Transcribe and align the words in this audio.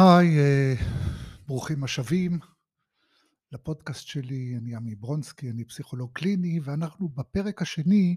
היי, 0.00 0.38
אה, 0.38 0.74
ברוכים 1.46 1.84
השבים 1.84 2.38
לפודקאסט 3.52 4.06
שלי, 4.06 4.54
אני 4.58 4.76
עמי 4.76 4.94
ברונסקי, 4.94 5.50
אני 5.50 5.64
פסיכולוג 5.64 6.10
קליני, 6.12 6.60
ואנחנו 6.64 7.08
בפרק 7.08 7.62
השני 7.62 8.16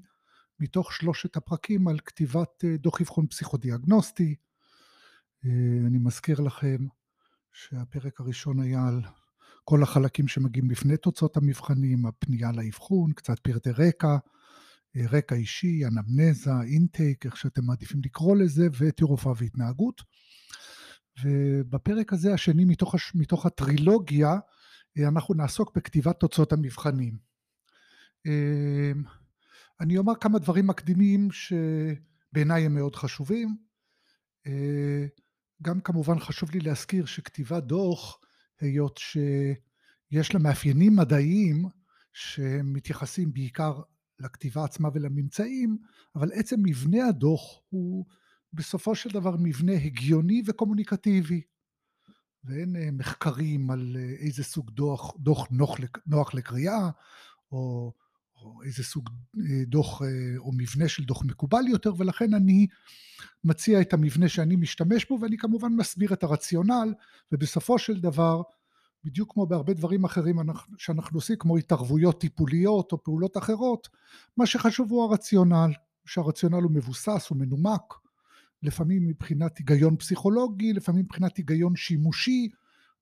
מתוך 0.59 0.93
שלושת 0.93 1.37
הפרקים 1.37 1.87
על 1.87 1.99
כתיבת 1.99 2.65
אה, 2.65 2.77
דוח 2.77 3.01
אבחון 3.01 3.27
פסיכודיאגנוסטי. 3.27 4.35
אה, 5.45 5.51
אני 5.87 5.97
מזכיר 5.97 6.41
לכם 6.41 6.77
שהפרק 7.53 8.19
הראשון 8.19 8.59
היה 8.59 8.87
על 8.87 9.01
כל 9.63 9.83
החלקים 9.83 10.27
שמגיעים 10.27 10.71
לפני 10.71 10.97
תוצאות 10.97 11.37
המבחנים, 11.37 12.05
הפנייה 12.05 12.51
לאבחון, 12.51 13.13
קצת 13.13 13.39
פרטי 13.39 13.71
רקע, 13.71 14.17
רקע 14.95 15.35
אישי, 15.35 15.85
אנמנזה, 15.85 16.51
אינטייק, 16.63 17.25
איך 17.25 17.37
שאתם 17.37 17.65
מעדיפים 17.65 18.01
לקרוא 18.05 18.35
לזה, 18.35 18.67
ותירופה 18.79 19.33
והתנהגות. 19.37 20.01
ובפרק 21.23 22.13
הזה, 22.13 22.33
השני 22.33 22.65
מתוך, 22.65 22.95
הש... 22.95 23.15
מתוך 23.15 23.45
הטרילוגיה, 23.45 24.39
אה, 24.97 25.07
אנחנו 25.07 25.33
נעסוק 25.33 25.77
בכתיבת 25.77 26.19
תוצאות 26.19 26.53
המבחנים. 26.53 27.17
אה, 28.27 28.91
אני 29.79 29.97
אומר 29.97 30.13
כמה 30.15 30.39
דברים 30.39 30.67
מקדימים 30.67 31.27
שבעיניי 31.31 32.65
הם 32.65 32.75
מאוד 32.75 32.95
חשובים. 32.95 33.57
אה, 34.47 35.05
גם 35.61 35.81
כמובן 35.81 36.19
חשוב 36.19 36.51
לי 36.51 36.59
להזכיר 36.59 37.05
שכתיבת 37.05 37.63
דוח, 37.63 38.19
היות 38.59 38.97
שיש 38.97 40.33
לה 40.33 40.39
מאפיינים 40.39 40.95
מדעיים 40.95 41.65
שמתייחסים 42.13 43.33
בעיקר 43.33 43.81
לכתיבה 44.19 44.63
עצמה 44.63 44.89
ולממצאים, 44.93 45.77
אבל 46.15 46.31
עצם 46.33 46.55
מבנה 46.63 47.07
הדוח 47.07 47.61
הוא 47.69 48.05
בסופו 48.53 48.95
של 48.95 49.09
דבר 49.09 49.35
מבנה 49.39 49.73
הגיוני 49.73 50.41
וקומוניקטיבי. 50.45 51.41
ואין 52.43 52.75
אה, 52.75 52.89
מחקרים 52.91 53.71
על 53.71 53.97
אה, 53.99 54.15
איזה 54.19 54.43
סוג 54.43 54.71
דוח, 54.71 55.13
דוח 55.19 55.47
נוח, 55.51 55.77
נוח 56.07 56.33
לקריאה, 56.33 56.89
או, 57.51 57.93
או 58.35 58.63
איזה 58.63 58.83
סוג 58.83 59.09
אה, 59.37 59.65
דוח 59.65 60.01
או 60.37 60.51
מבנה 60.57 60.87
של 60.87 61.03
דוח 61.03 61.23
מקובל 61.25 61.67
יותר, 61.67 61.93
ולכן 61.97 62.33
אני 62.33 62.67
מציע 63.43 63.81
את 63.81 63.93
המבנה 63.93 64.29
שאני 64.29 64.55
משתמש 64.55 65.05
בו, 65.09 65.17
ואני 65.21 65.37
כמובן 65.37 65.73
מסביר 65.73 66.13
את 66.13 66.23
הרציונל, 66.23 66.93
ובסופו 67.31 67.79
של 67.79 67.99
דבר, 67.99 68.41
בדיוק 69.03 69.33
כמו 69.33 69.45
בהרבה 69.45 69.73
דברים 69.73 70.03
אחרים 70.03 70.39
שאנחנו 70.77 71.17
עושים, 71.17 71.35
כמו 71.39 71.57
התערבויות 71.57 72.21
טיפוליות 72.21 72.91
או 72.91 73.03
פעולות 73.03 73.37
אחרות, 73.37 73.89
מה 74.37 74.45
שחשוב 74.45 74.91
הוא 74.91 75.03
הרציונל, 75.03 75.71
שהרציונל 76.05 76.61
הוא 76.63 76.71
מבוסס, 76.71 77.27
הוא 77.29 77.37
מנומק, 77.37 77.93
לפעמים 78.63 79.07
מבחינת 79.07 79.57
היגיון 79.57 79.97
פסיכולוגי, 79.97 80.73
לפעמים 80.73 81.05
מבחינת 81.05 81.37
היגיון 81.37 81.75
שימושי, 81.75 82.49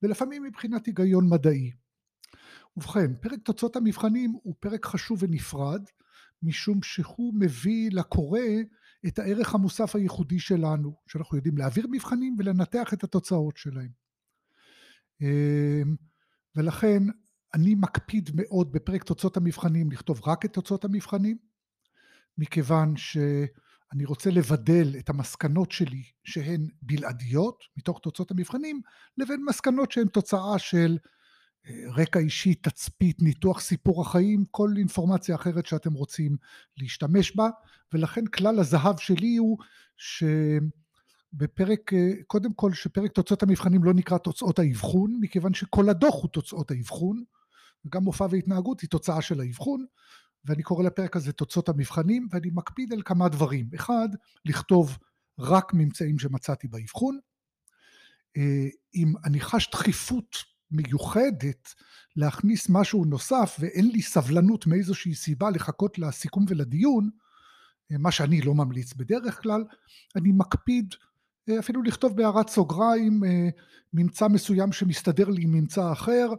ולפעמים 0.04 0.44
מבחינת 0.44 0.86
היגיון 0.86 1.30
מדעי. 1.30 1.72
ובכן, 2.78 3.16
פרק 3.22 3.40
תוצאות 3.44 3.76
המבחנים 3.76 4.32
הוא 4.44 4.56
פרק 4.60 4.86
חשוב 4.86 5.24
ונפרד, 5.24 5.82
משום 6.44 6.84
שהוא 6.84 7.34
מביא 7.40 7.90
לקורא 7.92 8.40
את 9.08 9.20
הערך 9.20 9.56
המוסף 9.56 9.96
הייחודי 9.96 10.40
שלנו, 10.40 10.96
שאנחנו 11.08 11.38
יודעים 11.38 11.58
להעביר 11.58 11.88
מבחנים 11.92 12.36
ולנתח 12.40 12.94
את 12.94 13.04
התוצאות 13.04 13.58
שלהם. 13.58 13.90
אמ, 15.22 15.96
ולכן 16.56 17.04
אני 17.54 17.76
מקפיד 17.76 18.30
מאוד 18.34 18.72
בפרק 18.72 19.04
תוצאות 19.04 19.38
המבחנים 19.38 19.92
לכתוב 19.92 20.22
רק 20.26 20.46
את 20.46 20.54
תוצאות 20.54 20.86
המבחנים, 20.86 21.38
מכיוון 22.38 22.98
ש... 22.98 23.18
אני 23.94 24.06
רוצה 24.06 24.32
לבדל 24.32 24.96
את 25.00 25.10
המסקנות 25.10 25.72
שלי 25.72 26.04
שהן 26.24 26.68
בלעדיות 26.82 27.64
מתוך 27.78 28.00
תוצאות 28.04 28.32
המבחנים 28.32 28.82
לבין 29.18 29.46
מסקנות 29.50 29.92
שהן 29.92 30.08
תוצאה 30.08 30.60
של 30.60 30.98
אה, 31.68 31.74
רקע 31.96 32.20
אישי, 32.20 32.56
תצפית, 32.56 33.22
ניתוח 33.22 33.60
סיפור 33.60 34.02
החיים, 34.02 34.44
כל 34.52 34.74
אינפורמציה 34.78 35.36
אחרת 35.36 35.66
שאתם 35.66 35.94
רוצים 35.94 36.38
להשתמש 36.78 37.36
בה. 37.36 37.50
ולכן 37.94 38.26
כלל 38.26 38.60
הזהב 38.60 38.98
שלי 38.98 39.38
הוא 39.38 39.58
שבפרק, 39.98 41.94
אה, 41.94 42.12
קודם 42.28 42.54
כל 42.54 42.74
שפרק 42.74 43.12
תוצאות 43.12 43.44
המבחנים 43.44 43.84
לא 43.84 43.94
נקרא 43.94 44.18
תוצאות 44.18 44.60
האבחון 44.60 45.18
מכיוון 45.22 45.54
שכל 45.54 45.90
הדוח 45.90 46.16
הוא 46.22 46.30
תוצאות 46.30 46.72
האבחון 46.72 47.24
וגם 47.86 48.04
מופע 48.04 48.28
והתנהגות 48.30 48.82
היא 48.82 48.90
תוצאה 48.90 49.22
של 49.22 49.40
האבחון 49.40 49.86
ואני 50.46 50.64
קורא 50.64 50.84
לפרק 50.84 51.16
הזה 51.16 51.32
תוצאות 51.32 51.70
המבחנים, 51.70 52.28
ואני 52.32 52.50
מקפיד 52.54 52.94
על 52.94 53.02
כמה 53.06 53.30
דברים. 53.30 53.70
אחד, 53.76 54.10
לכתוב 54.46 54.98
רק 55.40 55.74
ממצאים 55.74 56.20
שמצאתי 56.20 56.68
באבחון. 56.68 57.20
אה, 58.38 58.68
אם 58.96 59.14
אני 59.26 59.40
חש 59.40 59.70
דחיפות 59.72 60.36
מיוחדת 60.72 61.74
להכניס 62.16 62.70
משהו 62.70 63.06
נוסף 63.06 63.58
ואין 63.60 63.92
לי 63.92 64.02
סבלנות 64.02 64.68
מאיזושהי 64.68 65.16
סיבה 65.16 65.50
לחכות 65.50 66.00
לסיכום 66.00 66.46
ולדיון, 66.48 67.10
אה, 67.92 67.98
מה 67.98 68.12
שאני 68.12 68.42
לא 68.42 68.56
ממליץ 68.56 68.94
בדרך 68.94 69.42
כלל, 69.42 69.64
אני 70.16 70.32
מקפיד 70.32 70.96
אה, 71.50 71.60
אפילו 71.60 71.84
לכתוב 71.84 72.18
בהערת 72.18 72.50
סוגריים 72.50 73.24
ממצא 73.94 74.28
מסוים 74.28 74.72
שמסתדר 74.72 75.30
לי 75.30 75.44
עם 75.44 75.52
ממצא 75.52 75.92
אחר, 75.92 76.30
אה, 76.32 76.36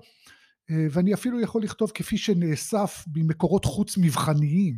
ואני 0.91 1.15
אפילו 1.15 1.41
יכול 1.41 1.63
לכתוב 1.63 1.91
כפי 1.95 2.19
שנאסף 2.19 3.05
ממקורות 3.15 3.65
חוץ 3.65 3.99
מבחניים, 3.99 4.77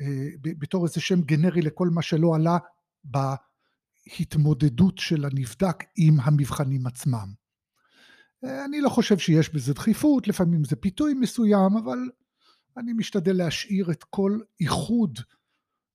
אה, 0.00 0.28
בתור 0.58 0.86
איזה 0.86 1.00
שם 1.00 1.20
גנרי 1.20 1.62
לכל 1.62 1.88
מה 1.88 2.02
שלא 2.02 2.34
עלה 2.34 2.58
בהתמודדות 3.04 4.98
של 4.98 5.24
הנבדק 5.24 5.84
עם 5.96 6.20
המבחנים 6.20 6.86
עצמם. 6.86 7.32
אה, 8.44 8.64
אני 8.64 8.80
לא 8.80 8.88
חושב 8.88 9.18
שיש 9.18 9.54
בזה 9.54 9.74
דחיפות, 9.74 10.28
לפעמים 10.28 10.64
זה 10.64 10.76
פיתוי 10.76 11.14
מסוים, 11.14 11.76
אבל 11.84 11.98
אני 12.76 12.92
משתדל 12.92 13.36
להשאיר 13.36 13.90
את 13.90 14.04
כל 14.04 14.38
איחוד 14.60 15.18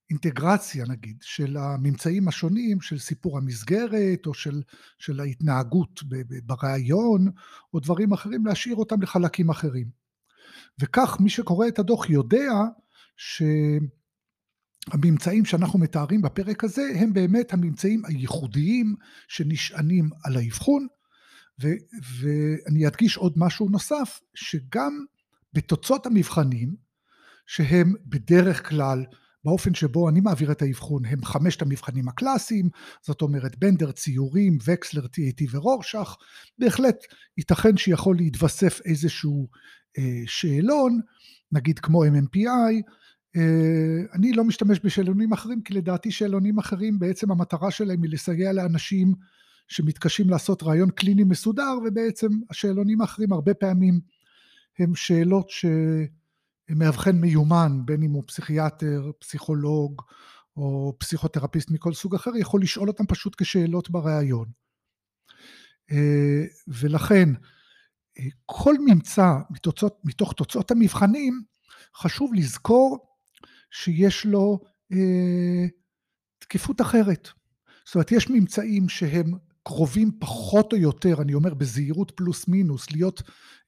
אינטגרציה 0.09 0.85
נגיד 0.85 1.17
של 1.21 1.57
הממצאים 1.57 2.27
השונים 2.27 2.81
של 2.81 2.97
סיפור 2.99 3.37
המסגרת 3.37 4.25
או 4.25 4.33
של, 4.33 4.61
של 4.99 5.19
ההתנהגות 5.19 6.03
ברעיון 6.43 7.31
או 7.73 7.79
דברים 7.79 8.13
אחרים 8.13 8.45
להשאיר 8.45 8.75
אותם 8.75 9.01
לחלקים 9.01 9.49
אחרים. 9.49 9.89
וכך 10.79 11.17
מי 11.19 11.29
שקורא 11.29 11.67
את 11.67 11.79
הדוח 11.79 12.09
יודע 12.09 12.51
שהממצאים 14.87 15.45
שאנחנו 15.45 15.79
מתארים 15.79 16.21
בפרק 16.21 16.63
הזה 16.63 16.91
הם 16.95 17.13
באמת 17.13 17.53
הממצאים 17.53 18.05
הייחודיים 18.05 18.95
שנשענים 19.27 20.09
על 20.23 20.37
האבחון 20.37 20.87
ו, 21.61 21.67
ואני 22.19 22.87
אדגיש 22.87 23.17
עוד 23.17 23.33
משהו 23.35 23.69
נוסף 23.69 24.19
שגם 24.33 25.05
בתוצאות 25.53 26.05
המבחנים 26.05 26.75
שהם 27.45 27.93
בדרך 28.05 28.69
כלל 28.69 29.05
באופן 29.45 29.73
שבו 29.73 30.09
אני 30.09 30.21
מעביר 30.21 30.51
את 30.51 30.61
האבחון 30.61 31.05
הם 31.05 31.25
חמשת 31.25 31.61
המבחנים 31.61 32.07
הקלאסיים, 32.07 32.69
זאת 33.01 33.21
אומרת 33.21 33.57
בנדר, 33.59 33.91
ציורים, 33.91 34.57
וקסלר, 34.65 35.05
TAT 35.05 35.45
ורורשך, 35.51 36.15
בהחלט 36.59 36.95
ייתכן 37.37 37.77
שיכול 37.77 38.15
להתווסף 38.15 38.79
איזשהו 38.85 39.47
אה, 39.97 40.21
שאלון, 40.25 40.99
נגיד 41.51 41.79
כמו 41.79 42.05
MMPI, 42.05 42.81
אה, 43.35 44.01
אני 44.13 44.33
לא 44.33 44.43
משתמש 44.43 44.79
בשאלונים 44.83 45.33
אחרים, 45.33 45.61
כי 45.61 45.73
לדעתי 45.73 46.11
שאלונים 46.11 46.59
אחרים 46.59 46.99
בעצם 46.99 47.31
המטרה 47.31 47.71
שלהם 47.71 48.03
היא 48.03 48.11
לסייע 48.11 48.53
לאנשים 48.53 49.13
שמתקשים 49.67 50.29
לעשות 50.29 50.63
רעיון 50.63 50.89
קליני 50.89 51.23
מסודר, 51.23 51.77
ובעצם 51.85 52.27
השאלונים 52.49 53.01
האחרים 53.01 53.33
הרבה 53.33 53.53
פעמים 53.53 53.99
הם 54.79 54.95
שאלות 54.95 55.49
ש... 55.49 55.65
מאבחן 56.69 57.15
מיומן, 57.15 57.81
בין 57.85 58.03
אם 58.03 58.11
הוא 58.11 58.23
פסיכיאטר, 58.27 59.11
פסיכולוג 59.19 60.01
או 60.57 60.95
פסיכותרפיסט 60.99 61.71
מכל 61.71 61.93
סוג 61.93 62.15
אחר, 62.15 62.31
יכול 62.35 62.61
לשאול 62.61 62.87
אותם 62.87 63.05
פשוט 63.05 63.35
כשאלות 63.41 63.89
בריאיון. 63.89 64.51
אה, 65.91 66.43
ולכן, 66.67 67.29
אה, 68.19 68.25
כל 68.45 68.75
ממצא 68.85 69.33
מתוצאות, 69.49 69.99
מתוך 70.03 70.33
תוצאות 70.33 70.71
המבחנים, 70.71 71.43
חשוב 71.95 72.33
לזכור 72.33 73.17
שיש 73.71 74.25
לו 74.25 74.59
אה, 74.91 75.65
תקיפות 76.39 76.81
אחרת. 76.81 77.29
זאת 77.85 77.95
אומרת, 77.95 78.11
יש 78.11 78.29
ממצאים 78.29 78.89
שהם 78.89 79.33
קרובים 79.67 80.11
פחות 80.19 80.73
או 80.73 80.77
יותר, 80.77 81.21
אני 81.21 81.33
אומר 81.33 81.53
בזהירות 81.53 82.11
פלוס 82.15 82.47
מינוס, 82.47 82.91
להיות 82.91 83.21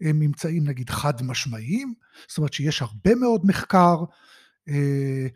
אה, 0.04 0.12
ממצאים 0.13 0.63
נגיד 0.63 0.90
חד 0.90 1.22
משמעיים, 1.24 1.94
זאת 2.28 2.38
אומרת 2.38 2.54
שיש 2.54 2.81
הרבה 2.81 3.16
מאוד 3.16 3.42
מחקר 3.46 4.04
אה, 4.69 5.28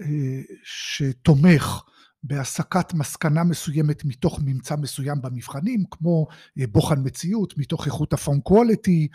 אה, 0.00 0.40
שתומך 0.64 1.82
בהסקת 2.22 2.94
מסקנה 2.94 3.44
מסוימת 3.44 4.04
מתוך 4.04 4.40
ממצא 4.44 4.76
מסוים 4.76 5.22
במבחנים, 5.22 5.84
כמו 5.90 6.26
אה, 6.58 6.66
בוחן 6.66 6.98
מציאות 7.04 7.58
מתוך 7.58 7.86
איכות 7.86 8.12
הפון 8.12 8.40
קוואליטי, 8.40 9.08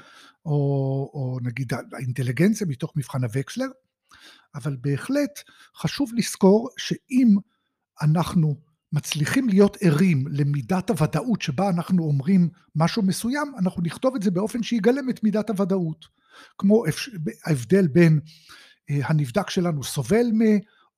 או, 0.46 0.52
או 1.14 1.38
נגיד 1.42 1.74
האינטליגנציה 1.94 2.68
מתוך 2.68 2.94
מבחן 2.96 3.24
הוקסלר, 3.24 3.68
אבל 4.56 4.78
בהחלט 4.82 5.40
חשוב 5.76 6.12
לזכור 6.16 6.70
שאם 6.78 7.36
אנחנו 8.02 8.56
מצליחים 8.96 9.50
להיות 9.50 9.78
ערים 9.82 10.28
למידת 10.30 10.90
הוודאות 10.90 11.42
שבה 11.42 11.70
אנחנו 11.70 12.04
אומרים 12.04 12.50
משהו 12.76 13.04
מסוים, 13.04 13.52
אנחנו 13.60 13.82
נכתוב 13.82 14.16
את 14.16 14.24
זה 14.24 14.32
באופן 14.32 14.64
שיגלם 14.64 15.10
את 15.10 15.24
מידת 15.24 15.50
הוודאות. 15.50 16.06
כמו 16.58 16.84
ההבדל 17.46 17.88
בין 17.88 18.20
אה, 18.90 19.00
הנבדק 19.04 19.50
שלנו 19.50 19.84
סובל 19.84 20.26
מ, 20.34 20.42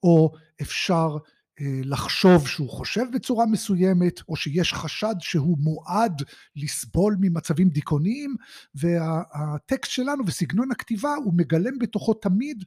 או 0.03 0.31
אפשר 0.61 1.17
אה, 1.61 1.79
לחשוב 1.83 2.47
שהוא 2.47 2.69
חושב 2.69 3.03
בצורה 3.13 3.45
מסוימת, 3.45 4.19
או 4.29 4.35
שיש 4.35 4.73
חשד 4.73 5.15
שהוא 5.19 5.57
מועד 5.59 6.21
לסבול 6.55 7.17
ממצבים 7.19 7.69
דיכאוניים, 7.69 8.35
והטקסט 8.75 9.91
שלנו 9.91 10.23
וסגנון 10.27 10.71
הכתיבה 10.71 11.15
הוא 11.15 11.33
מגלם 11.37 11.79
בתוכו 11.79 12.13
תמיד 12.13 12.63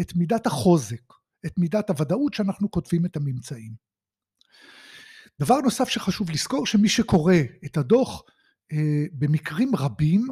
את 0.00 0.16
מידת 0.16 0.46
החוזק, 0.46 1.12
את 1.46 1.58
מידת 1.58 1.90
הוודאות 1.90 2.34
שאנחנו 2.34 2.70
כותבים 2.70 3.06
את 3.06 3.16
הממצאים. 3.16 3.91
דבר 5.40 5.60
נוסף 5.60 5.88
שחשוב 5.88 6.30
לזכור, 6.30 6.66
שמי 6.66 6.88
שקורא 6.88 7.34
את 7.64 7.76
הדוח, 7.76 8.22
אה, 8.72 9.04
במקרים 9.12 9.76
רבים 9.76 10.26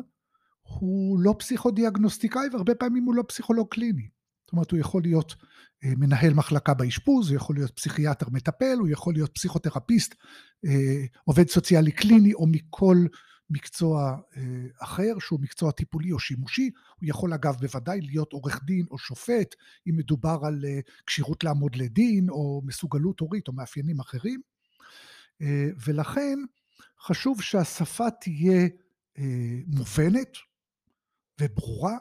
הוא 0.62 1.20
לא 1.20 1.34
פסיכודיאגנוסטיקאי 1.38 2.48
והרבה 2.52 2.74
פעמים 2.74 3.04
הוא 3.04 3.14
לא 3.14 3.22
פסיכולוג 3.28 3.68
קליני. 3.70 4.08
זאת 4.46 4.52
אומרת, 4.52 4.70
הוא 4.70 4.80
יכול 4.80 5.02
להיות 5.02 5.34
אה, 5.84 5.92
מנהל 5.96 6.34
מחלקה 6.34 6.74
באשפוז, 6.74 7.28
הוא 7.28 7.36
יכול 7.36 7.56
להיות 7.56 7.70
פסיכיאטר 7.70 8.26
מטפל, 8.32 8.76
הוא 8.78 8.88
יכול 8.88 9.14
להיות 9.14 9.34
פסיכותרפיסט, 9.34 10.14
אה, 10.66 11.04
עובד 11.24 11.48
סוציאלי 11.48 11.92
קליני 11.92 12.34
או 12.34 12.46
מכל 12.46 12.96
מקצוע 13.52 14.16
אחר 14.82 15.18
שהוא 15.20 15.40
מקצוע 15.40 15.72
טיפולי 15.72 16.12
או 16.12 16.18
שימושי, 16.18 16.70
הוא 17.00 17.08
יכול 17.08 17.34
אגב 17.34 17.56
בוודאי 17.60 18.00
להיות 18.00 18.32
עורך 18.32 18.60
דין 18.64 18.86
או 18.90 18.98
שופט, 18.98 19.54
אם 19.88 19.96
מדובר 19.96 20.38
על 20.42 20.64
כשירות 21.06 21.44
לעמוד 21.44 21.76
לדין 21.76 22.30
או 22.30 22.62
מסוגלות 22.64 23.20
הורית 23.20 23.48
או 23.48 23.52
מאפיינים 23.52 24.00
אחרים, 24.00 24.40
ולכן 25.84 26.38
חשוב 27.00 27.42
שהשפה 27.42 28.10
תהיה 28.10 28.68
מובנת 29.66 30.36
וברורה. 31.40 31.96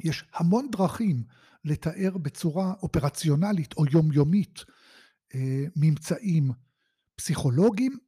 יש 0.00 0.24
המון 0.34 0.70
דרכים 0.70 1.22
לתאר 1.64 2.18
בצורה 2.18 2.74
אופרציונלית 2.82 3.72
או 3.76 3.86
יומיומית 3.86 4.64
אה, 5.34 5.64
ממצאים 5.76 6.50
פסיכולוגיים, 7.16 7.98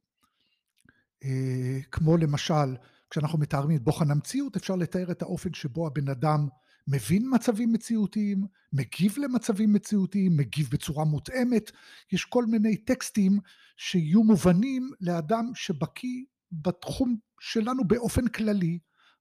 אה, 1.23 1.79
כמו 1.91 2.17
למשל 2.17 2.75
כשאנחנו 3.09 3.39
מתארים 3.39 3.75
את 3.75 3.83
בוחן 3.83 4.11
המציאות 4.11 4.55
אפשר 4.55 4.75
לתאר 4.75 5.11
את 5.11 5.21
האופן 5.21 5.53
שבו 5.53 5.87
הבן 5.87 6.09
אדם 6.09 6.47
מבין 6.87 7.29
מצבים 7.33 7.73
מציאותיים, 7.73 8.43
מגיב 8.73 9.17
למצבים 9.17 9.73
מציאותיים, 9.73 10.37
מגיב 10.37 10.69
בצורה 10.71 11.05
מותאמת, 11.05 11.71
יש 12.11 12.25
כל 12.25 12.45
מיני 12.45 12.77
טקסטים 12.77 13.39
שיהיו 13.77 14.23
מובנים 14.23 14.91
לאדם 15.01 15.51
שבקיא 15.55 16.23
בתחום 16.51 17.17
שלנו 17.39 17.83
באופן 17.83 18.27
כללי 18.27 18.79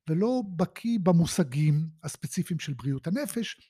ולא 0.08 0.42
בקיא 0.56 0.98
במושגים 1.02 1.88
הספציפיים 2.02 2.60
של 2.60 2.72
בריאות 2.72 3.06
הנפש, 3.06 3.60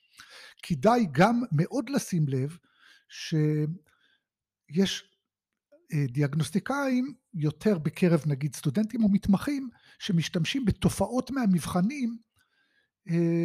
כדאי 0.63 1.05
גם 1.11 1.41
מאוד 1.51 1.89
לשים 1.89 2.27
לב 2.27 2.57
שיש 3.09 5.03
אה, 5.93 6.05
דיאגנוסטיקאים 6.07 7.13
יותר 7.33 7.77
בקרב 7.77 8.23
נגיד 8.25 8.55
סטודנטים 8.55 9.03
או 9.03 9.09
מתמחים 9.09 9.69
שמשתמשים 9.99 10.65
בתופעות 10.65 11.31
מהמבחנים 11.31 12.17
אה, 13.09 13.44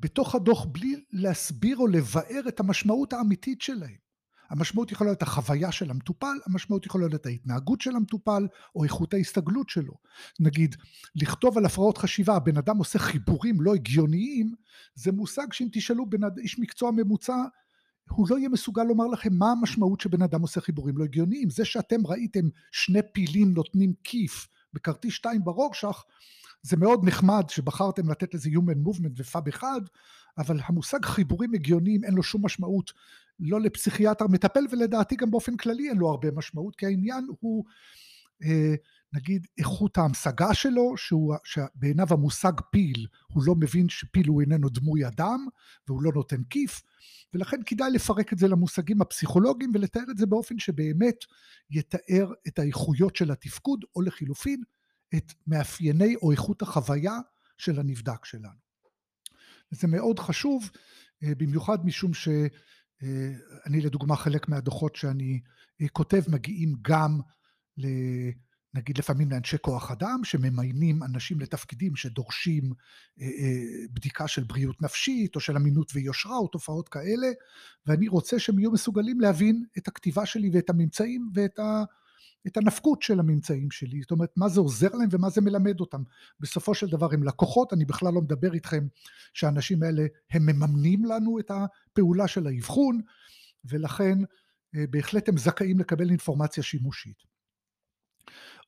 בתוך 0.00 0.34
הדוח 0.34 0.66
בלי 0.72 1.04
להסביר 1.12 1.76
או 1.76 1.86
לבאר 1.86 2.48
את 2.48 2.60
המשמעות 2.60 3.12
האמיתית 3.12 3.62
שלהם. 3.62 4.10
המשמעות 4.50 4.92
יכולה 4.92 5.10
להיות 5.10 5.22
החוויה 5.22 5.72
של 5.72 5.90
המטופל, 5.90 6.36
המשמעות 6.46 6.86
יכולה 6.86 7.06
להיות 7.06 7.26
ההתנהגות 7.26 7.80
של 7.80 7.96
המטופל 7.96 8.46
או 8.74 8.84
איכות 8.84 9.14
ההסתגלות 9.14 9.68
שלו. 9.68 9.92
נגיד, 10.40 10.76
לכתוב 11.14 11.58
על 11.58 11.64
הפרעות 11.64 11.98
חשיבה, 11.98 12.36
הבן 12.36 12.56
אדם 12.56 12.76
עושה 12.76 12.98
חיבורים 12.98 13.60
לא 13.60 13.74
הגיוניים, 13.74 14.54
זה 14.94 15.12
מושג 15.12 15.52
שאם 15.52 15.68
תשאלו 15.72 16.10
בן, 16.10 16.20
איש 16.38 16.58
מקצוע 16.58 16.90
ממוצע, 16.90 17.36
הוא 18.10 18.26
לא 18.30 18.38
יהיה 18.38 18.48
מסוגל 18.48 18.82
לומר 18.82 19.06
לכם 19.06 19.34
מה 19.34 19.50
המשמעות 19.50 20.00
שבן 20.00 20.22
אדם 20.22 20.42
עושה 20.42 20.60
חיבורים 20.60 20.98
לא 20.98 21.04
הגיוניים. 21.04 21.50
זה 21.50 21.64
שאתם 21.64 22.06
ראיתם 22.06 22.48
שני 22.72 23.00
פילים 23.12 23.54
נותנים 23.54 23.92
כיף 24.04 24.48
בכרטיס 24.72 25.14
2 25.14 25.44
ברורשך, 25.44 26.04
זה 26.62 26.76
מאוד 26.76 27.04
נחמד 27.04 27.44
שבחרתם 27.48 28.10
לתת 28.10 28.34
לזה 28.34 28.48
Human 28.50 28.88
Movement 28.88 29.12
ופאב 29.16 29.48
אחד, 29.48 29.80
אבל 30.38 30.60
המושג 30.64 31.04
חיבורים 31.04 31.54
הגיוניים 31.54 32.04
אין 32.04 32.14
לו 32.14 32.22
שום 32.22 32.44
משמעות 32.44 32.92
לא 33.40 33.60
לפסיכיאטר 33.60 34.26
מטפל 34.26 34.66
ולדעתי 34.70 35.16
גם 35.16 35.30
באופן 35.30 35.56
כללי 35.56 35.88
אין 35.88 35.96
לו 35.96 36.08
הרבה 36.08 36.30
משמעות 36.30 36.76
כי 36.76 36.86
העניין 36.86 37.26
הוא 37.40 37.64
אה, 38.44 38.74
נגיד 39.12 39.46
איכות 39.58 39.98
ההמשגה 39.98 40.54
שלו 40.54 40.96
שהוא, 40.96 41.34
שבעיניו 41.44 42.06
המושג 42.10 42.52
פיל 42.70 43.06
הוא 43.26 43.42
לא 43.46 43.54
מבין 43.54 43.88
שפיל 43.88 44.28
הוא 44.28 44.40
איננו 44.40 44.68
דמוי 44.68 45.06
אדם 45.06 45.46
והוא 45.88 46.02
לא 46.02 46.10
נותן 46.14 46.42
כיף 46.50 46.82
ולכן 47.34 47.56
כדאי 47.66 47.90
לפרק 47.90 48.32
את 48.32 48.38
זה 48.38 48.48
למושגים 48.48 49.02
הפסיכולוגיים 49.02 49.72
ולתאר 49.74 50.04
את 50.10 50.18
זה 50.18 50.26
באופן 50.26 50.58
שבאמת 50.58 51.16
יתאר 51.70 52.32
את 52.48 52.58
האיכויות 52.58 53.16
של 53.16 53.30
התפקוד 53.30 53.84
או 53.96 54.02
לחילופין 54.02 54.62
את 55.16 55.32
מאפייני 55.46 56.16
או 56.16 56.32
איכות 56.32 56.62
החוויה 56.62 57.18
של 57.58 57.80
הנבדק 57.80 58.24
שלנו. 58.24 58.70
זה 59.70 59.88
מאוד 59.88 60.18
חשוב 60.18 60.70
אה, 61.22 61.32
במיוחד 61.36 61.86
משום 61.86 62.14
שאני 62.14 63.80
לדוגמה 63.80 64.16
חלק 64.16 64.48
מהדוחות 64.48 64.96
שאני 64.96 65.40
אה, 65.82 65.88
כותב 65.88 66.22
מגיעים 66.28 66.74
גם 66.82 67.20
ל... 67.78 67.86
נגיד 68.74 68.98
לפעמים 68.98 69.30
לאנשי 69.30 69.56
כוח 69.60 69.90
אדם 69.90 70.20
שממיינים 70.24 71.02
אנשים 71.02 71.40
לתפקידים 71.40 71.96
שדורשים 71.96 72.72
אה, 73.20 73.26
בדיקה 73.92 74.28
של 74.28 74.44
בריאות 74.44 74.82
נפשית 74.82 75.36
או 75.36 75.40
של 75.40 75.56
אמינות 75.56 75.92
ויושרה 75.94 76.36
או 76.36 76.48
תופעות 76.48 76.88
כאלה 76.88 77.28
ואני 77.86 78.08
רוצה 78.08 78.38
שהם 78.38 78.58
יהיו 78.58 78.72
מסוגלים 78.72 79.20
להבין 79.20 79.64
את 79.78 79.88
הכתיבה 79.88 80.26
שלי 80.26 80.50
ואת 80.52 80.70
הממצאים 80.70 81.30
ואת 81.34 81.58
ה... 81.58 81.84
את 82.46 82.56
הנפקות 82.56 83.02
של 83.02 83.20
הממצאים 83.20 83.70
שלי, 83.70 84.00
זאת 84.00 84.10
אומרת 84.10 84.30
מה 84.36 84.48
זה 84.48 84.60
עוזר 84.60 84.88
להם 84.94 85.08
ומה 85.10 85.30
זה 85.30 85.40
מלמד 85.40 85.80
אותם. 85.80 86.02
בסופו 86.40 86.74
של 86.74 86.86
דבר 86.86 87.08
הם 87.12 87.22
לקוחות, 87.22 87.72
אני 87.72 87.84
בכלל 87.84 88.14
לא 88.14 88.20
מדבר 88.20 88.54
איתכם 88.54 88.86
שהאנשים 89.34 89.82
האלה 89.82 90.02
הם 90.30 90.46
מממנים 90.46 91.04
לנו 91.04 91.38
את 91.38 91.50
הפעולה 91.50 92.28
של 92.28 92.46
האבחון, 92.46 93.00
ולכן 93.64 94.18
אה, 94.76 94.84
בהחלט 94.90 95.28
הם 95.28 95.36
זכאים 95.36 95.78
לקבל 95.78 96.10
אינפורמציה 96.10 96.62
שימושית. 96.62 97.30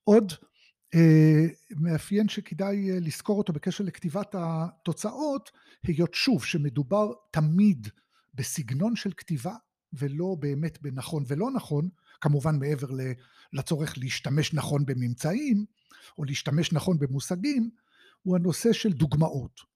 עוד 0.05 0.33
אה, 0.95 1.47
מאפיין 1.71 2.29
שכדאי 2.29 2.91
אה, 2.91 3.01
לזכור 3.01 3.39
אותו 3.39 3.53
בקשר 3.53 3.85
לכתיבת 3.85 4.35
התוצאות, 4.39 5.51
היות 5.83 6.15
שוב 6.15 6.45
שמדובר 6.45 7.13
תמיד 7.31 7.89
בסגנון 8.35 8.97
של 8.97 9.13
כתיבה 9.17 9.55
ולא 9.93 10.37
באמת 10.39 10.83
בנכון 10.83 11.25
ולא 11.27 11.51
נכון, 11.51 11.89
כמובן 12.21 12.59
מעבר 12.59 12.87
לצורך 13.53 13.99
להשתמש 13.99 14.55
נכון 14.55 14.87
בממצאים 14.87 15.65
או 16.19 16.25
להשתמש 16.25 16.73
נכון 16.73 16.99
במושגים, 16.99 17.71
הוא 18.23 18.37
הנושא 18.37 18.73
של 18.73 18.93
דוגמאות. 18.93 19.73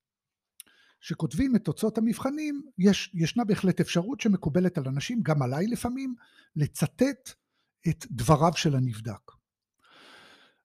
כשכותבים 1.00 1.56
את 1.56 1.64
תוצאות 1.64 1.98
המבחנים, 1.98 2.62
יש, 2.78 3.10
ישנה 3.14 3.44
בהחלט 3.44 3.80
אפשרות 3.80 4.20
שמקובלת 4.20 4.78
על 4.78 4.88
אנשים, 4.88 5.22
גם 5.22 5.42
עליי 5.42 5.66
לפעמים, 5.66 6.14
לצטט 6.56 7.30
את 7.88 8.06
דבריו 8.10 8.52
של 8.56 8.76
הנבדק. 8.76 9.32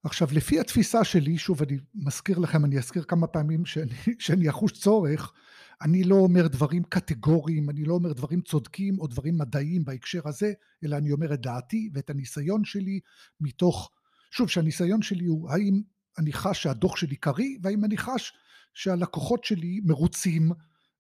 עכשיו, 0.04 0.28
לפי 0.32 0.60
התפיסה 0.60 1.04
שלי, 1.04 1.38
שוב, 1.38 1.62
אני 1.62 1.78
מזכיר 1.96 2.40
לכם, 2.40 2.66
אני 2.66 2.78
אזכיר 2.78 3.04
כמה 3.04 3.28
פעמים 3.28 3.66
שאני, 3.66 3.96
שאני 4.20 4.50
אחוש 4.50 4.72
צורך, 4.72 5.34
אני 5.82 6.04
לא 6.04 6.16
אומר 6.16 6.48
דברים 6.48 6.84
קטגוריים, 6.84 7.70
אני 7.70 7.84
לא 7.84 7.94
אומר 7.94 8.14
דברים 8.14 8.42
צודקים 8.42 9.00
או 9.00 9.08
דברים 9.08 9.38
מדעיים 9.38 9.86
בהקשר 9.86 10.22
הזה, 10.26 10.54
אלא 10.84 10.98
אני 10.98 11.12
אומר 11.12 11.34
את 11.34 11.42
דעתי 11.42 11.90
ואת 11.94 12.10
הניסיון 12.10 12.64
שלי 12.64 13.00
מתוך, 13.42 13.92
שוב, 14.32 14.50
שהניסיון 14.50 15.02
שלי 15.02 15.26
הוא 15.26 15.50
האם 15.52 15.82
אני 16.18 16.34
חש 16.34 16.64
שהדוח 16.64 16.96
שלי 16.96 17.16
קריא, 17.16 17.58
והאם 17.62 17.86
אני 17.86 17.98
חש 17.98 18.34
שהלקוחות 18.74 19.44
שלי 19.44 19.80
מרוצים 19.84 20.52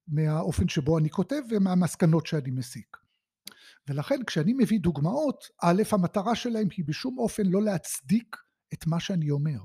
מהאופן 0.08 0.67
שבו 0.67 0.98
אני 0.98 1.10
כותב 1.10 1.41
ומהמסקנות 1.50 2.25
שאני 2.25 2.51
מסיק. 2.51 2.98
ולכן 3.89 4.24
כשאני 4.27 4.53
מביא 4.53 4.79
דוגמאות, 4.79 5.43
א', 5.62 5.84
המטרה 5.91 6.36
שלהם 6.36 6.67
היא 6.77 6.86
בשום 6.86 7.17
אופן 7.17 7.43
לא 7.46 7.62
להצדיק 7.62 8.38
את 8.74 8.88
מה 8.88 9.00
שאני 9.00 9.32
אומר. 9.32 9.60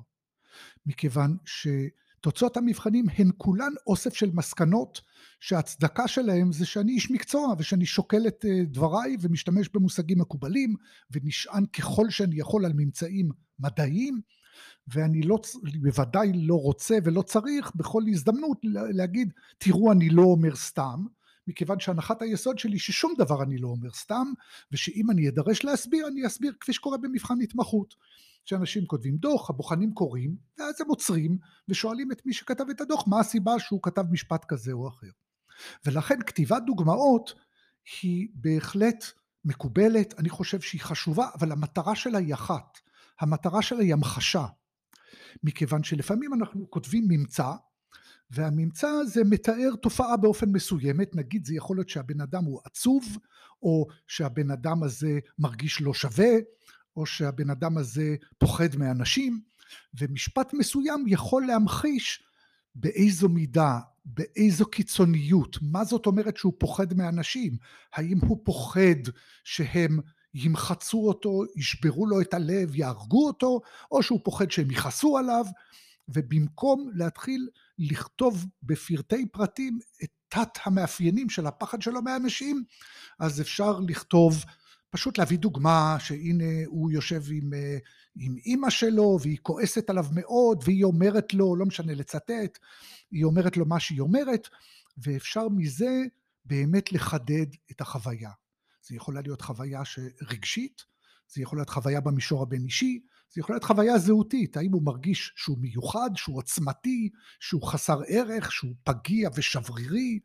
מכיוון 0.87 1.37
שתוצאות 1.45 2.57
המבחנים 2.57 3.05
הן 3.19 3.31
כולן 3.37 3.73
אוסף 3.87 4.15
של 4.15 4.31
מסקנות 4.35 5.01
שההצדקה 5.41 6.09
שלהם 6.09 6.53
זה 6.53 6.67
שאני 6.67 6.93
איש 6.93 7.11
מקצוע 7.11 7.55
ושאני 7.59 7.87
שוקל 7.87 8.27
את 8.27 8.45
אה, 8.49 8.65
דבריי 8.65 9.17
ומשתמש 9.21 9.69
במושגים 9.75 10.21
מקובלים 10.21 10.75
ונשען 11.11 11.67
ככל 11.67 12.11
שאני 12.11 12.39
יכול 12.41 12.65
על 12.65 12.73
ממצאים 12.77 13.29
מדעיים 13.59 14.21
ואני 14.89 15.23
לא, 15.23 15.39
בוודאי 15.83 16.33
לא 16.35 16.55
רוצה 16.55 16.99
ולא 17.05 17.23
צריך 17.23 17.73
בכל 17.75 18.03
הזדמנות 18.09 18.59
להגיד 18.73 19.33
תראו 19.59 19.93
אני 19.93 20.09
לא 20.09 20.23
אומר 20.23 20.57
סתם 20.57 21.05
מכיוון 21.47 21.81
שהנחת 21.81 22.23
היסוד 22.23 22.59
שלי 22.59 22.79
ששום 22.79 23.15
דבר 23.19 23.43
אני 23.43 23.59
לא 23.59 23.69
אומר 23.69 23.91
סתם, 23.93 24.33
ושאם 24.73 25.11
אני 25.11 25.29
אדרש 25.29 25.65
להסביר, 25.65 26.09
אני 26.09 26.27
אסביר 26.27 26.53
כפי 26.61 26.73
שקורה 26.73 26.99
במבחן 26.99 27.35
התמחות. 27.43 27.95
שאנשים 28.47 28.87
כותבים 28.87 29.17
דוח, 29.17 29.51
הבוחנים 29.51 29.95
קוראים, 29.95 30.37
ואז 30.59 30.81
הם 30.81 30.89
עוצרים 30.89 31.39
ושואלים 31.69 32.13
את 32.13 32.27
מי 32.27 32.33
שכתב 32.33 32.65
את 32.71 32.81
הדוח 32.81 33.05
מה 33.09 33.21
הסיבה 33.21 33.59
שהוא 33.59 33.81
כתב 33.83 34.05
משפט 34.11 34.45
כזה 34.49 34.73
או 34.73 34.89
אחר. 34.89 35.11
ולכן 35.87 36.19
כתיבת 36.27 36.63
דוגמאות 36.67 37.35
היא 38.03 38.29
בהחלט 38.35 39.05
מקובלת, 39.45 40.15
אני 40.19 40.29
חושב 40.29 40.61
שהיא 40.61 40.81
חשובה, 40.81 41.29
אבל 41.35 41.53
המטרה 41.53 41.97
שלה 41.97 42.19
היא 42.19 42.35
אחת, 42.35 42.79
המטרה 43.21 43.63
שלה 43.63 43.81
היא 43.81 43.93
המחשה. 43.93 44.47
מכיוון 45.43 45.85
שלפעמים 45.85 46.35
אנחנו 46.35 46.71
כותבים 46.71 47.05
ממצא, 47.09 47.53
והממצא 48.31 48.89
הזה 48.89 49.25
מתאר 49.25 49.77
תופעה 49.83 50.17
באופן 50.17 50.49
מסוימת, 50.49 51.15
נגיד 51.15 51.47
זה 51.47 51.55
יכול 51.55 51.77
להיות 51.77 51.89
שהבן 51.89 52.21
אדם 52.21 52.45
הוא 52.45 52.61
עצוב, 52.65 53.05
או 53.63 53.87
שהבן 54.07 54.51
אדם 54.51 54.83
הזה 54.83 55.19
מרגיש 55.39 55.81
לא 55.81 55.95
שווה, 55.95 56.33
או 56.97 57.07
שהבן 57.07 57.51
אדם 57.51 57.79
הזה 57.79 58.17
פוחד 58.39 58.77
מאנשים, 58.77 59.41
ומשפט 59.99 60.55
מסוים 60.55 61.05
יכול 61.07 61.47
להמחיש 61.47 62.23
באיזו 62.75 63.29
מידה, 63.29 63.79
באיזו 64.05 64.67
קיצוניות, 64.67 65.59
מה 65.63 65.85
זאת 65.85 66.07
אומרת 66.07 66.37
שהוא 66.37 66.53
פוחד 66.59 66.95
מאנשים, 66.95 67.57
האם 67.93 68.19
הוא 68.21 68.41
פוחד 68.45 69.11
שהם 69.45 70.01
ימחצו 70.35 71.09
אותו, 71.09 71.43
ישברו 71.57 72.07
לו 72.07 72.21
את 72.21 72.35
הלב, 72.35 72.75
יהרגו 72.75 73.27
אותו, 73.27 73.61
או 73.91 74.03
שהוא 74.03 74.21
פוחד 74.25 74.51
שהם 74.51 74.71
יכעסו 74.71 75.19
עליו, 75.19 75.45
ובמקום 76.09 76.91
להתחיל 76.95 77.49
לכתוב 77.79 78.47
בפרטי 78.63 79.27
פרטים 79.27 79.79
את 80.05 80.11
תת 80.29 80.59
המאפיינים 80.65 81.31
של 81.31 81.47
הפחד 81.47 81.83
שלו 81.83 82.03
מאנשים, 82.03 82.65
אז 83.19 83.41
אפשר 83.41 83.81
לכתוב, 83.89 84.45
פשוט 84.97 85.19
להביא 85.19 85.39
דוגמה 85.39 85.97
שהנה 85.99 86.65
הוא 86.67 86.91
יושב 86.91 87.23
עם, 87.31 87.55
אה, 87.55 87.79
עם 88.17 88.37
אימא 88.37 88.71
שלו 88.71 89.19
והיא 89.23 89.39
כועסת 89.43 89.91
עליו 89.91 90.07
מאוד 90.13 90.63
והיא 90.65 90.85
אומרת 90.85 91.35
לו, 91.35 91.57
לא 91.57 91.67
משנה 91.67 91.95
לצטט, 91.95 92.59
היא 93.11 93.25
אומרת 93.25 93.57
לו 93.57 93.67
מה 93.67 93.81
שהיא 93.81 94.01
אומרת, 94.01 94.49
ואפשר 94.99 95.49
מזה 95.49 96.03
באמת 96.45 96.93
לחדד 96.93 97.47
את 97.71 97.81
החוויה. 97.81 98.31
זה 98.83 98.97
יכולה 98.97 99.21
להיות 99.21 99.43
חוויה 99.43 99.83
רגשית, 100.23 100.83
זה 101.29 101.43
יכול 101.43 101.59
להיות 101.59 101.71
חוויה 101.71 102.01
במישור 102.01 102.43
הבין 102.43 102.65
אישי, 102.65 103.01
זה 103.37 103.41
יכול 103.41 103.55
להיות 103.55 103.65
חוויה 103.65 103.99
זהותית, 103.99 104.57
האם 104.57 104.73
הוא 104.73 104.83
מרגיש 104.83 105.33
שהוא 105.37 105.59
מיוחד, 105.59 106.11
שהוא 106.15 106.37
עוצמתי, 106.39 107.11
שהוא 107.41 107.63
חסר 107.63 108.01
ערך, 108.09 108.53
שהוא 108.53 108.75
פגיע 108.85 109.31
ושברירי, 109.35 110.19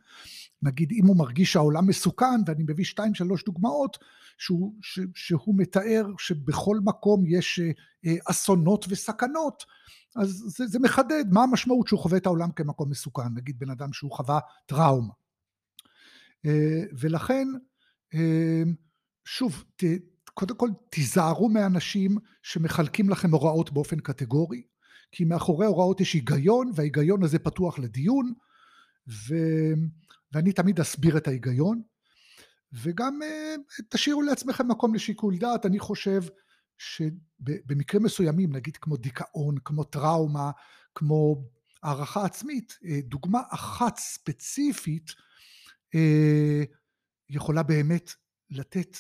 נגיד 0.62 0.91
אם 0.91 1.08
הוא 1.08 1.18
מרגיש 1.18 1.53
שהעולם 1.53 1.88
מסוכן, 1.88 2.41
ואני 2.46 2.63
מביא 2.68 2.86
שתיים 2.86 3.13
שלוש 3.13 3.44
דוגמאות, 3.44 3.98
שהוא, 4.38 4.75
ש, 4.82 5.00
שהוא 5.15 5.56
מתאר 5.58 6.06
שבכל 6.18 6.77
מקום 6.84 7.24
יש 7.27 7.60
אה, 7.60 7.72
אה, 8.06 8.15
אסונות 8.30 8.86
וסכנות, 8.89 9.65
אז 10.15 10.30
זה, 10.30 10.68
זה 10.68 10.80
מחדד 10.80 11.25
מה 11.32 11.44
המשמעות 11.44 11.88
שהוא 11.88 12.00
חווה 12.00 12.18
את 12.18 12.25
העולם 12.25 12.51
כמקום 12.51 12.89
מסוכן, 12.89 13.34
נגיד 13.36 13.60
בן 13.60 13.70
אדם 13.70 13.94
שהוא 13.94 14.12
חווה 14.12 14.39
טראומה. 14.65 15.13
אה, 16.46 16.84
ולכן, 17.00 17.48
שוב, 19.25 19.63
ת, 19.75 19.84
קודם 20.34 20.56
כל 20.56 20.70
תיזהרו 20.90 21.50
מאנשים 21.50 22.18
שמחלקים 22.44 23.10
לכם 23.10 23.32
הוראות 23.32 23.72
באופן 23.72 24.00
קטגורי, 24.00 24.64
כי 25.12 25.26
מאחורי 25.26 25.66
הוראות 25.66 26.02
יש 26.02 26.14
היגיון, 26.14 26.72
וההיגיון 26.76 27.24
הזה 27.24 27.40
פתוח 27.40 27.80
לדיון, 27.80 28.34
ו... 29.08 29.36
ואני 30.32 30.54
תמיד 30.54 30.80
אסביר 30.80 31.18
את 31.18 31.28
ההיגיון, 31.28 31.82
וגם 32.74 33.20
uh, 33.22 33.84
תשאירו 33.90 34.22
לעצמכם 34.22 34.68
מקום 34.68 34.96
לשיקול 34.96 35.38
דעת, 35.38 35.66
אני 35.66 35.80
חושב 35.80 36.22
שבמקרים 36.78 38.04
מסוימים, 38.04 38.56
נגיד 38.56 38.78
כמו 38.78 38.98
דיכאון, 38.98 39.56
כמו 39.66 39.84
טראומה, 39.84 40.52
כמו 40.96 41.44
הערכה 41.84 42.26
עצמית, 42.26 42.72
uh, 42.72 42.88
דוגמה 43.06 43.42
אחת 43.50 43.98
ספציפית 43.98 45.10
uh, 45.96 46.66
יכולה 47.30 47.64
באמת 47.64 48.12
לתת 48.50 48.98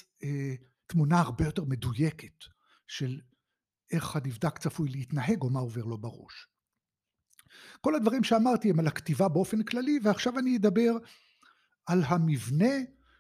תמונה 0.91 1.19
הרבה 1.19 1.45
יותר 1.45 1.63
מדויקת 1.63 2.43
של 2.87 3.19
איך 3.91 4.15
הנבדק 4.15 4.57
צפוי 4.57 4.89
להתנהג 4.89 5.41
או 5.41 5.49
מה 5.49 5.59
עובר 5.59 5.85
לו 5.85 5.97
בראש. 5.97 6.47
כל 7.81 7.95
הדברים 7.95 8.23
שאמרתי 8.23 8.69
הם 8.69 8.79
על 8.79 8.87
הכתיבה 8.87 9.27
באופן 9.27 9.63
כללי, 9.63 9.99
ועכשיו 10.03 10.39
אני 10.39 10.57
אדבר 10.57 10.91
על 11.85 12.03
המבנה 12.03 12.75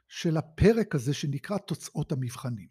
של 0.07 0.37
הפרק 0.37 0.95
הזה 0.95 1.13
שנקרא 1.13 1.57
תוצאות 1.57 2.11
המבחנים. 2.11 2.67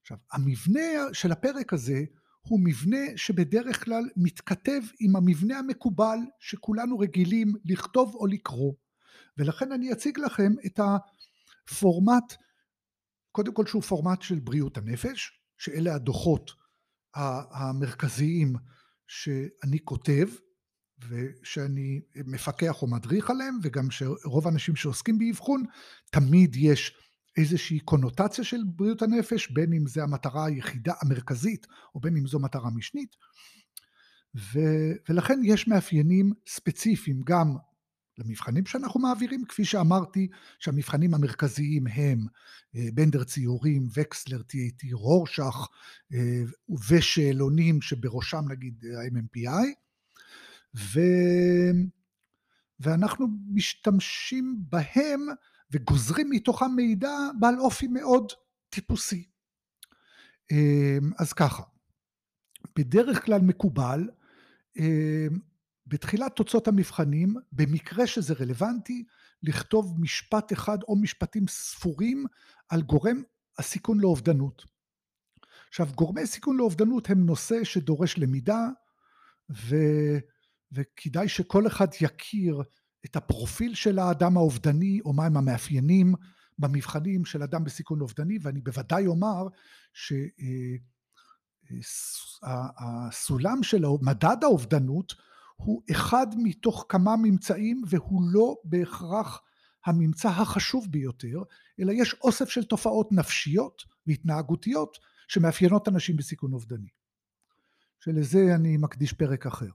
עכשיו, 0.00 0.18
המבנה 0.32 0.80
של 1.12 1.32
הפרק 1.32 1.72
הזה 1.72 2.04
הוא 2.40 2.60
מבנה 2.64 3.16
שבדרך 3.16 3.84
כלל 3.84 4.04
מתכתב 4.16 4.80
עם 5.00 5.16
המבנה 5.16 5.58
המקובל 5.58 6.18
שכולנו 6.40 6.98
רגילים 6.98 7.52
לכתוב 7.64 8.14
או 8.14 8.26
לקרוא, 8.26 8.74
ולכן 9.38 9.72
אני 9.72 9.92
אציג 9.92 10.18
לכם 10.18 10.52
את 10.66 10.80
הפורמט 10.80 12.34
קודם 13.38 13.54
כל 13.54 13.66
שהוא 13.66 13.82
פורמט 13.82 14.22
של 14.22 14.38
בריאות 14.38 14.78
הנפש, 14.78 15.40
שאלה 15.58 15.94
הדוחות 15.94 16.50
המרכזיים 17.14 18.54
שאני 19.08 19.78
כותב 19.84 20.28
ושאני 21.08 22.00
מפקח 22.26 22.82
או 22.82 22.86
מדריך 22.86 23.30
עליהם, 23.30 23.58
וגם 23.62 23.90
שרוב 23.90 24.46
האנשים 24.46 24.76
שעוסקים 24.76 25.18
באבחון, 25.18 25.64
תמיד 26.10 26.56
יש 26.56 26.96
איזושהי 27.36 27.80
קונוטציה 27.80 28.44
של 28.44 28.64
בריאות 28.66 29.02
הנפש, 29.02 29.50
בין 29.50 29.72
אם 29.72 29.86
זה 29.86 30.02
המטרה 30.02 30.46
היחידה 30.46 30.92
המרכזית, 31.02 31.66
או 31.94 32.00
בין 32.00 32.16
אם 32.16 32.26
זו 32.26 32.38
מטרה 32.38 32.70
משנית. 32.70 33.16
ו, 34.36 34.58
ולכן 35.08 35.40
יש 35.44 35.68
מאפיינים 35.68 36.32
ספציפיים 36.48 37.20
גם 37.24 37.56
למבחנים 38.18 38.66
שאנחנו 38.66 39.00
מעבירים, 39.00 39.44
כפי 39.44 39.64
שאמרתי 39.64 40.28
שהמבחנים 40.58 41.14
המרכזיים 41.14 41.86
הם 41.86 42.26
אה, 42.76 42.88
בנדר 42.94 43.24
ציורים, 43.24 43.88
וקסלר, 43.94 44.40
TAT, 44.40 44.92
רורשך 44.92 45.68
אה, 46.14 46.42
ושאלונים 46.88 47.82
שבראשם 47.82 48.44
נגיד 48.48 48.84
ה-MMPI 48.84 49.66
ו... 50.74 51.00
ואנחנו 52.80 53.26
משתמשים 53.54 54.56
בהם 54.58 55.20
וגוזרים 55.70 56.30
מתוכם 56.30 56.70
מידע 56.76 57.10
בעל 57.40 57.58
אופי 57.58 57.86
מאוד 57.86 58.32
טיפוסי. 58.70 59.28
אה, 60.52 60.98
אז 61.18 61.32
ככה, 61.32 61.62
בדרך 62.78 63.24
כלל 63.24 63.40
מקובל 63.40 64.08
בתחילת 65.88 66.36
תוצאות 66.36 66.68
המבחנים, 66.68 67.34
במקרה 67.52 68.06
שזה 68.06 68.34
רלוונטי, 68.40 69.04
לכתוב 69.42 69.94
משפט 70.00 70.52
אחד 70.52 70.78
או 70.82 70.96
משפטים 70.96 71.48
ספורים 71.48 72.24
על 72.68 72.82
גורם 72.82 73.22
הסיכון 73.58 74.00
לאובדנות. 74.00 74.64
עכשיו, 75.68 75.88
גורמי 75.94 76.26
סיכון 76.26 76.56
לאובדנות 76.56 77.10
הם 77.10 77.26
נושא 77.26 77.64
שדורש 77.64 78.18
למידה, 78.18 78.68
ו... 79.50 79.76
וכדאי 80.72 81.28
שכל 81.28 81.66
אחד 81.66 81.88
יכיר 82.00 82.62
את 83.04 83.16
הפרופיל 83.16 83.74
של 83.74 83.98
האדם 83.98 84.36
האובדני, 84.36 85.00
או 85.04 85.12
מהם 85.12 85.36
המאפיינים 85.36 86.14
במבחנים 86.58 87.24
של 87.24 87.42
אדם 87.42 87.64
בסיכון 87.64 88.00
אובדני, 88.00 88.38
ואני 88.42 88.60
בוודאי 88.60 89.06
אומר 89.06 89.46
שהסולם 93.12 93.58
אה, 93.58 93.62
של 93.62 93.84
מדד 94.00 94.36
האובדנות 94.42 95.14
הוא 95.58 95.82
אחד 95.90 96.26
מתוך 96.36 96.86
כמה 96.88 97.16
ממצאים 97.16 97.82
והוא 97.88 98.22
לא 98.32 98.56
בהכרח 98.64 99.42
הממצא 99.86 100.28
החשוב 100.28 100.86
ביותר, 100.90 101.42
אלא 101.80 101.92
יש 101.92 102.14
אוסף 102.14 102.48
של 102.48 102.64
תופעות 102.64 103.12
נפשיות 103.12 103.82
והתנהגותיות 104.06 104.98
שמאפיינות 105.28 105.88
אנשים 105.88 106.16
בסיכון 106.16 106.52
אובדני. 106.52 106.88
שלזה 108.00 108.54
אני 108.54 108.76
מקדיש 108.76 109.12
פרק 109.12 109.46
אחר. 109.46 109.70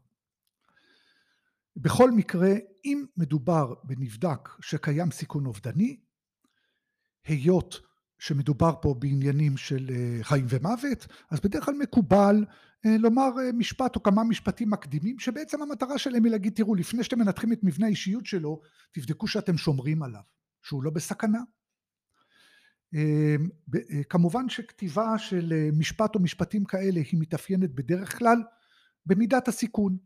בכל 1.75 2.11
מקרה, 2.11 2.51
אם 2.85 3.05
מדובר 3.17 3.73
בנבדק 3.83 4.49
שקיים 4.61 5.11
סיכון 5.11 5.45
אובדני, 5.45 5.99
היות 7.25 7.79
שמדובר 8.23 8.73
פה 8.81 8.95
בעניינים 8.99 9.57
של 9.57 9.89
אה, 9.89 10.23
חיים 10.23 10.45
ומוות, 10.49 11.07
אז 11.31 11.39
בדרך 11.39 11.65
כלל 11.65 11.75
מקובל 11.75 12.45
אה, 12.85 12.97
לומר 12.97 13.29
אה, 13.39 13.51
משפט 13.51 13.95
או 13.95 14.03
כמה 14.03 14.23
משפטים 14.23 14.69
מקדימים, 14.69 15.19
שבעצם 15.19 15.61
המטרה 15.61 15.97
שלהם 15.97 16.23
היא 16.23 16.31
להגיד, 16.31 16.53
תראו, 16.53 16.75
לפני 16.75 17.03
שאתם 17.03 17.19
מנתחים 17.19 17.53
את 17.53 17.63
מבנה 17.63 17.85
האישיות 17.85 18.25
שלו, 18.25 18.61
תבדקו 18.91 19.27
שאתם 19.27 19.57
שומרים 19.57 20.03
עליו, 20.03 20.21
שהוא 20.61 20.83
לא 20.83 20.91
בסכנה. 20.91 21.39
כמובן 24.09 24.49
שכתיבה 24.49 25.17
של 25.17 25.53
משפט 25.73 26.15
או 26.15 26.19
משפטים 26.19 26.65
כאלה 26.65 27.01
היא 27.11 27.19
מתאפיינת 27.19 27.75
בדרך 27.75 28.17
כלל 28.17 28.37
במידת 29.05 29.47
הסיכון. 29.47 29.97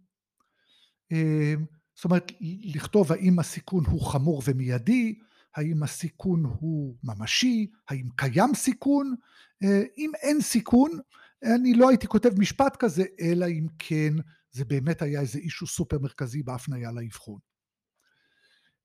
זאת 1.96 2.06
אומרת, 2.06 2.32
לכתוב 2.64 3.12
האם 3.12 3.40
הסיכון 3.40 3.86
הוא 3.86 4.02
חמור 4.02 4.42
ומיידי, 4.46 5.20
האם 5.58 5.84
הסיכון 5.84 6.44
הוא 6.60 6.96
ממשי, 7.04 7.68
האם 7.90 8.10
קיים 8.16 8.56
סיכון, 8.56 9.16
אה, 9.64 9.84
אם 9.98 10.12
אין 10.22 10.42
סיכון, 10.42 11.00
אני 11.44 11.74
לא 11.74 11.90
הייתי 11.90 12.08
כותב 12.08 12.30
משפט 12.40 12.76
כזה, 12.76 13.04
אלא 13.22 13.46
אם 13.48 13.68
כן 13.80 14.14
זה 14.52 14.66
באמת 14.66 15.02
היה 15.02 15.22
איזה 15.22 15.40
אישו 15.40 15.68
סופר 15.68 16.00
מרכזי 16.00 16.44
בהפניה 16.44 16.92
לאבחון. 16.92 17.40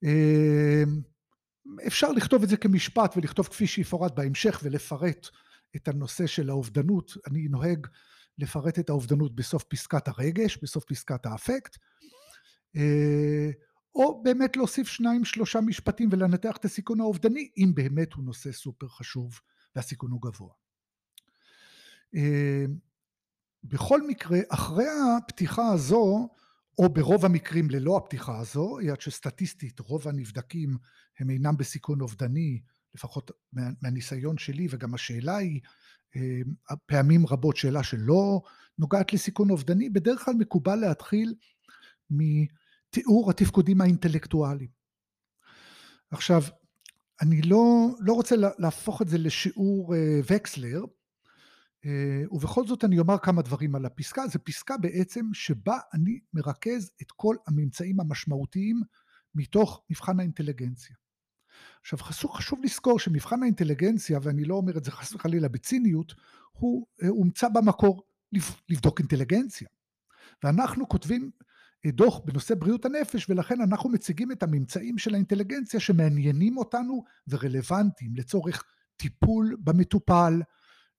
אה, 0.04 0.82
אפשר 1.86 2.12
לכתוב 2.12 2.42
את 2.42 2.48
זה 2.48 2.56
כמשפט 2.56 3.16
ולכתוב 3.16 3.46
כפי 3.46 3.66
שיפורט 3.66 4.12
בהמשך 4.14 4.60
ולפרט 4.62 5.28
את 5.76 5.88
הנושא 5.88 6.26
של 6.26 6.50
האובדנות. 6.50 7.12
אני 7.26 7.48
נוהג 7.48 7.86
לפרט 8.38 8.78
את 8.78 8.90
האובדנות 8.90 9.34
בסוף 9.34 9.64
פסקת 9.64 10.08
הרגש, 10.08 10.58
בסוף 10.62 10.84
פסקת 10.84 11.26
האפקט, 11.26 11.76
אה, 12.76 13.50
או 13.94 14.22
באמת 14.22 14.56
להוסיף 14.56 14.88
שניים 14.88 15.24
שלושה 15.24 15.60
משפטים 15.60 16.08
ולנתח 16.12 16.56
את 16.56 16.64
הסיכון 16.64 17.00
האובדני, 17.00 17.50
אם 17.56 17.72
באמת 17.74 18.12
הוא 18.12 18.24
נושא 18.24 18.52
סופר 18.52 18.88
חשוב 18.88 19.40
והסיכון 19.76 20.10
הוא 20.10 20.22
גבוה. 20.22 20.52
אה, 22.14 22.64
בכל 23.64 24.06
מקרה, 24.06 24.38
אחרי 24.48 24.86
הפתיחה 25.16 25.72
הזו, 25.72 26.28
או 26.78 26.88
ברוב 26.88 27.24
המקרים 27.24 27.70
ללא 27.70 27.96
הפתיחה 27.96 28.38
הזו, 28.38 28.78
היות 28.78 29.00
שסטטיסטית 29.00 29.80
רוב 29.80 30.08
הנבדקים 30.08 30.76
הם 31.18 31.30
אינם 31.30 31.56
בסיכון 31.56 32.00
אובדני, 32.00 32.60
לפחות 32.94 33.30
מהניסיון 33.82 34.38
שלי, 34.38 34.66
וגם 34.70 34.94
השאלה 34.94 35.36
היא 35.36 35.60
אה, 36.16 36.76
פעמים 36.86 37.26
רבות 37.26 37.56
שאלה 37.56 37.82
שלא 37.82 38.42
נוגעת 38.78 39.12
לסיכון 39.12 39.50
אובדני, 39.50 39.90
בדרך 39.90 40.24
כלל 40.24 40.34
מקובל 40.34 40.76
להתחיל 40.76 41.34
מתיאור 42.92 43.30
התפקודים 43.30 43.80
האינטלקטואליים. 43.80 44.70
עכשיו, 46.10 46.42
אני 47.22 47.42
לא, 47.42 47.88
לא 48.00 48.12
רוצה 48.12 48.34
להפוך 48.58 49.02
את 49.02 49.08
זה 49.08 49.18
לשיעור 49.18 49.94
אה, 49.94 50.20
וקסלר, 50.30 50.84
אה, 51.84 52.22
ובכל 52.30 52.66
זאת 52.66 52.84
אני 52.84 52.98
אומר 52.98 53.18
כמה 53.18 53.42
דברים 53.42 53.74
על 53.74 53.86
הפסקה. 53.86 54.26
זו 54.28 54.38
פסקה 54.44 54.76
בעצם 54.76 55.26
שבה 55.32 55.78
אני 55.94 56.20
מרכז 56.34 56.90
את 57.02 57.12
כל 57.16 57.36
הממצאים 57.46 58.00
המשמעותיים 58.00 58.82
מתוך 59.34 59.82
מבחן 59.90 60.20
האינטליגנציה. 60.20 60.96
עכשיו 61.80 61.98
חשוב, 61.98 62.30
חשוב 62.30 62.60
לזכור 62.64 62.98
שמבחן 62.98 63.42
האינטליגנציה, 63.42 64.18
ואני 64.22 64.44
לא 64.44 64.54
אומר 64.54 64.78
את 64.78 64.84
זה 64.84 64.90
חס 64.90 65.14
וחלילה 65.14 65.48
בציניות, 65.48 66.14
הוא 66.52 66.86
אה, 67.02 67.08
הומצא 67.08 67.48
במקור 67.48 68.02
לבדוק 68.68 68.98
אינטליגנציה. 68.98 69.68
ואנחנו 70.44 70.88
כותבים 70.88 71.30
דוח 71.86 72.20
בנושא 72.24 72.54
בריאות 72.54 72.84
הנפש, 72.84 73.30
ולכן 73.30 73.60
אנחנו 73.60 73.90
מציגים 73.90 74.32
את 74.32 74.42
הממצאים 74.42 74.98
של 74.98 75.14
האינטליגנציה 75.14 75.80
שמעניינים 75.80 76.58
אותנו 76.58 77.04
ורלוונטיים 77.28 78.16
לצורך 78.16 78.64
טיפול 78.96 79.56
במטופל, 79.60 80.42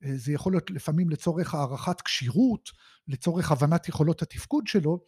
אה, 0.03 0.11
זה 0.17 0.31
יכול 0.31 0.53
להיות 0.53 0.71
לפעמים 0.71 1.09
לצורך 1.09 1.53
הערכת 1.53 2.01
כשירות, 2.01 2.69
לצורך 3.07 3.51
הבנת 3.51 3.89
יכולות 3.89 4.21
התפקוד 4.21 4.67
שלו, 4.67 4.99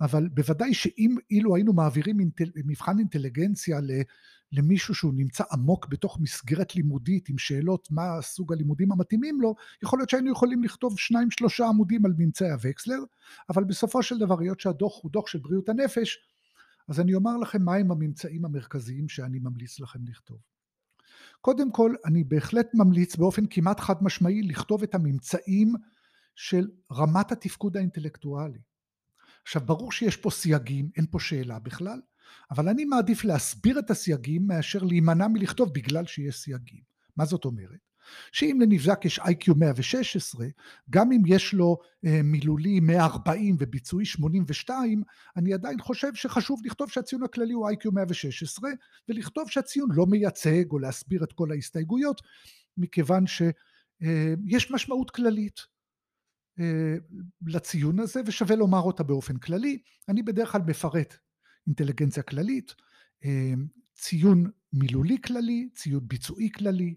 אבל 0.00 0.28
בוודאי 0.28 0.74
שאם 0.74 1.16
אילו 1.30 1.54
היינו 1.56 1.72
מעבירים 1.72 2.20
אינטל, 2.20 2.50
מבחן 2.64 2.98
אינטליגנציה 2.98 3.80
למישהו 4.52 4.94
שהוא 4.94 5.14
נמצא 5.14 5.44
עמוק 5.52 5.86
בתוך 5.86 6.20
מסגרת 6.20 6.76
לימודית 6.76 7.28
עם 7.28 7.38
שאלות 7.38 7.88
מה 7.90 8.22
סוג 8.22 8.52
הלימודים 8.52 8.92
המתאימים 8.92 9.40
לו, 9.40 9.54
יכול 9.82 9.98
להיות 9.98 10.10
שהיינו 10.10 10.32
יכולים 10.32 10.64
לכתוב 10.64 10.98
שניים 10.98 11.30
שלושה 11.30 11.66
עמודים 11.66 12.06
על 12.06 12.12
ממצאי 12.18 12.50
הווקסלר, 12.50 12.98
אבל 13.48 13.64
בסופו 13.64 14.02
של 14.02 14.18
דבר 14.18 14.40
היות 14.40 14.60
שהדוח 14.60 15.02
הוא 15.02 15.10
דוח 15.10 15.26
של 15.26 15.38
בריאות 15.38 15.68
הנפש, 15.68 16.18
אז 16.88 17.00
אני 17.00 17.14
אומר 17.14 17.36
לכם 17.36 17.62
מהם 17.62 17.90
הממצאים 17.90 18.44
המרכזיים 18.44 19.08
שאני 19.08 19.38
ממליץ 19.38 19.80
לכם 19.80 19.98
לכתוב. 20.08 20.38
קודם 21.40 21.72
כל, 21.72 21.94
אני 22.04 22.24
בהחלט 22.24 22.70
ממליץ 22.74 23.16
באופן 23.16 23.46
כמעט 23.50 23.80
חד 23.80 23.94
משמעי 24.02 24.42
לכתוב 24.42 24.82
את 24.82 24.94
הממצאים 24.94 25.74
של 26.34 26.68
רמת 26.92 27.32
התפקוד 27.32 27.76
האינטלקטואלי. 27.76 28.58
עכשיו, 29.44 29.62
ברור 29.66 29.92
שיש 29.92 30.16
פה 30.16 30.30
סייגים, 30.30 30.88
אין 30.96 31.06
פה 31.10 31.20
שאלה 31.20 31.58
בכלל, 31.58 32.00
אבל 32.50 32.68
אני 32.68 32.84
מעדיף 32.84 33.24
להסביר 33.24 33.78
את 33.78 33.90
הסייגים 33.90 34.46
מאשר 34.46 34.82
להימנע 34.82 35.28
מלכתוב 35.28 35.74
בגלל 35.74 36.06
שיש 36.06 36.36
סייגים. 36.36 36.80
מה 37.16 37.24
זאת 37.24 37.44
אומרת? 37.44 37.78
שאם 38.32 38.58
לנבזק 38.60 39.04
יש 39.04 39.18
איי-קיו 39.18 39.54
116, 39.54 40.46
גם 40.90 41.12
אם 41.12 41.22
יש 41.26 41.54
לו 41.54 41.78
אה, 42.06 42.20
מילולי 42.24 42.80
140 42.80 43.56
וביצועי 43.58 44.04
82, 44.04 45.02
אני 45.36 45.54
עדיין 45.54 45.80
חושב 45.80 46.14
שחשוב 46.14 46.60
לכתוב 46.64 46.90
שהציון 46.90 47.22
הכללי 47.22 47.52
הוא 47.52 47.68
איי-קיו 47.68 47.92
116, 47.92 48.70
ולכתוב 49.08 49.50
שהציון 49.50 49.88
לא 49.92 50.06
מייצג 50.06 50.70
או 50.70 50.78
להסביר 50.78 51.24
את 51.24 51.32
כל 51.32 51.52
ההסתייגויות, 51.52 52.22
מכיוון 52.76 53.26
שיש 53.26 54.66
אה, 54.70 54.74
משמעות 54.74 55.10
כללית. 55.10 55.73
אה, 56.60 56.96
לציון 57.46 58.00
הזה 58.00 58.20
ושווה 58.26 58.56
לומר 58.56 58.80
אותה 58.80 59.02
באופן 59.02 59.36
כללי. 59.36 59.78
אני 60.08 60.22
בדרך 60.22 60.52
כלל 60.52 60.60
מפרט 60.66 61.16
אינטליגנציה 61.66 62.22
כללית, 62.22 62.74
אה, 63.24 63.52
ציון 63.94 64.50
מילולי 64.72 65.16
כללי, 65.26 65.68
ציון 65.74 66.08
ביצועי 66.08 66.50
כללי. 66.52 66.94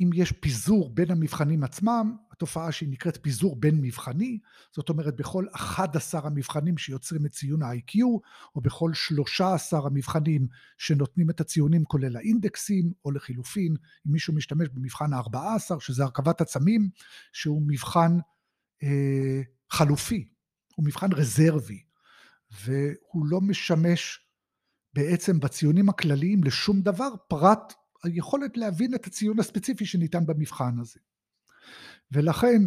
אם 0.00 0.10
יש 0.14 0.32
פיזור 0.32 0.94
בין 0.94 1.10
המבחנים 1.10 1.64
עצמם, 1.64 2.16
התופעה 2.32 2.72
שהיא 2.72 2.88
נקראת 2.88 3.18
פיזור 3.22 3.56
בין 3.56 3.80
מבחני, 3.80 4.38
זאת 4.72 4.88
אומרת 4.88 5.16
בכל 5.16 5.46
11 5.52 6.20
המבחנים 6.24 6.78
שיוצרים 6.78 7.26
את 7.26 7.30
ציון 7.30 7.62
ה-IQ, 7.62 7.98
או 8.54 8.60
בכל 8.60 8.94
13 8.94 9.86
המבחנים 9.86 10.46
שנותנים 10.78 11.30
את 11.30 11.40
הציונים 11.40 11.84
כולל 11.84 12.16
האינדקסים, 12.16 12.92
או 13.04 13.10
לחילופין, 13.10 13.76
אם 14.06 14.12
מישהו 14.12 14.34
משתמש 14.34 14.68
במבחן 14.68 15.12
ה-14, 15.12 15.80
שזה 15.80 16.04
הרכבת 16.04 16.40
עצמים, 16.40 16.88
שהוא 17.32 17.62
מבחן 17.66 18.18
חלופי, 19.70 20.28
הוא 20.76 20.86
מבחן 20.86 21.12
רזרבי, 21.12 21.82
והוא 22.64 23.26
לא 23.26 23.40
משמש 23.40 24.20
בעצם 24.94 25.40
בציונים 25.40 25.88
הכלליים 25.88 26.44
לשום 26.44 26.80
דבר 26.80 27.08
פרט 27.28 27.74
היכולת 28.04 28.56
להבין 28.56 28.94
את 28.94 29.06
הציון 29.06 29.40
הספציפי 29.40 29.86
שניתן 29.86 30.26
במבחן 30.26 30.78
הזה. 30.78 31.00
ולכן 32.12 32.62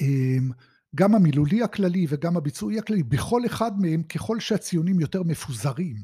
אמ, 0.00 0.50
גם 0.94 1.14
המילולי 1.14 1.62
הכללי 1.62 2.06
וגם 2.08 2.36
הביצועי 2.36 2.78
הכללי, 2.78 3.02
בכל 3.02 3.46
אחד 3.46 3.72
מהם 3.80 4.02
ככל 4.02 4.40
שהציונים 4.40 5.00
יותר 5.00 5.22
מפוזרים, 5.22 5.96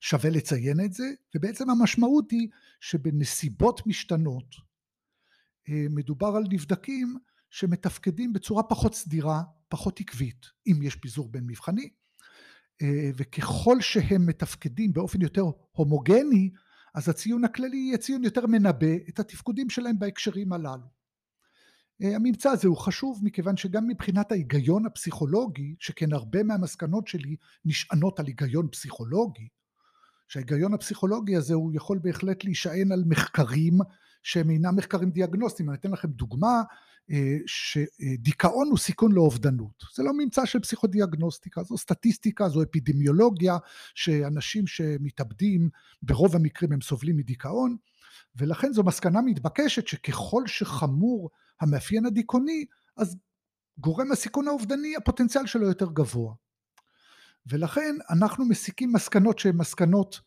שווה 0.00 0.30
לציין 0.30 0.80
את 0.84 0.92
זה, 0.92 1.04
ובעצם 1.34 1.70
המשמעות 1.70 2.30
היא 2.30 2.48
שבנסיבות 2.80 3.86
משתנות 3.86 4.54
אה, 5.68 5.86
מדובר 5.90 6.26
על 6.36 6.44
נבדקים 6.50 7.18
שמתפקדים 7.50 8.32
בצורה 8.32 8.62
פחות 8.62 8.94
סדירה, 8.94 9.42
פחות 9.68 10.00
עקבית, 10.00 10.46
אם 10.66 10.82
יש 10.82 10.96
פיזור 10.96 11.28
בין 11.28 11.44
מבחני, 11.46 11.88
אה, 12.82 13.10
וככל 13.16 13.80
שהם 13.80 14.26
מתפקדים 14.26 14.92
באופן 14.92 15.22
יותר 15.22 15.44
הומוגני, 15.72 16.50
אז 16.94 17.08
הציון 17.08 17.44
הכללי 17.44 17.76
יהיה 17.76 17.98
ציון 17.98 18.24
יותר 18.24 18.46
מנבא 18.46 18.94
את 19.08 19.20
התפקודים 19.20 19.70
שלהם 19.70 19.98
בהקשרים 19.98 20.52
הללו. 20.52 20.96
אה, 22.02 22.16
הממצא 22.16 22.50
הזה 22.50 22.68
הוא 22.68 22.76
חשוב 22.76 23.20
מכיוון 23.22 23.56
שגם 23.56 23.86
מבחינת 23.86 24.32
ההיגיון 24.32 24.86
הפסיכולוגי, 24.86 25.74
שכן 25.78 26.12
הרבה 26.12 26.42
מהמסקנות 26.42 27.06
שלי 27.06 27.36
נשענות 27.64 28.20
על 28.20 28.26
היגיון 28.26 28.68
פסיכולוגי, 28.68 29.48
שההיגיון 30.28 30.74
הפסיכולוגי 30.74 31.36
הזה 31.36 31.54
הוא 31.54 31.72
יכול 31.74 31.98
בהחלט 31.98 32.44
להישען 32.44 32.92
על 32.92 33.04
מחקרים 33.06 33.78
שהם 34.26 34.50
אינם 34.50 34.76
מחקרים 34.76 35.10
דיאגנוסטיים. 35.10 35.68
אני 35.68 35.78
אתן 35.78 35.90
לכם 35.90 36.08
דוגמה, 36.08 36.62
אה, 37.10 37.36
שדיכאון 37.46 38.68
הוא 38.68 38.78
סיכון 38.78 39.12
לאובדנות. 39.12 39.84
זה 39.94 40.02
לא 40.02 40.12
ממצא 40.12 40.46
של 40.46 40.60
פסיכודיאגנוסטיקה, 40.60 41.62
זו 41.62 41.78
סטטיסטיקה, 41.78 42.48
זו 42.48 42.62
אפידמיולוגיה, 42.62 43.56
שאנשים 43.94 44.66
שמתאבדים, 44.66 45.70
ברוב 46.02 46.36
המקרים 46.36 46.72
הם 46.72 46.80
סובלים 46.80 47.16
מדיכאון, 47.16 47.76
ולכן 48.36 48.72
זו 48.72 48.82
מסקנה 48.82 49.22
מתבקשת 49.22 49.86
שככל 49.86 50.46
שחמור 50.46 51.30
המאפיין 51.60 52.06
הדיכאוני, 52.06 52.64
אז 52.96 53.16
גורם 53.78 54.12
הסיכון 54.12 54.48
האובדני, 54.48 54.96
הפוטנציאל 54.96 55.46
שלו 55.46 55.66
יותר 55.66 55.86
גבוה. 55.92 56.34
ולכן 57.46 57.94
אנחנו 58.10 58.44
מסיקים 58.44 58.92
מסקנות 58.92 59.38
שהן 59.38 59.56
מסקנות 59.56 60.20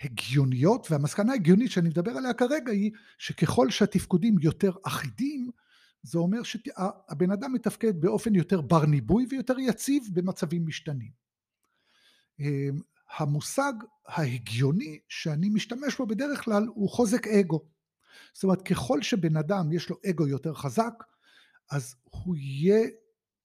הגיוניות, 0.00 0.90
והמסקנה 0.90 1.32
ההגיונית 1.32 1.70
שאני 1.70 1.88
מדבר 1.88 2.10
עליה 2.10 2.34
כרגע 2.34 2.72
היא 2.72 2.90
שככל 3.18 3.70
שהתפקודים 3.70 4.36
יותר 4.40 4.72
אחידים, 4.86 5.50
זה 6.02 6.18
אומר 6.18 6.42
שהבן 6.42 7.30
אדם 7.30 7.52
מתפקד 7.52 8.00
באופן 8.00 8.34
יותר 8.34 8.60
בר 8.60 8.86
ניבוי 8.86 9.26
ויותר 9.30 9.58
יציב 9.58 10.02
במצבים 10.12 10.66
משתנים. 10.66 11.10
אמ, 12.40 12.80
המושג 13.18 13.72
ההגיוני 14.06 14.98
שאני 15.08 15.48
משתמש 15.48 15.98
בו 15.98 16.06
בדרך 16.06 16.44
כלל 16.44 16.66
הוא 16.74 16.88
חוזק 16.88 17.26
אגו. 17.26 17.64
זאת 18.32 18.44
אומרת 18.44 18.62
ככל 18.62 19.02
שבן 19.02 19.36
אדם 19.36 19.72
יש 19.72 19.90
לו 19.90 19.96
אגו 20.10 20.26
יותר 20.26 20.54
חזק 20.54 20.94
אז 21.70 21.94
הוא 22.10 22.36
יהיה 22.36 22.88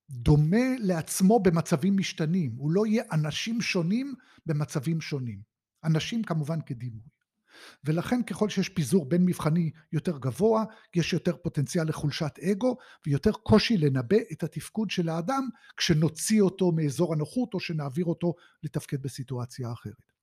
דומה 0.10 0.66
לעצמו 0.80 1.40
במצבים 1.40 1.98
משתנים, 1.98 2.52
הוא 2.58 2.72
לא 2.72 2.86
יהיה 2.86 3.04
אנשים 3.12 3.62
שונים 3.62 4.14
במצבים 4.46 5.02
שונים. 5.02 5.55
אנשים 5.86 6.24
כמובן 6.24 6.60
כדימוי. 6.66 7.16
ולכן 7.84 8.24
ככל 8.24 8.50
שיש 8.50 8.70
פיזור 8.70 9.10
בין 9.10 9.26
מבחני 9.26 9.72
יותר 9.92 10.18
גבוה, 10.18 10.64
יש 10.96 11.14
יותר 11.14 11.36
פוטנציאל 11.44 11.90
לחולשת 11.90 12.40
אגו 12.52 12.78
ויותר 13.06 13.32
קושי 13.32 13.78
לנבא 13.78 14.18
את 14.32 14.44
התפקוד 14.44 14.90
של 14.90 15.10
האדם 15.10 15.50
כשנוציא 15.78 16.42
אותו 16.42 16.72
מאזור 16.72 17.14
הנוחות 17.14 17.54
או 17.54 17.60
שנעביר 17.60 18.06
אותו 18.06 18.34
לתפקד 18.64 19.02
בסיטואציה 19.02 19.72
אחרת. 19.72 20.16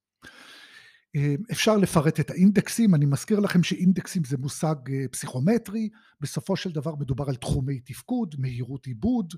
אפשר 1.52 1.76
לפרט 1.76 2.20
את 2.20 2.30
האינדקסים, 2.30 2.94
אני 2.94 3.06
מזכיר 3.06 3.40
לכם 3.40 3.62
שאינדקסים 3.62 4.24
זה 4.24 4.36
מושג 4.38 4.74
אה, 4.92 5.08
פסיכומטרי, 5.10 5.88
בסופו 6.20 6.56
של 6.56 6.72
דבר 6.72 6.94
מדובר 6.94 7.28
על 7.28 7.34
תחומי 7.34 7.80
תפקוד, 7.80 8.34
מהירות 8.38 8.86
עיבוד, 8.86 9.34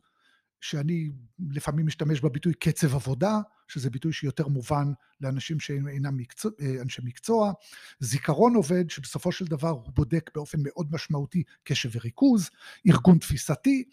שאני 0.61 1.11
לפעמים 1.51 1.87
משתמש 1.87 2.21
בביטוי 2.21 2.55
קצב 2.55 2.95
עבודה, 2.95 3.39
שזה 3.69 3.91
ביטוי 3.91 4.13
שיותר 4.13 4.49
מובן 4.49 4.93
לאנשים 5.21 5.61
שאינם 5.61 6.17
מקצוע, 6.17 6.51
אה, 6.61 6.83
אנשי 6.83 7.03
מקצוע, 7.05 7.53
זיכרון 8.01 8.55
עובד, 8.55 8.91
שבסופו 8.91 9.33
של 9.33 9.45
דבר 9.45 9.69
הוא 9.69 9.93
בודק 9.95 10.31
באופן 10.35 10.59
מאוד 10.63 10.87
משמעותי 10.93 11.43
קשב 11.65 11.91
וריכוז, 11.93 12.51
ארגון 12.89 13.19
תפיסתי, 13.19 13.85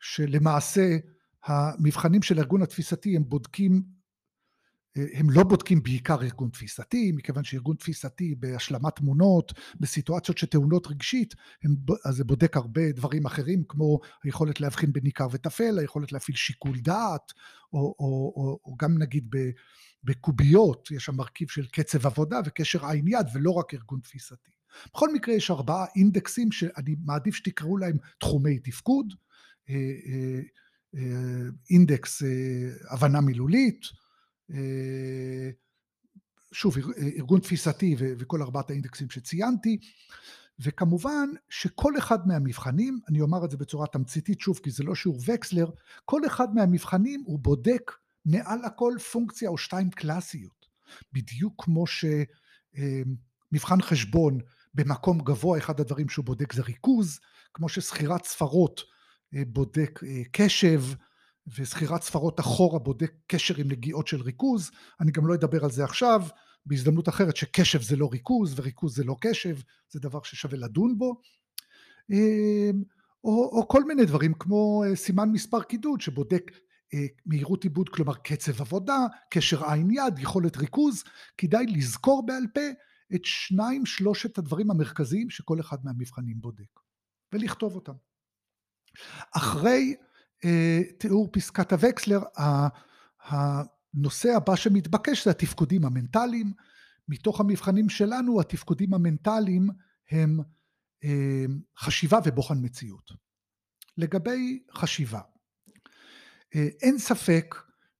שלמעשה 0.00 0.96
המבחנים 1.44 2.22
של 2.22 2.38
הארגון 2.38 2.62
התפיסתי 2.62 3.16
הם 3.16 3.24
בודקים 3.24 3.82
הם 4.96 5.30
לא 5.30 5.42
בודקים 5.42 5.82
בעיקר 5.82 6.22
ארגון 6.22 6.50
תפיסתי, 6.50 7.12
מכיוון 7.12 7.44
שארגון 7.44 7.76
תפיסתי 7.76 8.34
בהשלמת 8.38 8.96
תמונות, 8.96 9.52
בסיטואציות 9.80 10.38
שטעונות 10.38 10.86
רגשית, 10.86 11.34
הם, 11.64 11.74
אז 12.04 12.16
זה 12.16 12.24
בודק 12.24 12.56
הרבה 12.56 12.92
דברים 12.92 13.26
אחרים, 13.26 13.64
כמו 13.68 14.00
היכולת 14.24 14.60
להבחין 14.60 14.92
בין 14.92 15.04
עיקר 15.04 15.26
וטפל, 15.32 15.78
היכולת 15.78 16.12
להפעיל 16.12 16.36
שיקול 16.36 16.78
דעת, 16.78 17.32
או, 17.72 17.78
או, 17.78 18.32
או, 18.36 18.58
או 18.64 18.76
גם 18.76 18.98
נגיד 18.98 19.28
בקוביות, 20.04 20.90
יש 20.90 21.04
שם 21.04 21.16
מרכיב 21.16 21.48
של 21.48 21.66
קצב 21.66 22.06
עבודה 22.06 22.40
וקשר 22.44 22.86
עין 22.86 23.08
יד, 23.08 23.26
ולא 23.34 23.50
רק 23.50 23.74
ארגון 23.74 24.00
תפיסתי. 24.00 24.50
בכל 24.94 25.14
מקרה 25.14 25.34
יש 25.34 25.50
ארבעה 25.50 25.86
אינדקסים 25.96 26.52
שאני 26.52 26.96
מעדיף 27.04 27.34
שתקראו 27.34 27.76
להם 27.78 27.96
תחומי 28.20 28.58
תפקוד, 28.58 29.14
אה, 29.70 29.74
אה, 29.74 30.40
אה, 30.94 31.48
אינדקס 31.70 32.22
הבנה 32.90 33.20
מילולית, 33.20 34.01
שוב, 36.52 36.76
ארגון 37.18 37.40
תפיסתי 37.40 37.96
וכל 37.98 38.42
ארבעת 38.42 38.70
האינדקסים 38.70 39.10
שציינתי, 39.10 39.78
וכמובן 40.58 41.28
שכל 41.48 41.98
אחד 41.98 42.26
מהמבחנים, 42.26 43.00
אני 43.08 43.20
אומר 43.20 43.44
את 43.44 43.50
זה 43.50 43.56
בצורה 43.56 43.86
תמציתית 43.86 44.40
שוב, 44.40 44.60
כי 44.62 44.70
זה 44.70 44.84
לא 44.84 44.94
שיעור 44.94 45.18
וקסלר, 45.26 45.70
כל 46.04 46.26
אחד 46.26 46.54
מהמבחנים 46.54 47.22
הוא 47.26 47.38
בודק 47.38 47.92
מעל 48.24 48.64
הכל 48.64 48.94
פונקציה 49.12 49.48
או 49.48 49.58
שתיים 49.58 49.90
קלאסיות. 49.90 50.66
בדיוק 51.12 51.64
כמו 51.64 51.84
שמבחן 51.86 53.80
אה, 53.80 53.86
חשבון 53.86 54.38
במקום 54.74 55.18
גבוה, 55.18 55.58
אחד 55.58 55.80
הדברים 55.80 56.08
שהוא 56.08 56.24
בודק 56.24 56.52
זה 56.52 56.62
ריכוז, 56.62 57.20
כמו 57.54 57.68
שסחירת 57.68 58.24
ספרות 58.24 58.80
אה, 59.34 59.42
בודק 59.46 60.00
קשב, 60.32 60.82
וזכירת 61.46 62.02
ספרות 62.02 62.40
אחורה 62.40 62.78
בודק 62.78 63.12
קשר 63.26 63.54
עם 63.56 63.68
נגיעות 63.68 64.06
של 64.06 64.22
ריכוז, 64.22 64.70
אני 65.00 65.12
גם 65.12 65.26
לא 65.26 65.34
אדבר 65.34 65.64
על 65.64 65.70
זה 65.70 65.84
עכשיו, 65.84 66.22
בהזדמנות 66.66 67.08
אחרת 67.08 67.36
שקשב 67.36 67.82
זה 67.82 67.96
לא 67.96 68.08
ריכוז 68.12 68.54
וריכוז 68.58 68.96
זה 68.96 69.04
לא 69.04 69.16
קשב, 69.20 69.56
זה 69.88 70.00
דבר 70.00 70.22
ששווה 70.22 70.58
לדון 70.58 70.98
בו, 70.98 71.20
אמ, 72.10 72.82
או, 73.24 73.58
או 73.58 73.68
כל 73.68 73.84
מיני 73.84 74.04
דברים 74.04 74.34
כמו 74.34 74.84
אה, 74.86 74.96
סימן 74.96 75.28
מספר 75.28 75.62
קידוד 75.62 76.00
שבודק 76.00 76.50
אה, 76.94 77.06
מהירות 77.26 77.64
עיבוד, 77.64 77.88
כלומר 77.88 78.14
קצב 78.14 78.60
עבודה, 78.60 78.98
קשר 79.30 79.70
עין 79.70 79.90
יד, 79.90 80.18
יכולת 80.18 80.56
ריכוז, 80.56 81.04
כדאי 81.38 81.66
לזכור 81.66 82.26
בעל 82.26 82.46
פה 82.54 82.60
את 83.14 83.24
שניים 83.24 83.86
שלושת 83.86 84.38
הדברים 84.38 84.70
המרכזיים 84.70 85.30
שכל 85.30 85.60
אחד 85.60 85.76
מהמבחנים 85.84 86.40
בודק, 86.40 86.80
ולכתוב 87.32 87.74
אותם. 87.74 87.92
אחרי 89.36 89.94
תיאור 90.98 91.28
פסקת 91.32 91.72
הוקסלר, 91.72 92.20
הנושא 93.20 94.28
הבא 94.36 94.56
שמתבקש 94.56 95.24
זה 95.24 95.30
התפקודים 95.30 95.84
המנטליים. 95.84 96.52
מתוך 97.08 97.40
המבחנים 97.40 97.88
שלנו 97.88 98.40
התפקודים 98.40 98.94
המנטליים 98.94 99.70
הם 100.10 100.40
אה, 101.04 101.44
חשיבה 101.78 102.18
ובוחן 102.24 102.58
מציאות. 102.64 103.10
לגבי 103.96 104.62
חשיבה, 104.74 105.20
אה, 106.54 106.68
אין 106.82 106.98
ספק 106.98 107.54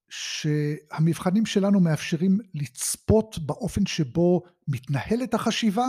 שהמבחנים 0.09 1.47
שלנו 1.47 1.81
מאפשרים 1.81 2.39
לצפות 2.55 3.39
באופן 3.39 3.87
שבו 3.87 4.43
מתנהלת 4.69 5.35
החשיבה 5.35 5.87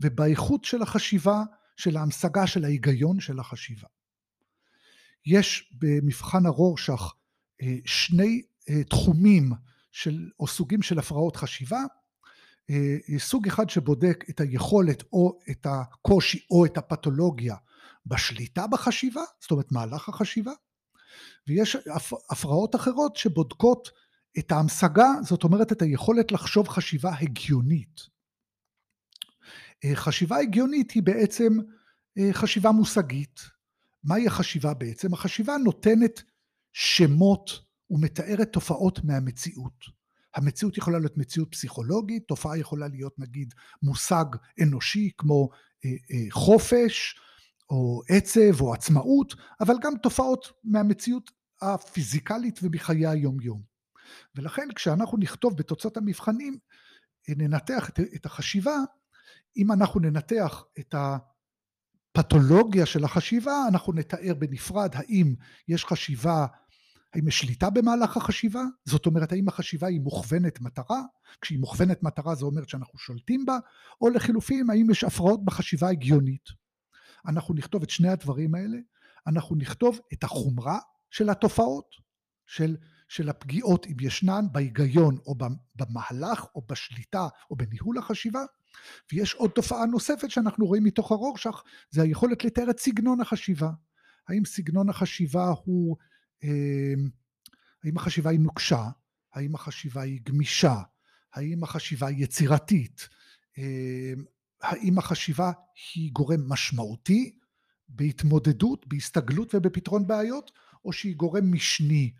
ובאיכות 0.00 0.64
של 0.64 0.82
החשיבה, 0.82 1.42
של 1.76 1.96
ההמשגה 1.96 2.46
של 2.46 2.64
ההיגיון 2.64 3.20
של 3.20 3.40
החשיבה. 3.40 3.88
יש 5.26 5.72
במבחן 5.78 6.46
הרורשך 6.46 7.14
אה, 7.62 7.76
שני 7.84 8.42
אה, 8.68 8.84
תחומים 8.84 9.52
של, 9.92 10.30
או 10.40 10.46
סוגים 10.46 10.82
של 10.82 10.98
הפרעות 10.98 11.36
חשיבה. 11.36 11.80
אה, 12.70 13.18
סוג 13.18 13.46
אחד 13.46 13.70
שבודק 13.70 14.24
את 14.30 14.40
היכולת 14.40 15.02
או 15.12 15.38
את 15.50 15.66
הקושי 15.70 16.46
או 16.50 16.66
את 16.66 16.78
הפתולוגיה 16.78 17.56
בשליטה 18.06 18.66
בחשיבה, 18.66 19.22
זאת 19.40 19.50
אומרת 19.50 19.72
מהלך 19.72 20.08
החשיבה, 20.08 20.52
ויש 21.48 21.76
הפרעות 22.30 22.74
אחרות 22.74 23.16
שבודקות 23.16 23.90
את 24.38 24.52
ההמשגה, 24.52 25.08
זאת 25.22 25.44
אומרת 25.44 25.72
את 25.72 25.82
היכולת 25.82 26.32
לחשוב 26.32 26.68
חשיבה 26.68 27.10
הגיונית. 27.20 28.00
חשיבה 29.94 30.36
הגיונית 30.36 30.90
היא 30.90 31.02
בעצם 31.02 31.52
חשיבה 32.32 32.72
מושגית, 32.72 33.40
מהי 34.04 34.26
החשיבה 34.26 34.74
בעצם? 34.74 35.14
החשיבה 35.14 35.56
נותנת 35.56 36.22
שמות 36.72 37.50
ומתארת 37.90 38.52
תופעות 38.52 39.04
מהמציאות. 39.04 39.96
המציאות 40.34 40.76
יכולה 40.76 40.98
להיות 40.98 41.16
מציאות 41.16 41.50
פסיכולוגית, 41.50 42.22
תופעה 42.28 42.58
יכולה 42.58 42.88
להיות 42.88 43.18
נגיד 43.18 43.54
מושג 43.82 44.24
אנושי 44.62 45.10
כמו 45.18 45.48
אה, 45.84 45.90
אה, 45.90 46.26
חופש 46.30 47.20
או 47.70 48.02
עצב 48.08 48.60
או 48.60 48.74
עצמאות, 48.74 49.34
אבל 49.60 49.74
גם 49.82 49.92
תופעות 50.02 50.52
מהמציאות 50.64 51.30
הפיזיקלית 51.62 52.60
ומחיי 52.62 53.06
היום 53.06 53.40
יום. 53.40 53.62
ולכן 54.34 54.68
כשאנחנו 54.74 55.18
נכתוב 55.18 55.56
בתוצאות 55.56 55.96
המבחנים, 55.96 56.58
אה, 57.28 57.34
ננתח 57.36 57.88
את, 57.88 58.00
את 58.14 58.26
החשיבה, 58.26 58.76
אם 59.56 59.72
אנחנו 59.72 60.00
ננתח 60.00 60.64
את 60.78 60.94
ה... 60.94 61.16
הפתולוגיה 62.18 62.86
של 62.86 63.04
החשיבה, 63.04 63.52
אנחנו 63.68 63.92
נתאר 63.92 64.34
בנפרד 64.38 64.90
האם 64.94 65.34
יש 65.68 65.84
חשיבה, 65.84 66.46
האם 67.14 67.28
יש 67.28 67.38
שליטה 67.38 67.70
במהלך 67.70 68.16
החשיבה, 68.16 68.62
זאת 68.84 69.06
אומרת 69.06 69.32
האם 69.32 69.48
החשיבה 69.48 69.86
היא 69.86 70.00
מוכוונת 70.00 70.60
מטרה, 70.60 71.00
כשהיא 71.40 71.58
מוכוונת 71.58 72.02
מטרה 72.02 72.34
זה 72.34 72.44
אומר 72.44 72.62
שאנחנו 72.66 72.98
שולטים 72.98 73.46
בה, 73.46 73.58
או 74.00 74.08
לחילופין 74.08 74.70
האם 74.70 74.90
יש 74.90 75.04
הפרעות 75.04 75.44
בחשיבה 75.44 75.88
הגיונית. 75.88 76.48
אנחנו 77.26 77.54
נכתוב 77.54 77.82
את 77.82 77.90
שני 77.90 78.08
הדברים 78.08 78.54
האלה, 78.54 78.78
אנחנו 79.26 79.56
נכתוב 79.56 80.00
את 80.12 80.24
החומרה 80.24 80.78
של 81.10 81.30
התופעות, 81.30 81.94
של, 82.46 82.76
של 83.08 83.28
הפגיעות 83.28 83.86
אם 83.86 83.96
ישנן 84.00 84.46
בהיגיון 84.52 85.18
או 85.26 85.34
במהלך 85.76 86.46
או 86.54 86.62
בשליטה 86.68 87.28
או 87.50 87.56
בניהול 87.56 87.98
החשיבה, 87.98 88.40
ויש 89.12 89.34
עוד 89.34 89.50
תופעה 89.50 89.86
נוספת 89.86 90.30
שאנחנו 90.30 90.66
רואים 90.66 90.84
מתוך 90.84 91.12
הרורשך, 91.12 91.62
זה 91.90 92.02
היכולת 92.02 92.44
לתאר 92.44 92.70
את 92.70 92.80
סגנון 92.80 93.20
החשיבה. 93.20 93.70
האם 94.28 94.44
סגנון 94.44 94.88
החשיבה 94.88 95.52
הוא, 95.64 95.96
אמ, 96.42 97.08
האם 97.84 97.96
החשיבה 97.96 98.30
היא 98.30 98.40
נוקשה? 98.40 98.84
האם 99.34 99.54
החשיבה 99.54 100.02
היא 100.02 100.20
גמישה? 100.24 100.74
האם 101.34 101.64
החשיבה 101.64 102.06
היא 102.06 102.24
יצירתית? 102.24 103.08
אמ, 103.58 104.24
האם 104.62 104.98
החשיבה 104.98 105.52
היא 105.94 106.12
גורם 106.12 106.48
משמעותי 106.48 107.38
בהתמודדות, 107.88 108.86
בהסתגלות 108.86 109.54
ובפתרון 109.54 110.06
בעיות, 110.06 110.50
או 110.84 110.92
שהיא 110.92 111.16
גורם 111.16 111.52
משני 111.52 112.12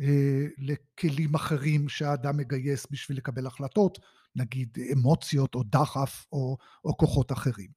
אה, 0.00 0.46
לכלים 0.58 1.34
אחרים 1.34 1.88
שהאדם 1.88 2.36
מגייס 2.36 2.86
בשביל 2.90 3.16
לקבל 3.16 3.46
החלטות, 3.46 3.98
נגיד 4.36 4.78
אמוציות 4.92 5.54
או 5.54 5.62
דחף 5.62 6.26
או, 6.32 6.56
או 6.84 6.96
כוחות 6.96 7.32
אחרים. 7.32 7.68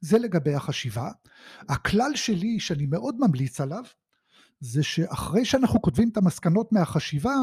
זה 0.00 0.18
לגבי 0.18 0.54
החשיבה. 0.54 1.10
הכלל 1.68 2.10
שלי, 2.14 2.60
שאני 2.60 2.86
מאוד 2.86 3.16
ממליץ 3.20 3.60
עליו, 3.60 3.84
זה 4.60 4.82
שאחרי 4.82 5.44
שאנחנו 5.44 5.82
כותבים 5.82 6.08
את 6.08 6.16
המסקנות 6.16 6.72
מהחשיבה, 6.72 7.34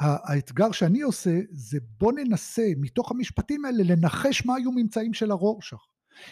האתגר 0.00 0.72
שאני 0.72 1.02
עושה 1.02 1.40
זה 1.50 1.78
בוא 1.98 2.12
ננסה 2.12 2.62
מתוך 2.76 3.10
המשפטים 3.10 3.64
האלה 3.64 3.82
לנחש 3.84 4.46
מה 4.46 4.54
היו 4.54 4.72
ממצאים 4.72 5.14
של 5.14 5.30
הרורשך. 5.30 5.78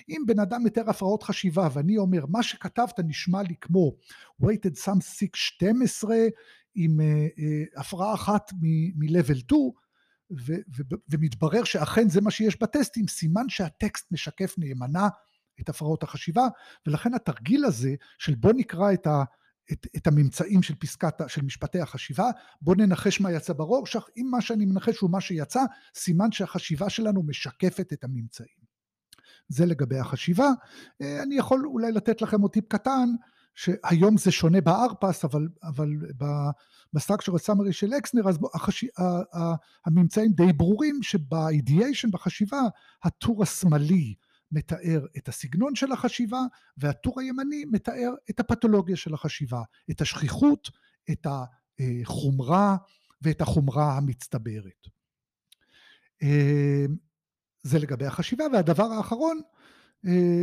אם 0.09 0.23
בן 0.27 0.39
אדם 0.39 0.65
מתאר 0.65 0.91
הפרעות 0.91 1.23
חשיבה 1.23 1.69
ואני 1.73 1.99
אומר 1.99 2.27
מה 2.27 2.43
שכתבת 2.43 3.01
נשמע 3.05 3.43
לי 3.43 3.55
כמו 3.61 3.93
weighted 4.43 4.85
sum 4.85 5.01
6 5.01 5.29
12 5.35 6.17
עם 6.75 7.01
uh, 7.01 7.03
uh, 7.39 7.81
הפרעה 7.81 8.15
אחת 8.15 8.53
מ-level 8.97 9.39
2 9.39 9.61
ו, 10.31 10.55
ו, 10.77 10.83
ומתברר 11.09 11.65
שאכן 11.65 12.09
זה 12.09 12.21
מה 12.21 12.31
שיש 12.31 12.61
בטסטים, 12.61 13.09
סימן 13.09 13.49
שהטקסט 13.49 14.13
משקף 14.13 14.55
נאמנה 14.59 15.09
את 15.61 15.69
הפרעות 15.69 16.03
החשיבה, 16.03 16.49
ולכן 16.87 17.15
התרגיל 17.15 17.65
הזה 17.65 17.95
של 18.19 18.35
בוא 18.35 18.53
נקרא 18.57 18.93
את, 18.93 19.07
ה, 19.07 19.25
את, 19.73 19.87
את 19.97 20.07
הממצאים 20.07 20.63
של 20.63 20.75
פסקת, 20.75 21.15
של 21.29 21.43
משפטי 21.43 21.81
החשיבה, 21.81 22.31
בוא 22.61 22.75
ננחש 22.77 23.21
מה 23.21 23.33
יצא 23.33 23.53
ברורשך, 23.53 24.05
אם 24.17 24.27
מה 24.31 24.41
שאני 24.41 24.65
מנחש 24.65 24.99
הוא 24.99 25.11
מה 25.11 25.21
שיצא, 25.21 25.61
סימן 25.95 26.33
שהחשיבה 26.33 26.91
שלנו 26.91 27.23
משקפת 27.23 27.93
את 27.93 28.05
הממצאים. 28.05 28.61
זה 29.49 29.67
לגבי 29.67 29.99
החשיבה. 29.99 30.49
אה, 31.03 31.23
אני 31.23 31.35
יכול 31.35 31.67
אולי 31.67 31.93
לתת 31.93 32.23
לכם 32.23 32.41
עוד 32.41 32.51
טיפ 32.51 32.65
קטן, 32.69 33.09
שהיום 33.61 34.17
זה 34.17 34.31
שונה 34.31 34.61
בארפס, 34.61 35.25
אבל, 35.25 35.49
אבל 35.63 35.89
בסטרקצ'ר 36.93 37.35
הסאמרי 37.35 37.73
של 37.73 37.93
אקסנר, 37.99 38.29
אז 38.29 38.39
החש... 38.55 38.85
הממצאים 39.87 40.33
די 40.33 40.53
ברורים 40.53 41.03
שבאידיאשן, 41.03 42.11
בחשיבה, 42.11 42.61
הטור 43.05 43.43
השמאלי 43.43 44.15
מתאר 44.53 45.07
את 45.17 45.29
הסגנון 45.29 45.75
של 45.75 45.93
החשיבה, 45.93 46.41
והטור 46.77 47.21
הימני 47.21 47.65
מתאר 47.65 48.11
את 48.31 48.41
הפתולוגיה 48.41 48.97
של 48.97 49.15
החשיבה, 49.15 49.63
את 49.91 50.01
השכיחות, 50.01 50.71
את 51.11 51.27
החומרה 51.81 52.77
ואת 53.23 53.41
החומרה 53.41 53.97
המצטברת. 53.97 54.87
זה 57.63 57.79
לגבי 57.79 58.07
החשיבה, 58.07 58.45
והדבר 58.53 58.87
האחרון, 58.93 59.41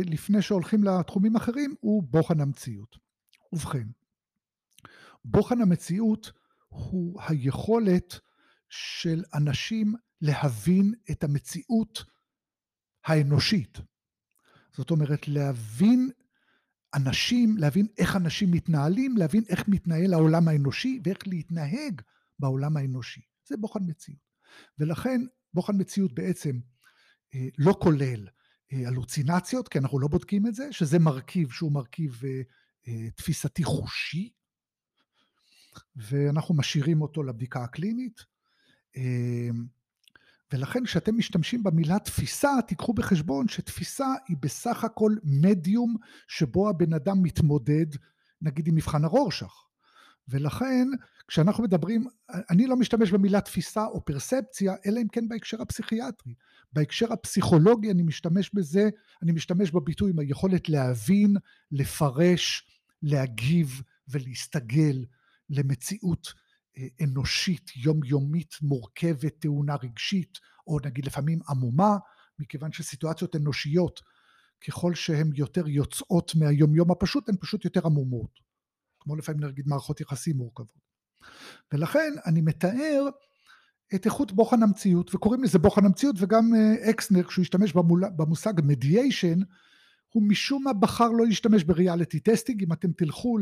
לפני 0.04 0.42
שהולכים 0.42 0.84
לתחומים 0.84 1.36
אחרים, 1.36 1.74
הוא 1.80 2.02
בוחן 2.02 2.40
המציאות. 2.40 3.07
ובכן, 3.52 3.88
בוחן 5.24 5.60
המציאות 5.60 6.32
הוא 6.68 7.22
היכולת 7.22 8.20
של 8.68 9.24
אנשים 9.34 9.94
להבין 10.20 10.94
את 11.10 11.24
המציאות 11.24 12.04
האנושית. 13.04 13.78
זאת 14.72 14.90
אומרת, 14.90 15.28
להבין 15.28 16.10
אנשים, 16.94 17.56
להבין 17.58 17.86
איך 17.98 18.16
אנשים 18.16 18.50
מתנהלים, 18.50 19.16
להבין 19.16 19.44
איך 19.48 19.68
מתנהל 19.68 20.14
העולם 20.14 20.48
האנושי 20.48 21.00
ואיך 21.04 21.18
להתנהג 21.26 22.00
בעולם 22.38 22.76
האנושי. 22.76 23.20
זה 23.48 23.56
בוחן 23.56 23.80
מציאות. 23.86 24.20
ולכן 24.78 25.20
בוחן 25.54 25.72
מציאות 25.78 26.14
בעצם 26.14 26.60
אה, 27.34 27.48
לא 27.58 27.74
כולל 27.82 28.28
אה, 28.72 28.88
הלוצינציות, 28.88 29.68
כי 29.68 29.78
אנחנו 29.78 29.98
לא 29.98 30.08
בודקים 30.08 30.46
את 30.46 30.54
זה, 30.54 30.72
שזה 30.72 30.98
מרכיב 30.98 31.50
שהוא 31.50 31.72
מרכיב 31.72 32.20
אה, 32.24 32.42
תפיסתי 33.16 33.64
חושי, 33.64 34.30
ואנחנו 35.96 36.54
משאירים 36.54 37.02
אותו 37.02 37.22
לבדיקה 37.22 37.64
הקלינית. 37.64 38.24
ולכן 40.52 40.84
כשאתם 40.84 41.18
משתמשים 41.18 41.62
במילה 41.62 41.98
תפיסה, 41.98 42.50
תיקחו 42.66 42.92
בחשבון 42.92 43.48
שתפיסה 43.48 44.06
היא 44.28 44.36
בסך 44.40 44.84
הכל 44.84 45.12
מדיום 45.24 45.96
שבו 46.28 46.68
הבן 46.68 46.92
אדם 46.92 47.22
מתמודד, 47.22 47.86
נגיד 48.42 48.68
עם 48.68 48.74
מבחן 48.74 49.04
הרורשך. 49.04 49.52
ולכן 50.28 50.88
כשאנחנו 51.28 51.64
מדברים, 51.64 52.06
אני 52.50 52.66
לא 52.66 52.76
משתמש 52.76 53.10
במילה 53.10 53.40
תפיסה 53.40 53.84
או 53.86 54.04
פרספציה, 54.04 54.74
אלא 54.86 55.00
אם 55.00 55.08
כן 55.08 55.28
בהקשר 55.28 55.62
הפסיכיאטרי. 55.62 56.34
בהקשר 56.72 57.12
הפסיכולוגי 57.12 57.90
אני 57.90 58.02
משתמש 58.02 58.50
בזה, 58.54 58.88
אני 59.22 59.32
משתמש 59.32 59.70
בביטוי 59.70 60.10
עם 60.10 60.18
היכולת 60.18 60.68
להבין, 60.68 61.36
לפרש, 61.72 62.62
להגיב 63.02 63.82
ולהסתגל 64.08 65.04
למציאות 65.50 66.32
אה, 66.78 66.86
אנושית, 67.04 67.70
יומיומית, 67.76 68.54
מורכבת, 68.62 69.34
טעונה 69.38 69.76
רגשית, 69.82 70.38
או 70.66 70.78
נגיד 70.84 71.06
לפעמים 71.06 71.38
עמומה, 71.48 71.96
מכיוון 72.38 72.72
שסיטואציות 72.72 73.36
אנושיות, 73.36 74.00
ככל 74.66 74.94
שהן 74.94 75.30
יותר 75.34 75.68
יוצאות 75.68 76.34
מהיומיום 76.34 76.90
הפשוט, 76.90 77.28
הן 77.28 77.36
פשוט 77.40 77.64
יותר 77.64 77.86
עמומות. 77.86 78.40
כמו 79.00 79.16
לפעמים 79.16 79.44
נגיד 79.44 79.68
מערכות 79.68 80.00
יחסים 80.00 80.36
מורכבות. 80.36 80.88
ולכן 81.72 82.12
אני 82.26 82.40
מתאר 82.40 83.08
את 83.94 84.06
איכות 84.06 84.32
בוחן 84.32 84.62
המציאות, 84.62 85.14
וקוראים 85.14 85.42
לזה 85.44 85.58
בוחן 85.58 85.84
המציאות, 85.84 86.16
וגם 86.18 86.54
אה, 86.54 86.90
אקסנר, 86.90 87.22
כשהוא 87.22 87.42
השתמש 87.42 87.72
במושג 88.16 88.52
mediation, 88.64 89.38
הוא 90.12 90.22
משום 90.22 90.64
מה 90.64 90.72
בחר 90.72 91.08
לא 91.08 91.26
להשתמש 91.26 91.64
ב 91.64 91.71
reality 91.71 92.20
testing, 92.20 92.62
אם 92.62 92.72
אתם 92.72 92.92
תלכו 92.92 93.38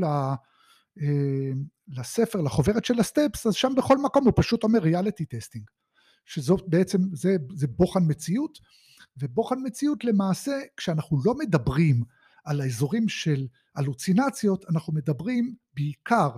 אה, 1.03 1.51
לספר, 1.89 2.41
לחוברת 2.41 2.85
של 2.85 3.01
ה 3.01 3.07
steps, 3.07 3.47
אז 3.47 3.55
שם 3.55 3.73
בכל 3.77 3.99
מקום 3.99 4.25
הוא 4.25 4.33
פשוט 4.37 4.63
אומר 4.65 4.79
reality 4.79 5.25
testing, 5.25 5.65
שזאת 6.25 6.65
בעצם, 6.69 6.99
זה, 7.13 7.37
זה 7.55 7.67
בוחן 7.67 8.01
מציאות, 8.07 8.59
ובוחן 9.19 9.59
מציאות 9.65 10.05
למעשה, 10.05 10.53
כשאנחנו 10.77 11.19
לא 11.25 11.35
מדברים 11.35 12.03
על 12.45 12.61
האזורים 12.61 13.09
של 13.09 13.47
הלוצינציות, 13.77 14.65
אנחנו 14.71 14.93
מדברים 14.93 15.55
בעיקר 15.75 16.31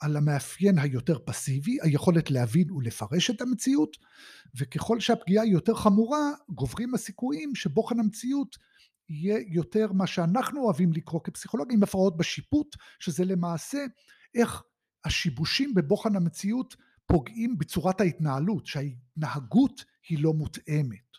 על 0.00 0.16
המאפיין 0.16 0.78
היותר 0.78 1.18
פסיבי, 1.24 1.78
היכולת 1.82 2.30
להבין 2.30 2.70
ולפרש 2.70 3.30
את 3.30 3.40
המציאות, 3.40 3.96
וככל 4.60 5.00
שהפגיעה 5.00 5.44
היא 5.44 5.52
יותר 5.52 5.74
חמורה, 5.74 6.30
גוברים 6.48 6.94
הסיכויים 6.94 7.54
שבוחן 7.54 8.00
המציאות 8.00 8.56
יהיה 9.12 9.38
יותר 9.48 9.92
מה 9.92 10.06
שאנחנו 10.06 10.62
אוהבים 10.62 10.92
לקרוא 10.92 11.20
כפסיכולוגים, 11.24 11.82
הפרעות 11.82 12.16
בשיפוט, 12.16 12.76
שזה 12.98 13.24
למעשה 13.24 13.78
איך 14.34 14.62
השיבושים 15.04 15.74
בבוחן 15.74 16.16
המציאות 16.16 16.76
פוגעים 17.06 17.58
בצורת 17.58 18.00
ההתנהלות, 18.00 18.66
שההתנהגות 18.66 19.84
היא 20.08 20.22
לא 20.22 20.32
מותאמת. 20.32 21.12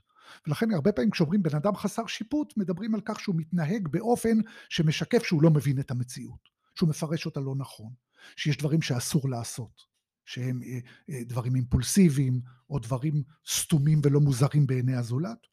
ולכן 0.48 0.72
הרבה 0.72 0.92
פעמים 0.92 1.12
כשאומרים 1.12 1.44
בן 1.44 1.56
אדם 1.56 1.76
חסר 1.76 2.08
שיפוט, 2.08 2.58
מדברים 2.58 2.96
על 2.96 3.02
כך 3.06 3.20
שהוא 3.20 3.36
מתנהג 3.36 3.88
באופן 3.88 4.38
שמשקף 4.70 5.24
שהוא 5.24 5.44
לא 5.44 5.50
מבין 5.50 5.80
את 5.80 5.92
המציאות, 5.92 6.50
שהוא 6.76 6.90
מפרש 6.90 7.26
אותה 7.26 7.40
לא 7.40 7.56
נכון, 7.58 7.94
שיש 8.36 8.58
דברים 8.58 8.82
שאסור 8.82 9.30
לעשות, 9.30 9.82
שהם 10.26 10.62
אה, 10.64 10.80
אה, 11.10 11.24
דברים 11.24 11.56
אימפולסיביים, 11.56 12.42
או 12.70 12.80
דברים 12.80 13.24
סתומים 13.48 14.02
ולא 14.04 14.20
מוזרים 14.20 14.68
בעיני 14.68 14.96
הזולת. 14.96 15.53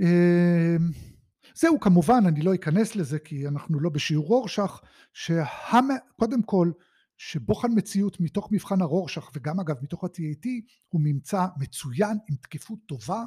אמ, 0.00 0.90
זהו 1.54 1.80
כמובן 1.80 2.22
אני 2.28 2.42
לא 2.42 2.54
אכנס 2.54 2.96
לזה 2.96 3.18
כי 3.18 3.48
אנחנו 3.48 3.80
לא 3.80 3.90
בשיעור 3.90 4.26
רורשך 4.26 4.80
שקודם 5.12 6.42
כל 6.44 6.70
שבוחן 7.16 7.68
מציאות 7.74 8.20
מתוך 8.20 8.48
מבחן 8.52 8.82
הרורשך 8.82 9.30
וגם 9.34 9.60
אגב 9.60 9.76
מתוך 9.82 10.04
ה-TAT 10.04 10.46
הוא 10.88 11.00
ממצא 11.04 11.46
מצוין 11.58 12.18
עם 12.30 12.36
תקפות 12.36 12.78
טובה. 12.86 13.24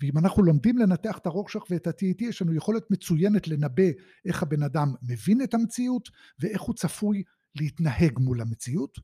ואם 0.00 0.18
אנחנו 0.18 0.42
לומדים 0.42 0.78
לנתח 0.78 1.18
את 1.18 1.26
הרורשך 1.26 1.60
ואת 1.70 1.86
ה-TAT 1.86 2.24
יש 2.24 2.42
לנו 2.42 2.54
יכולת 2.54 2.90
מצוינת 2.90 3.48
לנבא 3.48 3.90
איך 4.24 4.42
הבן 4.42 4.62
אדם 4.62 4.94
מבין 5.02 5.42
את 5.42 5.54
המציאות 5.54 6.08
ואיך 6.38 6.62
הוא 6.62 6.74
צפוי 6.74 7.22
להתנהג 7.54 8.18
מול 8.18 8.40
המציאות 8.40 8.98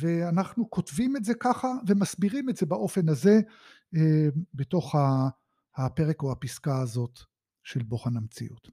ואנחנו 0.00 0.70
כותבים 0.70 1.16
את 1.16 1.24
זה 1.24 1.34
ככה 1.34 1.68
ומסבירים 1.86 2.48
את 2.48 2.56
זה 2.56 2.66
באופן 2.66 3.08
הזה 3.08 3.40
אמ, 3.94 4.00
בתוך 4.54 4.94
הפרק 5.76 6.22
או 6.22 6.32
הפסקה 6.32 6.78
הזאת 6.78 7.18
של 7.64 7.82
בוחן 7.82 8.16
המציאות. 8.16 8.68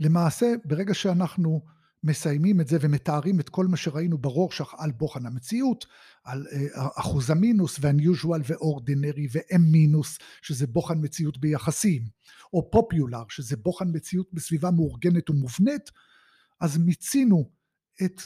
למעשה, 0.00 0.54
ברגע 0.64 0.94
שאנחנו 0.94 1.62
מסיימים 2.02 2.60
את 2.60 2.68
זה 2.68 2.78
ומתארים 2.80 3.40
את 3.40 3.48
כל 3.48 3.66
מה 3.66 3.76
שראינו 3.76 4.18
ברורשך 4.18 4.74
על 4.78 4.92
בוחן 4.92 5.26
המציאות, 5.26 5.86
על 6.24 6.46
אה, 6.52 6.88
אחוז 6.96 7.30
המינוס 7.30 7.78
והunusual 7.78 8.40
ואורדינרי 8.48 9.26
ו-M 9.32 9.58
מינוס, 9.58 10.18
שזה 10.42 10.66
בוחן 10.66 10.98
מציאות 11.04 11.38
ביחסים, 11.38 12.02
או 12.52 12.70
פופולר, 12.70 13.22
שזה 13.28 13.56
בוחן 13.56 13.88
מציאות 13.92 14.28
בסביבה 14.32 14.70
מאורגנת 14.70 15.30
ומובנית, 15.30 15.90
אז 16.60 16.78
מיצינו 16.78 17.50
את 18.04 18.20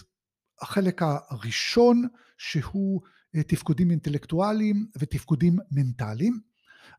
החלק 0.63 1.03
הראשון 1.03 2.03
שהוא 2.39 3.01
אה, 3.37 3.43
תפקודים 3.43 3.91
אינטלקטואליים 3.91 4.87
ותפקודים 4.99 5.59
מנטליים. 5.71 6.41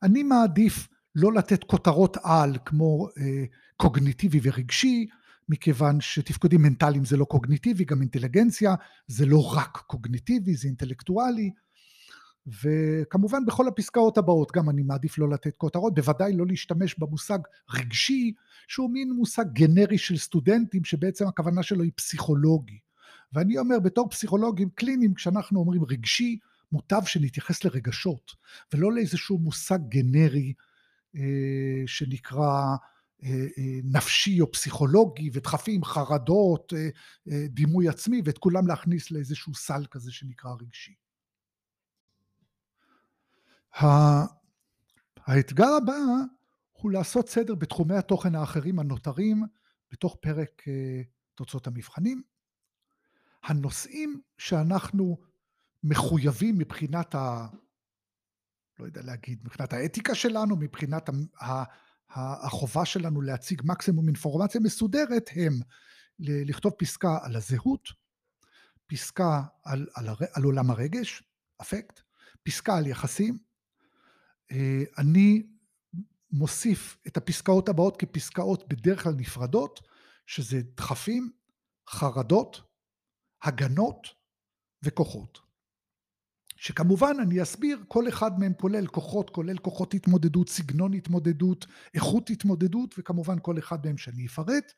אני 0.03 0.23
מעדיף 0.23 0.87
לא 1.15 1.33
לתת 1.33 1.63
כותרות 1.63 2.17
על 2.23 2.57
כמו 2.65 3.07
אה, 3.17 3.43
קוגניטיבי 3.77 4.39
ורגשי, 4.43 5.07
מכיוון 5.49 6.01
שתפקודים 6.01 6.61
מנטליים 6.61 7.05
זה 7.05 7.17
לא 7.17 7.25
קוגניטיבי, 7.25 7.85
גם 7.85 8.01
אינטליגנציה 8.01 8.75
זה 9.07 9.25
לא 9.25 9.53
רק 9.53 9.77
קוגניטיבי, 9.87 10.55
זה 10.55 10.67
אינטלקטואלי. 10.67 11.51
וכמובן 12.47 13.45
בכל 13.45 13.67
הפסקאות 13.67 14.17
הבאות 14.17 14.51
גם 14.51 14.69
אני 14.69 14.83
מעדיף 14.83 15.17
לא 15.17 15.29
לתת 15.29 15.57
כותרות, 15.57 15.93
בוודאי 15.93 16.33
לא 16.33 16.45
להשתמש 16.47 16.99
במושג 16.99 17.39
רגשי, 17.69 18.33
שהוא 18.67 18.91
מין 18.91 19.11
מושג 19.11 19.45
גנרי 19.53 19.97
של 19.97 20.17
סטודנטים, 20.17 20.83
שבעצם 20.83 21.27
הכוונה 21.27 21.63
שלו 21.63 21.83
היא 21.83 21.91
פסיכולוגי. 21.95 22.79
ואני 23.33 23.57
אומר, 23.57 23.79
בתור 23.79 24.09
פסיכולוגים 24.09 24.69
קליניים, 24.69 25.13
כשאנחנו 25.13 25.59
אומרים 25.59 25.83
רגשי, 25.83 26.39
מוטב 26.71 27.01
שנתייחס 27.05 27.63
לרגשות, 27.63 28.31
ולא 28.73 28.93
לאיזשהו 28.93 29.37
מושג 29.37 29.79
גנרי 29.89 30.53
אה, 31.15 31.83
שנקרא 31.85 32.75
נפשי 33.83 34.41
או 34.41 34.51
פסיכולוגי 34.51 35.29
ודחפים, 35.33 35.83
חרדות, 35.83 36.73
דימוי 37.49 37.87
עצמי 37.87 38.21
ואת 38.25 38.37
כולם 38.37 38.67
להכניס 38.67 39.11
לאיזשהו 39.11 39.55
סל 39.55 39.85
כזה 39.91 40.11
שנקרא 40.11 40.51
רגשי. 40.61 40.95
האתגר 45.25 45.69
הבא 45.77 45.97
הוא 46.71 46.91
לעשות 46.91 47.29
סדר 47.29 47.55
בתחומי 47.55 47.95
התוכן 47.95 48.35
האחרים 48.35 48.79
הנותרים 48.79 49.43
בתוך 49.91 50.17
פרק 50.21 50.63
תוצאות 51.35 51.67
המבחנים. 51.67 52.21
הנושאים 53.43 54.21
שאנחנו 54.37 55.17
מחויבים 55.83 56.57
מבחינת 56.57 57.15
ה... 57.15 57.47
לא 58.79 58.85
יודע 58.85 59.01
להגיד, 59.01 59.39
מבחינת 59.43 59.73
האתיקה 59.73 60.15
שלנו, 60.15 60.55
מבחינת 60.55 61.09
החובה 62.09 62.85
שלנו 62.85 63.21
להציג 63.21 63.61
מקסימום 63.65 64.07
אינפורמציה 64.07 64.61
מסודרת, 64.61 65.29
הם 65.35 65.53
לכתוב 66.19 66.73
פסקה 66.77 67.17
על 67.21 67.35
הזהות, 67.35 67.89
פסקה 68.87 69.41
על, 69.63 69.87
על, 69.95 70.07
על 70.33 70.43
עולם 70.43 70.71
הרגש, 70.71 71.23
אפקט, 71.61 71.99
פסקה 72.43 72.77
על 72.77 72.87
יחסים. 72.87 73.37
אה, 74.51 74.83
אני 74.97 75.43
מוסיף 76.31 76.97
את 77.07 77.17
הפסקאות 77.17 77.69
הבאות 77.69 77.97
כפסקאות 77.97 78.69
בדרך 78.69 79.03
כלל 79.03 79.13
נפרדות, 79.13 79.79
שזה 80.25 80.61
דחפים, 80.77 81.31
חרדות, 81.89 82.61
הגנות 83.43 84.07
וכוחות. 84.83 85.51
שכמובן 86.61 87.15
אני 87.21 87.41
אסביר, 87.41 87.83
כל 87.87 88.09
אחד 88.09 88.39
מהם 88.39 88.53
כולל 88.53 88.87
כוחות, 88.87 89.29
כולל 89.29 89.57
כוחות 89.57 89.93
התמודדות, 89.93 90.49
סגנון 90.49 90.93
התמודדות, 90.93 91.65
איכות 91.93 92.29
התמודדות, 92.29 92.95
וכמובן 92.97 93.35
כל 93.41 93.59
אחד 93.59 93.85
מהם 93.85 93.97
שאני 93.97 94.25
אפרט. 94.25 94.71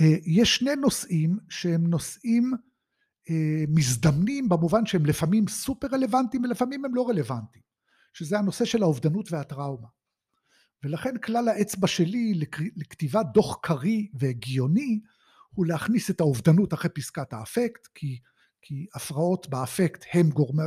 אה, 0.00 0.16
יש 0.26 0.56
שני 0.56 0.76
נושאים 0.76 1.38
שהם 1.48 1.86
נושאים 1.86 2.52
אה, 3.30 3.64
מזדמנים 3.68 4.48
במובן 4.48 4.86
שהם 4.86 5.06
לפעמים 5.06 5.48
סופר 5.48 5.86
רלוונטיים 5.92 6.42
ולפעמים 6.42 6.84
הם 6.84 6.94
לא 6.94 7.08
רלוונטיים, 7.08 7.62
שזה 8.12 8.38
הנושא 8.38 8.64
של 8.64 8.82
האובדנות 8.82 9.32
והטראומה. 9.32 9.88
ולכן 10.82 11.18
כלל 11.18 11.48
האצבע 11.48 11.86
שלי 11.86 12.40
לכתיבת 12.76 13.26
דוח 13.34 13.58
קריא 13.62 14.06
והגיוני 14.14 15.00
הוא 15.54 15.66
להכניס 15.66 16.10
את 16.10 16.20
האובדנות 16.20 16.74
אחרי 16.74 16.90
פסקת 16.90 17.32
האפקט, 17.32 17.86
כי, 17.94 18.18
כי 18.62 18.86
הפרעות 18.94 19.48
באפקט 19.48 20.04
הם 20.12 20.30
גורמי, 20.30 20.62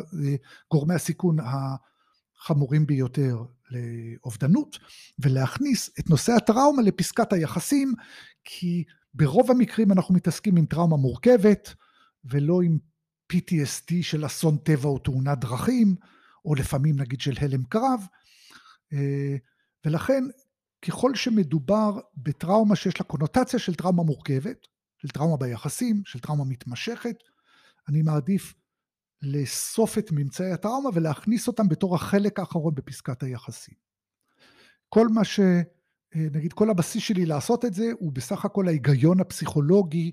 גורמי 0.72 0.94
הסיכון 0.94 1.38
החמורים 2.40 2.86
ביותר 2.86 3.38
לאובדנות, 3.72 4.80
ולהכניס 5.20 5.90
את 6.00 6.10
נושא 6.10 6.32
הטראומה 6.32 6.82
לפסקת 6.82 7.34
היחסים, 7.34 7.94
כי 8.44 8.84
ברוב 9.14 9.52
המקרים 9.52 9.92
אנחנו 9.92 10.14
מתעסקים 10.14 10.58
עם 10.58 10.66
טראומה 10.66 10.98
מורכבת, 10.98 11.74
ולא 12.26 12.62
עם 12.62 12.78
PTSD 13.34 13.94
של 14.02 14.26
אסון 14.26 14.58
טבע 14.58 14.90
או 14.90 15.00
תאונת 15.00 15.40
דרכים, 15.40 15.96
או 16.46 16.56
לפעמים 16.56 16.96
נגיד 17.00 17.22
של 17.22 17.34
הלם 17.42 17.64
קרב, 17.64 18.06
אה, 18.94 19.36
ולכן 19.86 20.24
ככל 20.82 21.16
שמדובר 21.16 22.00
בטראומה 22.18 22.76
שיש 22.76 23.00
לה 23.00 23.06
קונוטציה 23.06 23.60
של 23.60 23.76
טראומה 23.76 24.04
מורכבת, 24.04 24.68
של 25.02 25.08
טראומה 25.08 25.38
ביחסים, 25.38 26.02
של 26.06 26.20
טראומה 26.20 26.46
מתמשכת, 26.46 27.16
אני 27.90 28.02
מעדיף 28.02 28.54
לאסוף 29.22 29.98
את 29.98 30.12
ממצאי 30.12 30.52
הטראומה 30.52 30.90
ולהכניס 30.94 31.48
אותם 31.48 31.68
בתור 31.70 31.96
החלק 31.96 32.40
האחרון 32.40 32.76
בפסקת 32.76 33.24
היחסים. 33.24 33.76
כל 34.90 35.08
מה 35.08 35.24
ש... 35.24 35.40
נגיד 36.16 36.54
כל 36.54 36.70
הבסיס 36.70 37.04
שלי 37.04 37.26
לעשות 37.26 37.66
את 37.66 37.74
זה 37.74 37.92
הוא 38.00 38.12
בסך 38.12 38.46
הכל 38.46 38.68
ההיגיון 38.68 39.20
הפסיכולוגי 39.20 40.12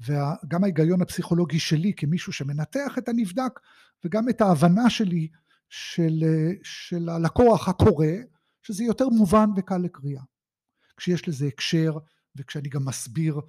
וגם 0.00 0.64
ההיגיון 0.64 1.02
הפסיכולוגי 1.02 1.58
שלי 1.58 1.92
כמישהו 1.96 2.32
שמנתח 2.32 2.98
את 2.98 3.08
הנבדק 3.08 3.60
וגם 4.04 4.28
את 4.28 4.40
ההבנה 4.40 4.90
שלי 4.90 5.28
של, 5.68 6.24
של 6.62 7.08
הלקוח 7.08 7.68
הקורא 7.68 8.06
שזה 8.62 8.84
יותר 8.84 9.08
מובן 9.08 9.50
וקל 9.56 9.78
לקריאה. 9.78 10.22
כשיש 10.96 11.28
לזה 11.28 11.46
הקשר 11.46 11.98
וכשאני 12.36 12.68
גם 12.68 12.84
מסביר 12.84 13.40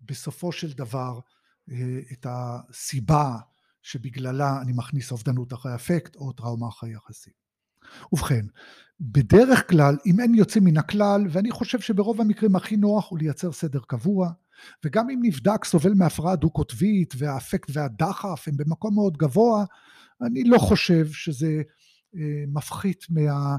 בסופו 0.00 0.52
של 0.52 0.72
דבר 0.72 1.20
אה, 1.70 2.00
את 2.12 2.26
הסיבה 2.30 3.36
שבגללה 3.82 4.60
אני 4.62 4.72
מכניס 4.72 5.12
אובדנות 5.12 5.52
אחרי 5.52 5.74
אפקט 5.74 6.16
או 6.16 6.32
טראומה 6.32 6.68
אחרי 6.68 6.92
יחסים. 6.92 7.32
ובכן, 8.12 8.46
בדרך 9.00 9.70
כלל, 9.70 9.96
אם 10.06 10.20
אין 10.20 10.34
יוצא 10.34 10.60
מן 10.60 10.76
הכלל, 10.76 11.26
ואני 11.30 11.50
חושב 11.50 11.80
שברוב 11.80 12.20
המקרים 12.20 12.56
הכי 12.56 12.76
נוח 12.76 13.10
הוא 13.10 13.18
לייצר 13.18 13.52
סדר 13.52 13.80
קבוע, 13.86 14.30
וגם 14.84 15.10
אם 15.10 15.20
נבדק 15.22 15.64
סובל 15.64 15.94
מהפרעה 15.94 16.36
דו-קוטבית 16.36 17.14
והאפקט 17.18 17.70
והדחף 17.72 18.44
הם 18.46 18.56
במקום 18.56 18.94
מאוד 18.94 19.16
גבוה, 19.16 19.64
אני 20.22 20.44
לא 20.44 20.58
חושב 20.58 21.06
שזה 21.12 21.62
אה, 22.16 22.44
מפחית 22.48 23.04
מה, 23.10 23.56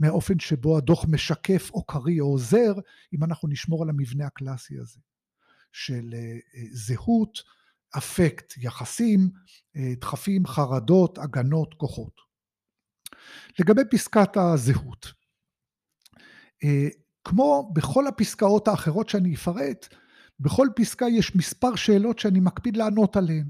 מהאופן 0.00 0.38
שבו 0.38 0.76
הדוח 0.76 1.04
משקף 1.08 1.70
או 1.74 1.84
קריא 1.84 2.20
או 2.20 2.26
עוזר, 2.26 2.72
אם 3.14 3.24
אנחנו 3.24 3.48
נשמור 3.48 3.82
על 3.82 3.88
המבנה 3.88 4.26
הקלאסי 4.26 4.78
הזה. 4.78 5.00
של 5.72 6.10
אה, 6.14 6.18
אה, 6.18 6.62
זהות, 6.72 7.38
אפקט, 7.98 8.54
יחסים, 8.56 9.30
אה, 9.76 9.92
דחפים, 10.00 10.46
חרדות, 10.46 11.18
הגנות, 11.18 11.74
כוחות. 11.74 12.28
לגבי 13.58 13.82
פסקת 13.90 14.36
הזהות, 14.36 15.06
כמו 17.24 17.70
בכל 17.74 18.06
הפסקאות 18.06 18.68
האחרות 18.68 19.08
שאני 19.08 19.34
אפרט, 19.34 19.94
בכל 20.40 20.66
פסקה 20.76 21.06
יש 21.08 21.36
מספר 21.36 21.76
שאלות 21.76 22.18
שאני 22.18 22.40
מקפיד 22.40 22.76
לענות 22.76 23.16
עליהן. 23.16 23.48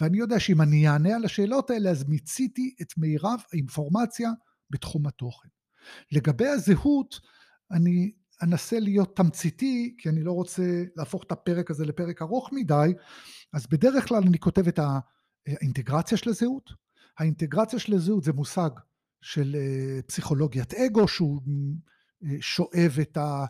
ואני 0.00 0.18
יודע 0.18 0.40
שאם 0.40 0.62
אני 0.62 0.88
אענה 0.88 1.16
על 1.16 1.24
השאלות 1.24 1.70
האלה, 1.70 1.90
אז 1.90 2.04
מיציתי 2.08 2.74
את 2.82 2.98
מירב 2.98 3.40
האינפורמציה 3.52 4.30
בתחום 4.70 5.06
התוכן. 5.06 5.48
לגבי 6.12 6.48
הזהות, 6.48 7.20
אני 7.70 8.12
אנסה 8.42 8.80
להיות 8.80 9.16
תמציתי, 9.16 9.94
כי 9.98 10.08
אני 10.08 10.22
לא 10.22 10.32
רוצה 10.32 10.84
להפוך 10.96 11.22
את 11.22 11.32
הפרק 11.32 11.70
הזה 11.70 11.84
לפרק 11.84 12.22
ארוך 12.22 12.48
מדי, 12.52 12.94
אז 13.52 13.66
בדרך 13.66 14.08
כלל 14.08 14.22
אני 14.26 14.38
כותב 14.38 14.68
את 14.68 14.80
האינטגרציה 15.46 16.18
של 16.18 16.30
הזהות. 16.30 16.70
האינטגרציה 17.18 17.78
של 17.78 17.94
הזהות 17.94 18.24
זה 18.24 18.32
מושג 18.32 18.70
של 19.20 19.56
אה, 19.58 20.02
פסיכולוגיית 20.02 20.74
אגו, 20.74 21.08
שהוא 21.08 21.40
אה, 22.24 22.36
שואב 22.40 22.98
את, 23.02 23.16
ה, 23.16 23.44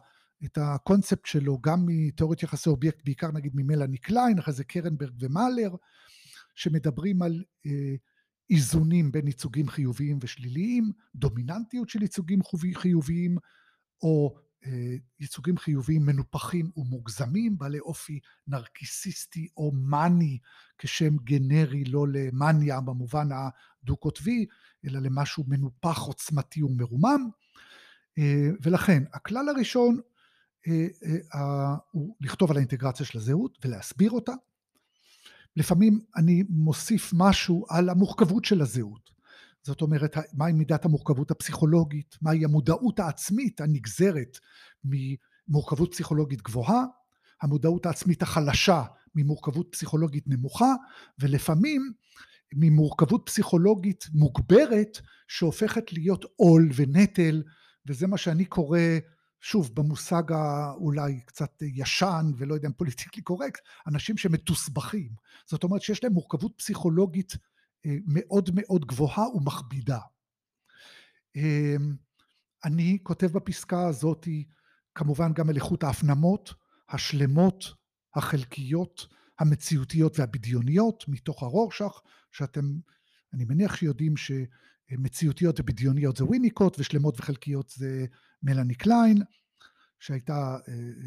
את 0.44 0.59
הקונספט 0.61 1.27
שלו 1.27 1.59
גם 1.61 1.87
מתיאוריות 1.87 2.42
יחסי 2.42 2.68
אובייקט, 2.68 3.05
בעיקר 3.05 3.33
נגיד 3.33 3.53
ממלאני 3.55 3.99
קליין, 3.99 4.38
אחרי 4.38 4.55
זה 4.55 4.64
קרנברג 4.64 5.14
ומאלר, 5.20 5.75
שמדברים 6.55 7.22
על 7.22 7.44
אה, 7.66 7.94
איזונים 8.51 9.12
בין 9.12 9.27
ייצוגים 9.27 9.68
חיוביים 9.68 10.18
ושליליים, 10.20 10.92
דומיננטיות 11.14 11.88
של 11.88 12.03
ייצוגים 12.03 12.40
חיוביים, 12.75 13.37
או 14.03 14.35
אה, 14.37 14.45
ייצוגים 15.20 15.59
חיוביים 15.59 16.07
מנופחים 16.07 16.70
ומוגזמים, 16.76 17.59
בעלי 17.59 17.79
אופי 17.79 18.20
נרקיסיסטי 18.46 19.48
או 19.57 19.72
מאני 19.74 20.38
כשם 20.79 21.16
גנרי, 21.16 21.85
לא 21.85 22.09
למאניה 22.09 22.81
במובן 22.81 23.29
הדו-קוטבי, 23.33 24.46
אלא 24.85 25.00
למשהו 25.00 25.44
מנופח, 25.48 25.98
עוצמתי 25.98 26.62
ומרומם. 26.62 27.29
אה, 28.18 28.48
ולכן, 28.62 29.02
הכלל 29.12 29.48
הראשון 29.48 30.00
אה, 30.68 30.87
הוא 31.90 32.16
לכתוב 32.20 32.50
על 32.50 32.57
האינטגרציה 32.57 33.07
של 33.07 33.18
הזהות 33.18 33.59
ולהסביר 33.64 34.11
אותה. 34.11 34.33
לפעמים 35.57 36.00
אני 36.16 36.42
מוסיף 36.48 37.11
משהו 37.14 37.66
על 37.68 37.88
המורכבות 37.88 38.44
של 38.44 38.61
הזהות. 38.61 39.15
זאת 39.66 39.83
אומרת, 39.83 40.16
מהי 40.33 40.52
מידת 40.52 40.85
המורכבות 40.85 41.31
הפסיכולוגית, 41.31 42.16
מהי 42.22 42.44
המודעות 42.44 43.00
העצמית 43.00 43.61
הנגזרת 43.61 44.38
ממורכבות 44.85 45.92
פסיכולוגית 45.92 46.42
גבוהה, 46.42 46.85
המודעות 47.42 47.87
העצמית 47.87 48.22
החלשה 48.22 48.83
ממורכבות 49.14 49.68
פסיכולוגית 49.70 50.24
נמוכה, 50.26 50.74
ולפעמים 51.18 51.92
ממורכבות 52.55 53.23
פסיכולוגית 53.27 54.04
מוגברת 54.12 54.98
שהופכת 55.29 55.92
להיות 55.92 56.25
עול 56.37 56.71
ונטל, 56.75 57.42
וזה 57.87 58.06
מה 58.06 58.17
שאני 58.17 58.44
קורא, 58.44 58.81
שוב, 59.40 59.71
במושג 59.75 60.33
האולי 60.33 61.21
קצת 61.27 61.62
ישן 61.62 62.27
ולא 62.37 62.54
יודע 62.54 62.69
אם 62.69 62.73
פוליטיקלי 62.73 63.23
קורקט, 63.23 63.60
אנשים 63.87 64.17
שמתוסבכים. 64.17 65.10
זאת 65.46 65.64
אומרת 65.64 65.83
שיש 65.83 66.04
להם 66.04 66.12
מורכבות 66.12 66.52
פסיכולוגית 66.56 67.37
מאוד 68.06 68.50
מאוד 68.54 68.84
גבוהה 68.84 69.28
ומכבידה. 69.28 69.98
אמ, 71.37 71.96
אני 72.64 72.98
כותב 73.02 73.26
בפסקה 73.26 73.88
הזאת 73.88 74.28
כמובן 74.94 75.32
גם 75.32 75.48
על 75.48 75.56
איכות 75.56 75.84
ההפנמות 75.84 76.54
השלמות, 76.88 77.64
החלקיות, 78.14 79.06
המציאותיות 79.38 80.18
והבדיוניות 80.18 81.04
מתוך 81.08 81.42
הרורשך, 81.42 82.00
שאתם, 82.32 82.64
אני 83.32 83.44
מניח 83.44 83.76
שיודעים 83.76 84.14
שמציאותיות 84.16 85.60
ובדיוניות 85.60 86.16
זה 86.16 86.24
וויניקוט 86.24 86.76
ושלמות 86.78 87.20
וחלקיות 87.20 87.68
זה 87.68 88.06
מלאני 88.42 88.74
קליין, 88.74 89.22
שהייתה 90.00 90.56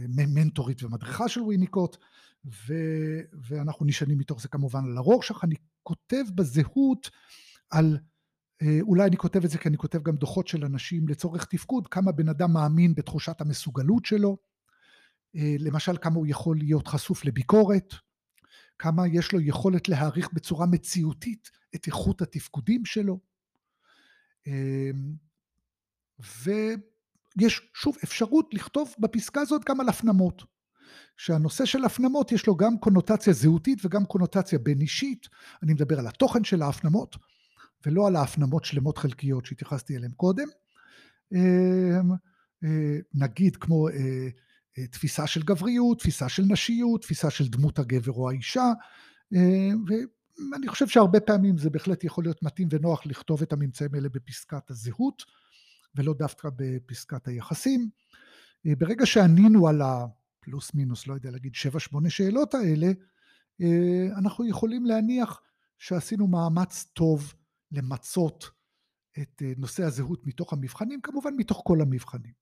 מנטורית 0.07 0.83
ומדריכה 0.83 1.29
של 1.29 1.41
וויניקוט, 1.41 1.97
ו, 2.45 2.73
ואנחנו 3.47 3.85
נשענים 3.85 4.17
מתוך 4.17 4.41
זה 4.41 4.47
כמובן 4.47 4.85
על 4.85 4.97
הרורשך. 4.97 5.43
אני 5.43 5.55
כותב 5.89 6.23
בזהות 6.35 7.09
על, 7.69 7.97
אולי 8.81 9.07
אני 9.07 9.17
כותב 9.17 9.43
את 9.43 9.49
זה 9.49 9.57
כי 9.57 9.69
אני 9.69 9.77
כותב 9.77 10.03
גם 10.03 10.15
דוחות 10.15 10.47
של 10.47 10.65
אנשים 10.65 11.07
לצורך 11.07 11.45
תפקוד, 11.45 11.87
כמה 11.87 12.11
בן 12.11 12.29
אדם 12.29 12.53
מאמין 12.53 12.95
בתחושת 12.95 13.41
המסוגלות 13.41 14.05
שלו, 14.05 14.37
למשל 15.33 15.97
כמה 16.01 16.15
הוא 16.15 16.27
יכול 16.29 16.57
להיות 16.57 16.87
חשוף 16.87 17.25
לביקורת, 17.25 17.93
כמה 18.79 19.07
יש 19.07 19.33
לו 19.33 19.41
יכולת 19.41 19.89
להעריך 19.89 20.33
בצורה 20.33 20.65
מציאותית 20.65 21.51
את 21.75 21.87
איכות 21.87 22.21
התפקודים 22.21 22.85
שלו. 22.85 23.19
ויש 26.19 27.61
שוב 27.73 27.97
אפשרות 28.03 28.53
לכתוב 28.53 28.95
בפסקה 28.99 29.41
הזאת 29.41 29.65
גם 29.65 29.81
על 29.81 29.89
הפנמות. 29.89 30.43
שהנושא 31.17 31.65
של 31.65 31.85
הפנמות 31.85 32.31
יש 32.31 32.47
לו 32.47 32.55
גם 32.55 32.77
קונוטציה 32.77 33.33
זהותית 33.33 33.85
וגם 33.85 34.05
קונוטציה 34.05 34.59
בין 34.59 34.81
אישית. 34.81 35.27
אני 35.63 35.73
מדבר 35.73 35.99
על 35.99 36.07
התוכן 36.07 36.43
של 36.43 36.61
ההפנמות 36.61 37.15
ולא 37.85 38.07
על 38.07 38.15
ההפנמות 38.15 38.65
שלמות 38.65 38.97
חלקיות 38.97 39.45
שהתייחסתי 39.45 39.97
אליהן 39.97 40.11
קודם. 40.11 40.47
נגיד 43.13 43.57
כמו 43.57 43.89
אה, 43.89 44.87
תפיסה 44.87 45.27
של 45.27 45.41
גבריות, 45.43 45.99
תפיסה 45.99 46.29
של 46.29 46.43
נשיות, 46.47 47.01
תפיסה 47.01 47.29
של 47.29 47.47
דמות 47.47 47.79
הגבר 47.79 48.11
או 48.11 48.29
האישה, 48.29 48.71
אה, 49.35 49.69
ואני 49.87 50.67
חושב 50.67 50.87
שהרבה 50.87 51.19
פעמים 51.19 51.57
זה 51.57 51.69
בהחלט 51.69 52.03
יכול 52.03 52.23
להיות 52.23 52.43
מתאים 52.43 52.67
ונוח 52.71 53.05
לכתוב 53.05 53.41
את 53.41 53.53
הממצאים 53.53 53.93
האלה 53.93 54.09
בפסקת 54.09 54.69
הזהות, 54.69 55.23
ולא 55.95 56.13
דווקא 56.13 56.49
בפסקת 56.55 57.27
היחסים. 57.27 57.89
אה, 58.65 58.75
ברגע 58.77 59.05
שענינו 59.05 59.67
על 59.67 59.81
הפלוס 60.39 60.73
מינוס, 60.73 61.07
לא 61.07 61.13
יודע 61.13 61.31
להגיד, 61.31 61.55
שבע 61.55 61.79
שמונה 61.79 62.09
שאלות 62.09 62.53
האלה, 62.53 62.87
אנחנו 64.17 64.47
יכולים 64.47 64.85
להניח 64.85 65.41
שעשינו 65.77 66.27
מאמץ 66.27 66.85
טוב 66.93 67.33
למצות 67.71 68.49
את 69.21 69.41
נושא 69.57 69.83
הזהות 69.83 70.27
מתוך 70.27 70.53
המבחנים, 70.53 71.01
כמובן 71.01 71.33
מתוך 71.37 71.61
כל 71.65 71.81
המבחנים. 71.81 72.33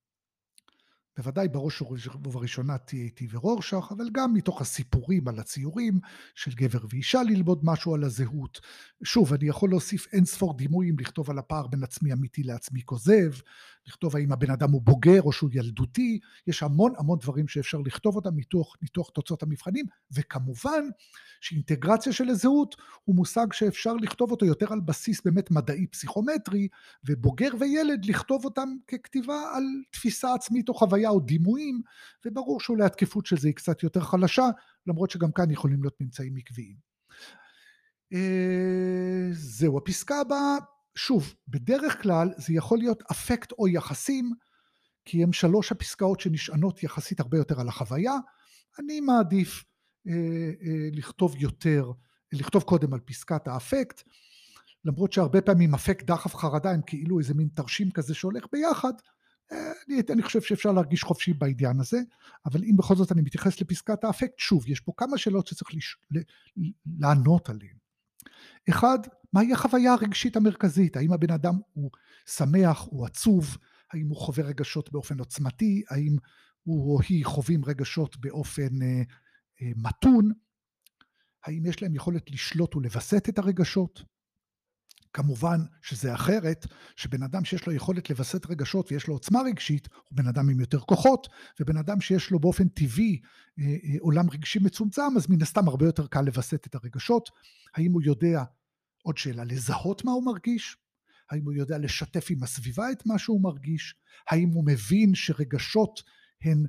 בוודאי 1.18 1.48
בראש 1.48 1.82
ובראשונה 1.82 2.76
TAT 2.76 3.24
ורורשך, 3.30 3.88
אבל 3.92 4.10
גם 4.12 4.34
מתוך 4.34 4.62
הסיפורים 4.62 5.28
על 5.28 5.40
הציורים 5.40 6.00
של 6.36 6.52
גבר 6.52 6.86
ואישה 6.90 7.24
ללמוד 7.24 7.60
משהו 7.64 7.96
על 7.96 8.04
הזהות. 8.04 8.62
שוב, 9.04 9.34
אני 9.34 9.48
יכול 9.48 9.70
להוסיף 9.70 10.08
אין 10.14 10.26
ספור 10.26 10.58
דימויים, 10.58 11.00
לכתוב 11.00 11.30
על 11.30 11.38
הפער 11.38 11.68
בין 11.68 11.84
עצמי 11.84 12.14
אמיתי 12.14 12.44
לעצמי 12.44 12.82
כוזב, 12.86 13.32
לכתוב 13.88 14.16
האם 14.16 14.32
הבן 14.32 14.52
אדם 14.52 14.72
הוא 14.72 14.82
בוגר 14.82 15.22
או 15.22 15.32
שהוא 15.32 15.50
ילדותי, 15.54 16.20
יש 16.48 16.64
המון 16.64 16.94
המון 16.98 17.20
דברים 17.20 17.48
שאפשר 17.48 17.78
לכתוב 17.78 18.16
אותם 18.16 18.36
מתוך, 18.36 18.76
מתוך 18.82 19.12
תוצאות 19.14 19.44
המבחנים, 19.44 19.86
וכמובן 20.12 20.86
שאינטגרציה 21.42 22.14
של 22.14 22.30
הזהות 22.30 22.76
הוא 23.04 23.16
מושג 23.16 23.54
שאפשר 23.54 23.94
לכתוב 23.94 24.32
אותו 24.32 24.46
יותר 24.46 24.74
על 24.74 24.80
בסיס 24.80 25.22
באמת 25.26 25.52
מדעי 25.52 25.88
פסיכומטרי, 25.88 26.68
ובוגר 27.06 27.50
וילד 27.60 28.06
לכתוב 28.06 28.46
אותם 28.46 28.70
ככתיבה 28.88 29.42
על 29.56 29.64
תפיסה 29.92 30.34
עצמית 30.34 30.70
או 30.70 30.74
חוויה 30.74 31.10
או 31.10 31.20
דימויים, 31.20 31.82
וברור 32.26 32.60
שאולי 32.60 32.86
התקפות 32.86 33.26
של 33.26 33.38
זה 33.38 33.48
היא 33.48 33.56
קצת 33.56 33.84
יותר 33.84 34.00
חלשה, 34.00 34.50
למרות 34.88 35.10
שגם 35.10 35.32
כאן 35.32 35.52
יכולים 35.52 35.82
להיות 35.82 35.96
ממצאים 36.02 36.36
עקביים. 36.38 36.76
אה, 38.14 39.30
זהו, 39.32 39.78
הפסקה 39.78 40.20
הבאה 40.20 40.58
שוב, 40.98 41.34
בדרך 41.48 42.02
כלל 42.02 42.30
זה 42.38 42.54
יכול 42.54 42.78
להיות 42.78 43.04
אפקט 43.12 43.52
או 43.52 43.68
יחסים, 43.68 44.32
כי 45.06 45.24
הם 45.24 45.34
שלוש 45.34 45.72
הפסקאות 45.72 46.20
שנשענות 46.20 46.84
יחסית 46.84 47.20
הרבה 47.20 47.38
יותר 47.38 47.62
על 47.62 47.68
החוויה. 47.68 48.14
אני 48.80 49.00
מעדיף 49.00 49.64
אה, 50.08 50.14
אה, 50.62 50.90
לכתוב 50.92 51.36
יותר, 51.38 51.92
לכתוב 52.32 52.64
קודם 52.64 52.94
על 52.94 53.00
פסקת 53.00 53.48
האפקט, 53.48 54.04
למרות 54.86 55.14
שהרבה 55.14 55.42
פעמים 55.42 55.74
אפקט 55.74 56.06
דחף 56.06 56.36
חרדה 56.36 56.72
הם 56.72 56.82
כאילו 56.86 57.20
איזה 57.20 57.34
מין 57.34 57.48
תרשים 57.54 57.92
כזה 57.92 58.14
שהולך 58.14 58.46
ביחד, 58.52 58.94
אה, 59.52 59.72
אני, 59.88 60.02
אני 60.10 60.22
חושב 60.22 60.42
שאפשר 60.42 60.72
להרגיש 60.72 61.04
חופשי 61.04 61.34
בעניין 61.34 61.80
הזה, 61.80 62.00
אבל 62.46 62.64
אם 62.64 62.78
בכל 62.78 62.96
זאת 62.96 63.12
אני 63.12 63.22
מתייחס 63.22 63.62
לפסקת 63.62 64.04
האפקט, 64.04 64.40
שוב, 64.40 64.68
יש 64.68 64.80
פה 64.80 64.92
כמה 64.98 65.18
שאלות 65.18 65.48
שצריך 65.48 65.76
לש, 65.76 65.98
לענות 67.00 67.50
עליהן. 67.50 67.87
אחד, 68.70 69.00
מהי 69.34 69.54
החוויה 69.54 69.94
הרגשית 69.94 70.36
המרכזית? 70.36 70.98
האם 70.98 71.14
הבן 71.14 71.32
אדם 71.32 71.56
הוא 71.74 71.92
שמח, 72.26 72.88
הוא 72.90 73.06
עצוב? 73.06 73.58
האם 73.94 74.08
הוא 74.08 74.18
חווה 74.18 74.44
רגשות 74.44 74.92
באופן 74.92 75.20
עוצמתי? 75.20 75.84
האם 75.90 76.16
הוא 76.64 76.94
או 76.94 77.02
היא 77.10 77.26
חווים 77.26 77.66
רגשות 77.66 78.18
באופן 78.18 78.82
אה, 78.82 79.02
אה, 79.62 79.72
מתון? 79.76 80.32
האם 81.46 81.66
יש 81.66 81.82
להם 81.82 81.96
יכולת 81.96 82.32
לשלוט 82.32 82.76
ולווסת 82.76 83.30
את 83.30 83.40
הרגשות? 83.40 84.04
כמובן 85.14 85.60
שזה 85.82 86.14
אחרת, 86.14 86.68
שבן 86.96 87.24
אדם 87.24 87.46
שיש 87.46 87.68
לו 87.68 87.74
יכולת 87.74 88.10
לווסת 88.10 88.46
רגשות 88.46 88.92
ויש 88.92 89.08
לו 89.08 89.14
עוצמה 89.14 89.42
רגשית, 89.42 89.88
הוא 90.10 90.18
בן 90.18 90.28
אדם 90.28 90.50
עם 90.50 90.60
יותר 90.60 90.80
כוחות, 90.80 91.28
ובן 91.60 91.78
אדם 91.78 92.02
שיש 92.02 92.32
לו 92.32 92.40
באופן 92.40 92.68
טבעי 92.68 93.20
אה, 93.60 93.64
אה, 93.66 93.96
עולם 94.00 94.30
רגשי 94.30 94.60
מצומצם, 94.60 95.18
אז 95.18 95.30
מן 95.30 95.42
הסתם 95.42 95.68
הרבה 95.68 95.86
יותר 95.86 96.08
קל 96.08 96.22
לווסת 96.22 96.68
את 96.68 96.76
הרגשות. 96.76 97.30
האם 97.76 97.92
הוא 97.92 98.02
יודע, 98.02 98.44
עוד 99.04 99.18
שאלה, 99.18 99.44
לזהות 99.44 100.06
מה 100.06 100.12
הוא 100.12 100.26
מרגיש? 100.26 100.78
האם 101.32 101.44
הוא 101.44 101.54
יודע 101.54 101.78
לשתף 101.78 102.28
עם 102.30 102.44
הסביבה 102.44 102.92
את 102.92 103.06
מה 103.06 103.20
שהוא 103.20 103.44
מרגיש? 103.44 103.96
האם 104.30 104.50
הוא 104.50 104.66
מבין 104.66 105.16
שרגשות 105.16 106.04
הן 106.42 106.66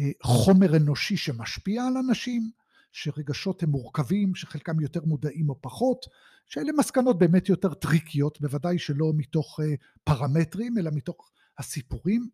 אה, 0.00 0.10
חומר 0.22 0.76
אנושי 0.76 1.16
שמשפיע 1.16 1.84
על 1.84 1.96
אנשים? 1.96 2.50
שרגשות 2.92 3.62
הם 3.62 3.70
מורכבים, 3.70 4.34
שחלקם 4.34 4.80
יותר 4.80 5.00
מודעים 5.04 5.50
או 5.50 5.62
פחות, 5.62 6.06
שאלה 6.46 6.72
מסקנות 6.78 7.18
באמת 7.18 7.48
יותר 7.48 7.74
טריקיות, 7.74 8.40
בוודאי 8.40 8.78
שלא 8.78 9.12
מתוך 9.16 9.60
אה, 9.62 9.74
פרמטרים, 10.04 10.78
אלא 10.78 10.90
מתוך 10.94 11.30
הסיפורים. 11.58 12.28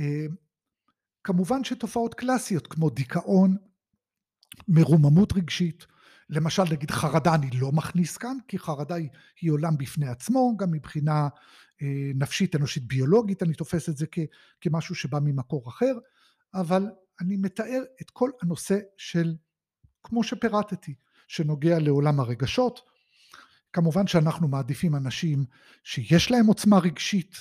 אה, 0.00 0.26
כמובן 1.24 1.64
שתופעות 1.64 2.14
קלאסיות 2.14 2.66
כמו 2.66 2.90
דיכאון, 2.90 3.56
מרוממות 4.68 5.32
רגשית, 5.32 5.86
למשל 6.30 6.62
נגיד 6.70 6.90
חרדה 6.90 7.34
אני 7.34 7.50
לא 7.60 7.72
מכניס 7.72 8.16
כאן, 8.16 8.36
כי 8.48 8.58
חרדה 8.58 8.94
היא, 8.94 9.08
היא 9.40 9.50
עולם 9.50 9.76
בפני 9.78 10.08
עצמו, 10.08 10.56
גם 10.56 10.70
מבחינה 10.70 11.28
אה, 11.82 12.10
נפשית 12.14 12.56
אנושית 12.56 12.86
ביולוגית, 12.86 13.42
אני 13.42 13.54
תופס 13.54 13.88
את 13.88 13.96
זה 13.96 14.06
כ, 14.10 14.18
כמשהו 14.60 14.94
שבא 14.94 15.18
ממקור 15.22 15.68
אחר, 15.68 15.98
אבל 16.54 16.86
אני 17.20 17.36
מתאר 17.36 17.82
את 18.02 18.10
כל 18.10 18.30
הנושא 18.42 18.78
של, 18.96 19.34
כמו 20.04 20.24
שפירטתי, 20.24 20.94
שנוגע 21.28 21.78
לעולם 21.78 22.20
הרגשות, 22.20 22.80
כמובן 23.72 24.06
שאנחנו 24.06 24.48
מעדיפים 24.48 24.96
אנשים 24.96 25.44
שיש 25.84 26.30
להם 26.30 26.46
עוצמה 26.46 26.78
רגשית 26.78 27.36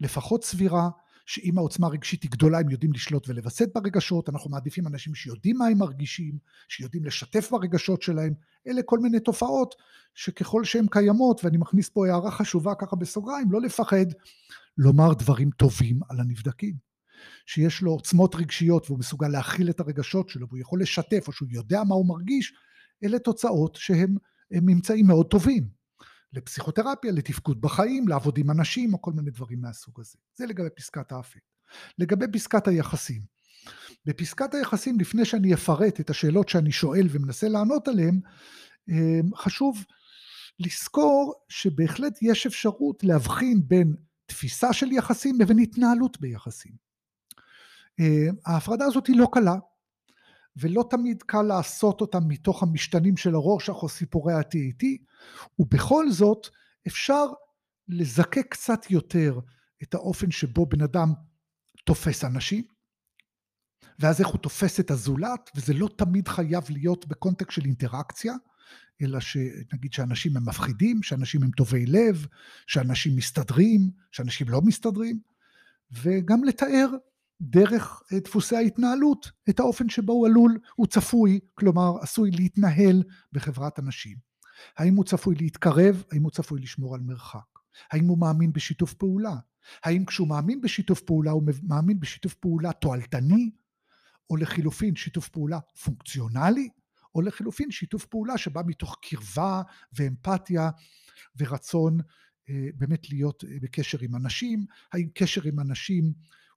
לפחות 0.00 0.44
סבירה, 0.44 0.88
שאם 1.26 1.58
העוצמה 1.58 1.86
הרגשית 1.86 2.22
היא 2.22 2.30
גדולה 2.30 2.58
הם 2.60 2.70
יודעים 2.70 2.92
לשלוט 2.92 3.28
ולווסת 3.28 3.68
ברגשות, 3.74 4.28
אנחנו 4.28 4.50
מעדיפים 4.50 4.86
אנשים 4.86 5.14
שיודעים 5.14 5.58
מה 5.58 5.66
הם 5.66 5.78
מרגישים, 5.78 6.38
שיודעים 6.68 7.04
לשתף 7.04 7.50
ברגשות 7.50 8.02
שלהם, 8.02 8.34
אלה 8.66 8.82
כל 8.82 8.98
מיני 8.98 9.20
תופעות 9.20 9.74
שככל 10.14 10.64
שהן 10.64 10.86
קיימות, 10.90 11.44
ואני 11.44 11.56
מכניס 11.56 11.88
פה 11.88 12.06
הערה 12.06 12.30
חשובה 12.30 12.74
ככה 12.74 12.96
בסוגריים, 12.96 13.52
לא 13.52 13.60
לפחד 13.60 14.06
לומר 14.78 15.14
דברים 15.14 15.50
טובים 15.50 16.00
על 16.08 16.20
הנבדקים. 16.20 16.93
שיש 17.46 17.82
לו 17.82 17.90
עוצמות 17.90 18.34
רגשיות 18.34 18.86
והוא 18.86 18.98
מסוגל 18.98 19.28
להכיל 19.28 19.70
את 19.70 19.80
הרגשות 19.80 20.28
שלו 20.28 20.48
והוא 20.48 20.58
יכול 20.58 20.82
לשתף 20.82 21.24
או 21.28 21.32
שהוא 21.32 21.48
יודע 21.52 21.84
מה 21.84 21.94
הוא 21.94 22.08
מרגיש, 22.08 22.52
אלה 23.04 23.18
תוצאות 23.18 23.76
שהן 23.76 24.16
הם 24.50 24.66
ממצאים 24.66 25.06
מאוד 25.06 25.26
טובים 25.26 25.68
לפסיכותרפיה, 26.32 27.12
לתפקוד 27.12 27.60
בחיים, 27.60 28.08
לעבוד 28.08 28.38
עם 28.38 28.50
אנשים 28.50 28.94
או 28.94 29.02
כל 29.02 29.12
מיני 29.12 29.30
דברים 29.30 29.60
מהסוג 29.60 30.00
הזה. 30.00 30.18
זה 30.34 30.46
לגבי 30.46 30.68
פסקת 30.76 31.12
האפקט. 31.12 31.42
לגבי 31.98 32.26
פסקת 32.32 32.68
היחסים. 32.68 33.22
בפסקת 34.06 34.54
היחסים, 34.54 35.00
לפני 35.00 35.24
שאני 35.24 35.54
אפרט 35.54 36.00
את 36.00 36.10
השאלות 36.10 36.48
שאני 36.48 36.72
שואל 36.72 37.06
ומנסה 37.10 37.48
לענות 37.48 37.88
עליהן, 37.88 38.20
אמ, 38.88 39.34
חשוב 39.36 39.84
לזכור 40.58 41.34
שבהחלט 41.48 42.18
יש 42.22 42.46
אפשרות 42.46 43.04
להבחין 43.04 43.62
בין 43.68 43.94
תפיסה 44.26 44.72
של 44.72 44.92
יחסים 44.92 45.40
לבין 45.40 45.58
התנהלות 45.58 46.20
ביחסים. 46.20 46.83
אמ, 47.98 48.34
ההפרדה 48.46 48.84
הזאת 48.84 49.06
היא 49.06 49.16
לא 49.16 49.28
קלה, 49.32 49.54
ולא 50.56 50.84
תמיד 50.90 51.22
קל 51.22 51.42
לעשות 51.42 52.00
אותם 52.00 52.28
מתוך 52.28 52.62
המשתנים 52.62 53.16
של 53.16 53.34
הרורשך 53.34 53.74
או 53.82 53.88
סיפורי 53.88 54.32
ה-TAT, 54.32 54.84
ובכל 55.58 56.10
זאת 56.10 56.46
אפשר 56.86 57.26
לזקק 57.88 58.46
קצת 58.50 58.90
יותר 58.90 59.40
את 59.82 59.94
האופן 59.94 60.30
שבו 60.30 60.66
בן 60.66 60.82
אדם 60.82 61.12
תופס 61.84 62.24
אנשים, 62.24 62.64
ואז 63.98 64.20
איך 64.20 64.28
הוא 64.28 64.38
תופס 64.38 64.80
את 64.80 64.90
הזולת, 64.90 65.50
וזה 65.56 65.74
לא 65.74 65.88
תמיד 65.96 66.28
חייב 66.28 66.64
להיות 66.70 67.06
בקונטקסט 67.06 67.50
של 67.50 67.64
אינטראקציה, 67.64 68.34
אלא 69.02 69.20
שנגיד 69.20 69.92
שאנשים 69.92 70.36
הם 70.36 70.48
מפחידים, 70.48 71.02
שאנשים 71.02 71.42
הם 71.42 71.50
טובי 71.50 71.86
לב, 71.86 72.26
שאנשים 72.66 73.16
מסתדרים, 73.16 73.90
שאנשים 74.12 74.48
לא 74.48 74.60
מסתדרים, 74.60 75.20
וגם 75.92 76.44
לתאר 76.44 76.88
דרך 77.40 78.02
אה, 78.12 78.20
דפוסי 78.20 78.56
ההתנהלות, 78.56 79.30
את 79.48 79.60
האופן 79.60 79.88
שבו 79.88 80.12
הוא 80.12 80.26
עלול, 80.26 80.58
הוא 80.76 80.86
צפוי, 80.86 81.40
כלומר 81.54 81.92
עשוי 82.00 82.30
להתנהל 82.30 83.02
בחברת 83.32 83.78
אנשים. 83.78 84.16
האם 84.76 84.94
הוא 84.94 85.04
צפוי 85.04 85.34
להתקרב, 85.34 86.04
האם 86.12 86.22
הוא 86.22 86.30
צפוי 86.30 86.60
לשמור 86.60 86.94
על 86.94 87.00
מרחק, 87.00 87.58
האם 87.92 88.06
הוא 88.06 88.18
מאמין 88.18 88.52
בשיתוף 88.52 88.94
פעולה, 88.94 89.36
האם 89.84 90.04
כשהוא 90.04 90.28
מאמין 90.28 90.60
בשיתוף 90.60 91.00
פעולה 91.00 91.30
הוא 91.30 91.42
מאמין 91.62 92.00
בשיתוף 92.00 92.34
פעולה 92.34 92.72
תועלתני, 92.72 93.50
או 94.30 94.36
לחילופין 94.36 94.96
שיתוף 94.96 95.28
פעולה 95.28 95.58
פונקציונלי, 95.84 96.68
או 97.14 97.22
לחילופין 97.22 97.70
שיתוף 97.70 98.06
פעולה 98.06 98.38
שבא 98.38 98.62
מתוך 98.66 98.98
קרבה 99.02 99.62
ואמפתיה 99.92 100.70
ורצון 101.36 101.98
אה, 102.48 102.68
באמת 102.74 103.10
להיות 103.10 103.44
אה, 103.44 103.56
בקשר 103.62 103.98
עם 104.00 104.16
אנשים, 104.16 104.66
האם 104.92 105.08
קשר 105.14 105.42
עם 105.44 105.60
אנשים 105.60 106.12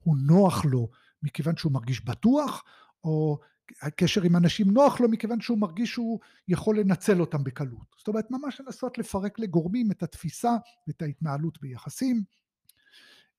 הוא 0.07 0.17
נוח 0.17 0.65
לו 0.65 0.89
מכיוון 1.23 1.57
שהוא 1.57 1.71
מרגיש 1.71 2.05
בטוח, 2.05 2.63
או 3.03 3.39
הקשר 3.81 4.21
עם 4.21 4.35
אנשים 4.35 4.71
נוח 4.71 4.99
לו 4.99 5.09
מכיוון 5.09 5.41
שהוא 5.41 5.57
מרגיש 5.57 5.91
שהוא 5.91 6.19
יכול 6.47 6.79
לנצל 6.79 7.21
אותם 7.21 7.43
בקלות. 7.43 7.95
זאת 7.97 8.07
אומרת, 8.07 8.31
ממש 8.31 8.61
לנסות 8.61 8.97
לפרק 8.97 9.39
לגורמים 9.39 9.91
את 9.91 10.03
התפיסה 10.03 10.51
ואת 10.87 11.01
ההתנהלות 11.01 11.61
ביחסים. 11.61 12.23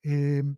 אמ, 0.04 0.54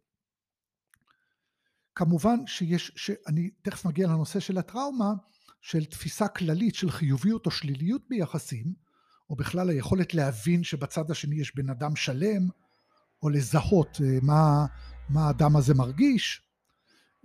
כמובן 1.95 2.47
שיש, 2.47 2.93
שאני 2.97 3.51
תכף 3.63 3.85
מגיע 3.85 4.09
לנושא 4.09 4.41
של 4.41 4.59
הטראומה, 4.59 5.13
של 5.61 5.85
תפיסה 5.85 6.29
כללית 6.29 6.75
של 6.75 6.91
חיוביות 6.91 7.47
או 7.47 7.51
שליליות 7.51 8.03
ביחסים, 8.09 8.73
או 9.31 9.37
בכלל 9.37 9.71
היכולת 9.71 10.15
להבין 10.15 10.65
שבצד 10.65 11.11
השני 11.11 11.41
יש 11.41 11.57
בן 11.57 11.71
אדם 11.71 11.97
שלם, 11.97 12.49
או 13.23 13.29
לזהות 13.29 13.99
אה, 14.05 14.19
מה, 14.23 14.67
מה 15.11 15.27
האדם 15.27 15.57
הזה 15.57 15.75
מרגיש. 15.75 16.43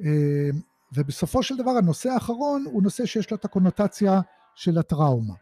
אה, 0.01 0.49
ובסופו 0.95 1.43
של 1.43 1.57
דבר 1.57 1.71
הנושא 1.71 2.09
האחרון 2.09 2.63
הוא 2.65 2.83
נושא 2.83 3.05
שיש 3.05 3.31
לו 3.31 3.37
את 3.37 3.45
הקונוטציה 3.45 4.21
של 4.55 4.77
הטראומה. 4.77 5.33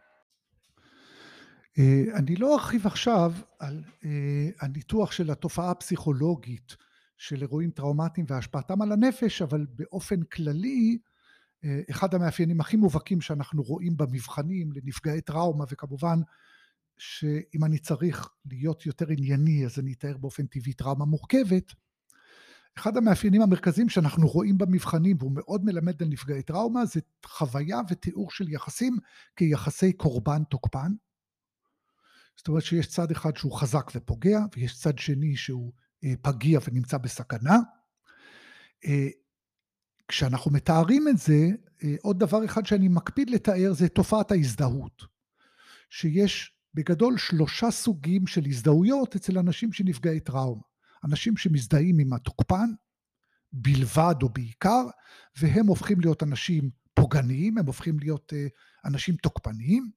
אה, 1.78 2.02
אני 2.14 2.36
לא 2.36 2.54
ארחיב 2.54 2.86
עכשיו 2.86 3.32
על 3.58 3.84
הניתוח 4.60 5.12
של 5.12 5.30
התופעה 5.30 5.70
הפסיכולוגית 5.70 6.76
של 7.18 7.42
אירועים 7.42 7.70
טראומטיים 7.70 8.26
והשפעתם 8.28 8.82
על 8.82 8.92
הנפש, 8.92 9.42
אבל 9.42 9.66
באופן 9.68 10.22
כללי, 10.22 10.98
אחד 11.90 12.14
המאפיינים 12.14 12.60
הכי 12.60 12.76
מובהקים 12.76 13.20
שאנחנו 13.20 13.62
רואים 13.62 13.96
במבחנים 13.96 14.72
לנפגעי 14.72 15.20
טראומה, 15.20 15.64
וכמובן 15.70 16.18
שאם 16.98 17.64
אני 17.64 17.78
צריך 17.78 18.28
להיות 18.50 18.86
יותר 18.86 19.06
ענייני 19.08 19.66
אז 19.66 19.78
אני 19.78 19.92
אתאר 19.92 20.16
באופן 20.16 20.46
טבעי 20.46 20.72
טראומה 20.72 21.04
מורכבת. 21.04 21.72
אחד 22.78 22.96
המאפיינים 22.96 23.42
המרכזיים 23.42 23.88
שאנחנו 23.88 24.26
רואים 24.28 24.58
במבחנים 24.58 25.16
והוא 25.20 25.32
מאוד 25.34 25.64
מלמד 25.64 26.02
על 26.02 26.08
נפגעי 26.08 26.42
טראומה 26.42 26.86
זה 26.86 27.00
חוויה 27.26 27.80
ותיאור 27.88 28.30
של 28.30 28.48
יחסים 28.48 28.98
כיחסי 29.36 29.92
קורבן 29.92 30.44
תוקפן. 30.44 30.92
זאת 32.36 32.48
אומרת 32.48 32.62
שיש 32.62 32.86
צד 32.86 33.10
אחד 33.10 33.36
שהוא 33.36 33.52
חזק 33.52 33.90
ופוגע 33.94 34.40
ויש 34.56 34.78
צד 34.78 34.98
שני 34.98 35.36
שהוא 35.36 35.72
אה, 36.04 36.12
פגיע 36.22 36.60
ונמצא 36.68 36.98
בסכנה. 36.98 37.58
אה, 38.86 39.08
כשאנחנו 40.08 40.50
מתארים 40.50 41.08
את 41.08 41.18
זה, 41.18 41.48
אה, 41.84 41.94
עוד 42.02 42.18
דבר 42.18 42.44
אחד 42.44 42.66
שאני 42.66 42.88
מקפיד 42.88 43.30
לתאר 43.30 43.72
זה 43.72 43.88
תופעת 43.88 44.30
ההזדהות. 44.32 45.02
שיש 45.90 46.54
בגדול 46.74 47.18
שלושה 47.18 47.70
סוגים 47.70 48.26
של 48.26 48.42
הזדהויות 48.46 49.16
אצל 49.16 49.38
אנשים 49.38 49.72
שנפגעי 49.72 50.20
טראומה. 50.20 50.62
אנשים 51.04 51.36
שמזדהים 51.36 51.98
עם 51.98 52.12
התוקפן 52.12 52.70
בלבד 53.52 54.14
או 54.22 54.28
בעיקר, 54.28 54.82
והם 55.36 55.66
הופכים 55.66 56.00
להיות 56.00 56.22
אנשים 56.22 56.70
פוגעניים, 56.94 57.58
הם 57.58 57.66
הופכים 57.66 57.98
להיות 57.98 58.32
uh, 58.32 58.88
אנשים 58.88 59.16
תוקפניים. 59.16 59.90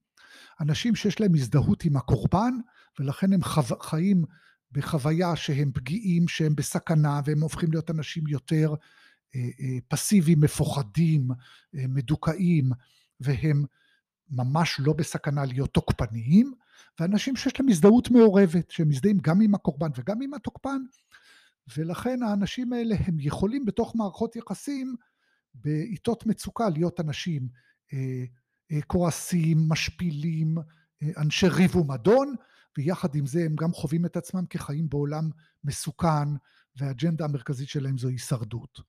אנשים 0.61 0.95
שיש 0.95 1.19
להם 1.19 1.35
הזדהות 1.35 1.85
עם 1.85 1.97
הקורבן, 1.97 2.53
ולכן 2.99 3.33
הם 3.33 3.43
חו... 3.43 3.61
חיים 3.81 4.25
בחוויה 4.71 5.35
שהם 5.35 5.71
פגיעים, 5.73 6.27
שהם 6.27 6.55
בסכנה, 6.55 7.21
והם 7.25 7.41
הופכים 7.41 7.71
להיות 7.71 7.91
אנשים 7.91 8.27
יותר 8.27 8.73
uh, 8.73 9.37
uh, 9.37 9.61
פסיביים, 9.87 10.41
מפוחדים, 10.41 11.27
מדוכאים, 11.73 12.69
והם 13.19 13.65
ממש 14.29 14.75
לא 14.79 14.93
בסכנה 14.93 15.45
להיות 15.45 15.73
תוקפניים. 15.73 16.53
ואנשים 16.99 17.35
שיש 17.35 17.59
להם 17.59 17.69
הזדהות 17.69 18.11
מעורבת, 18.11 18.71
שהם 18.71 18.89
מזדהים 18.89 19.17
גם 19.21 19.41
עם 19.41 19.55
הקורבן 19.55 19.89
וגם 19.97 20.21
עם 20.21 20.33
התוקפן, 20.33 20.81
ולכן 21.77 22.23
האנשים 22.23 22.73
האלה 22.73 22.95
הם 22.99 23.15
יכולים 23.19 23.65
בתוך 23.65 23.95
מערכות 23.95 24.35
יחסים 24.35 24.95
בעיתות 25.55 26.25
מצוקה 26.25 26.69
להיות 26.69 26.99
אנשים 26.99 27.47
אה, 27.93 28.23
אה, 28.71 28.81
כועסים, 28.81 29.69
משפילים, 29.69 30.57
אה, 31.03 31.07
אנשי 31.17 31.47
ריב 31.47 31.75
ומדון, 31.75 32.35
ויחד 32.77 33.15
עם 33.15 33.25
זה 33.25 33.45
הם 33.45 33.55
גם 33.55 33.73
חווים 33.73 34.05
את 34.05 34.17
עצמם 34.17 34.45
כחיים 34.49 34.89
בעולם 34.89 35.29
מסוכן, 35.63 36.29
והאג'נדה 36.75 37.25
המרכזית 37.25 37.69
שלהם 37.69 37.97
זו 37.97 38.07
הישרדות. 38.07 38.79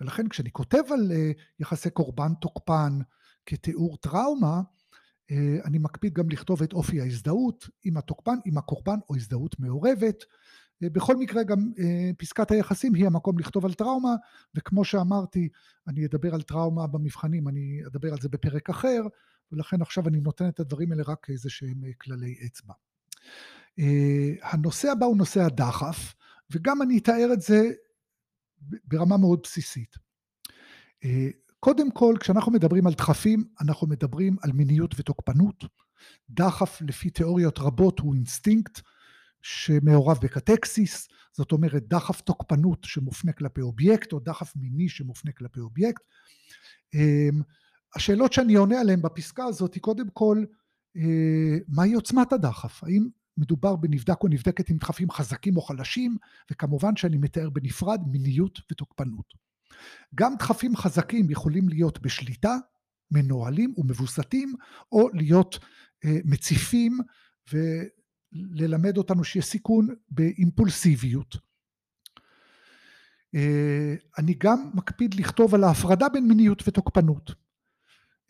ולכן 0.00 0.28
כשאני 0.28 0.50
כותב 0.52 0.82
על 0.90 1.12
יחסי 1.60 1.90
קורבן 1.90 2.34
תוקפן 2.34 2.98
כתיאור 3.46 3.96
טראומה, 3.96 4.56
אה, 4.56 4.62
אני 5.64 5.78
מקפיד 5.78 6.14
גם 6.14 6.30
לכתוב 6.30 6.62
את 6.62 6.72
אופי 6.72 7.00
ההזדהות 7.00 7.68
עם 7.84 7.96
התוקפן, 7.96 8.36
עם 8.44 8.58
הקורבן 8.58 8.98
או 9.08 9.16
הזדהות 9.16 9.60
מעורבת. 9.60 10.24
אה, 10.82 10.90
בכל 10.90 11.16
מקרה 11.16 11.42
גם 11.42 11.72
אה, 11.78 12.10
פסקת 12.18 12.50
היחסים 12.50 12.94
היא 12.94 13.06
המקום 13.06 13.38
לכתוב 13.38 13.64
על 13.64 13.74
טראומה, 13.74 14.14
וכמו 14.54 14.84
שאמרתי, 14.84 15.48
אני 15.88 16.06
אדבר 16.06 16.34
על 16.34 16.42
טראומה 16.42 16.86
במבחנים, 16.86 17.48
אני 17.48 17.80
אדבר 17.86 18.12
על 18.12 18.18
זה 18.20 18.28
בפרק 18.28 18.70
אחר, 18.70 19.02
ולכן 19.52 19.82
עכשיו 19.82 20.08
אני 20.08 20.20
נותן 20.20 20.48
את 20.48 20.60
הדברים 20.60 20.92
האלה 20.92 21.02
רק 21.06 21.18
כאיזה 21.22 21.50
שהם 21.50 21.82
כללי 22.00 22.36
אצבע. 22.46 22.74
הנושא 24.42 24.90
הבא 24.90 25.06
הוא 25.06 25.16
נושא 25.16 25.40
הדחף, 25.40 26.14
וגם 26.50 26.82
אני 26.82 26.98
אתאר 26.98 27.30
את 27.32 27.40
זה 27.40 27.70
ברמה 28.84 29.16
מאוד 29.16 29.40
בסיסית. 29.42 29.96
קודם 31.60 31.90
כל, 31.90 32.14
כשאנחנו 32.20 32.52
מדברים 32.52 32.86
על 32.86 32.92
דחפים, 32.92 33.44
אנחנו 33.60 33.86
מדברים 33.86 34.36
על 34.42 34.52
מיניות 34.52 34.94
ותוקפנות. 34.98 35.64
דחף, 36.30 36.78
לפי 36.80 37.10
תיאוריות 37.10 37.58
רבות, 37.58 37.98
הוא 37.98 38.14
אינסטינקט 38.14 38.80
שמעורב 39.42 40.18
בקטקסיס, 40.22 41.08
זאת 41.32 41.52
אומרת 41.52 41.88
דחף 41.88 42.20
תוקפנות 42.20 42.84
שמופנה 42.84 43.32
כלפי 43.32 43.60
אובייקט, 43.60 44.12
או 44.12 44.20
דחף 44.20 44.56
מיני 44.56 44.88
שמופנה 44.88 45.32
כלפי 45.32 45.60
אובייקט. 45.60 46.02
אמ, 46.94 47.42
השאלות 47.94 48.32
שאני 48.32 48.54
עונה 48.54 48.80
עליהן 48.80 49.02
בפסקה 49.02 49.44
הזאת 49.44 49.74
היא 49.74 49.82
קודם 49.82 50.10
כל, 50.12 50.44
אה, 50.96 51.58
מהי 51.68 51.92
עוצמת 51.92 52.32
הדחף? 52.32 52.84
האם 52.84 53.08
מדובר 53.36 53.76
בנבדק 53.76 54.22
או 54.22 54.28
נבדקת 54.28 54.70
עם 54.70 54.76
דחפים 54.76 55.10
חזקים 55.10 55.56
או 55.56 55.62
חלשים, 55.62 56.16
וכמובן 56.50 56.96
שאני 56.96 57.18
מתאר 57.18 57.50
בנפרד 57.50 58.00
מיניות 58.06 58.58
ותוקפנות. 58.72 59.47
גם 60.14 60.34
דחפים 60.38 60.76
חזקים 60.76 61.30
יכולים 61.30 61.68
להיות 61.68 62.02
בשליטה, 62.02 62.56
מנוהלים 63.10 63.74
ומבוסתים, 63.76 64.54
או 64.92 65.08
להיות 65.14 65.58
אה, 66.04 66.18
מציפים 66.24 66.98
וללמד 67.52 68.96
אותנו 68.96 69.24
שיש 69.24 69.44
סיכון 69.44 69.88
באימפולסיביות. 70.10 71.36
אה, 73.34 73.94
אני 74.18 74.34
גם 74.34 74.70
מקפיד 74.74 75.14
לכתוב 75.14 75.54
על 75.54 75.64
ההפרדה 75.64 76.08
בין 76.08 76.28
מיניות 76.28 76.68
ותוקפנות. 76.68 77.30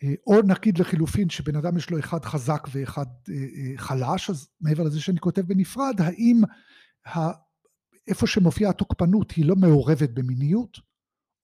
אה, 0.03 0.15
או 0.27 0.43
נגיד 0.43 0.79
לחילופין 0.79 1.31
שבן 1.31 1.57
אדם 1.57 1.77
יש 1.77 1.91
לו 1.91 1.99
אחד 1.99 2.25
חזק 2.25 2.69
ואחד 2.73 3.07
חלש, 3.77 4.31
אז 4.31 4.49
מעבר 4.61 4.83
לזה 4.83 5.01
שאני 5.01 5.19
כותב 5.21 5.43
בנפרד, 5.43 6.01
האם 6.01 6.41
איפה 8.09 8.27
שמופיעה 8.27 8.71
התוקפנות 8.71 9.31
היא 9.31 9.45
לא 9.45 9.57
מעורבת 9.57 10.11
במיניות, 10.11 10.88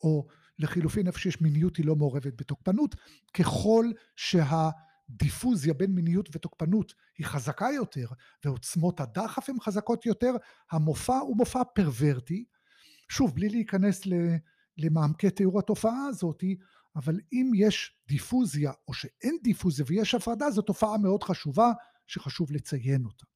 או 0.04 0.26
לחילופין 0.58 1.06
איפה 1.06 1.18
שיש 1.18 1.40
מיניות 1.40 1.76
היא 1.76 1.86
לא 1.86 1.96
מעורבת 1.96 2.32
בתוקפנות, 2.36 2.94
ככל 3.34 3.90
שהדיפוזיה 4.16 5.74
בין 5.74 5.90
מיניות 5.90 6.36
ותוקפנות 6.36 6.94
היא 7.18 7.26
חזקה 7.26 7.66
יותר 7.74 8.06
ועוצמות 8.44 9.00
הדחף 9.00 9.48
הן 9.48 9.60
חזקות 9.60 10.06
יותר, 10.06 10.32
המופע 10.70 11.18
הוא 11.18 11.36
מופע 11.36 11.64
פרוורטי. 11.74 12.44
שוב, 13.08 13.34
בלי 13.34 13.48
להיכנס 13.48 14.02
למעמקי 14.78 15.30
תיאור 15.30 15.58
התופעה 15.58 16.06
הזאת, 16.06 16.44
אבל 16.96 17.20
אם 17.32 17.50
יש 17.56 17.96
דיפוזיה 18.08 18.72
או 18.88 18.94
שאין 18.94 19.38
דיפוזיה 19.42 19.84
ויש 19.88 20.14
הפרדה, 20.14 20.50
זו 20.50 20.62
תופעה 20.62 20.98
מאוד 20.98 21.22
חשובה 21.22 21.72
שחשוב 22.06 22.52
לציין 22.52 23.04
אותה. 23.04 23.33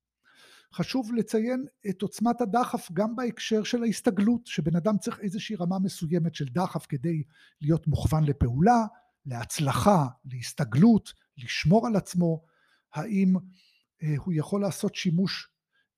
חשוב 0.75 1.12
לציין 1.14 1.66
את 1.91 2.03
עוצמת 2.03 2.41
הדחף 2.41 2.93
גם 2.93 3.16
בהקשר 3.16 3.62
של 3.62 3.83
ההסתגלות, 3.83 4.47
שבן 4.47 4.77
אדם 4.77 4.99
צריך 4.99 5.21
איזושהי 5.21 5.57
רמה 5.57 5.79
מסוימת 5.79 6.35
של 6.35 6.45
דחף 6.45 6.87
כדי 6.89 7.23
להיות 7.61 7.87
מוכוון 7.87 8.25
לפעולה, 8.25 8.85
להצלחה, 9.27 10.07
להסתגלות, 10.25 11.12
לשמור 11.39 11.87
על 11.87 11.97
עצמו, 11.97 12.45
האם 12.95 13.37
אה, 14.03 14.14
הוא 14.19 14.35
יכול 14.37 14.61
לעשות 14.61 14.95
שימוש 14.95 15.49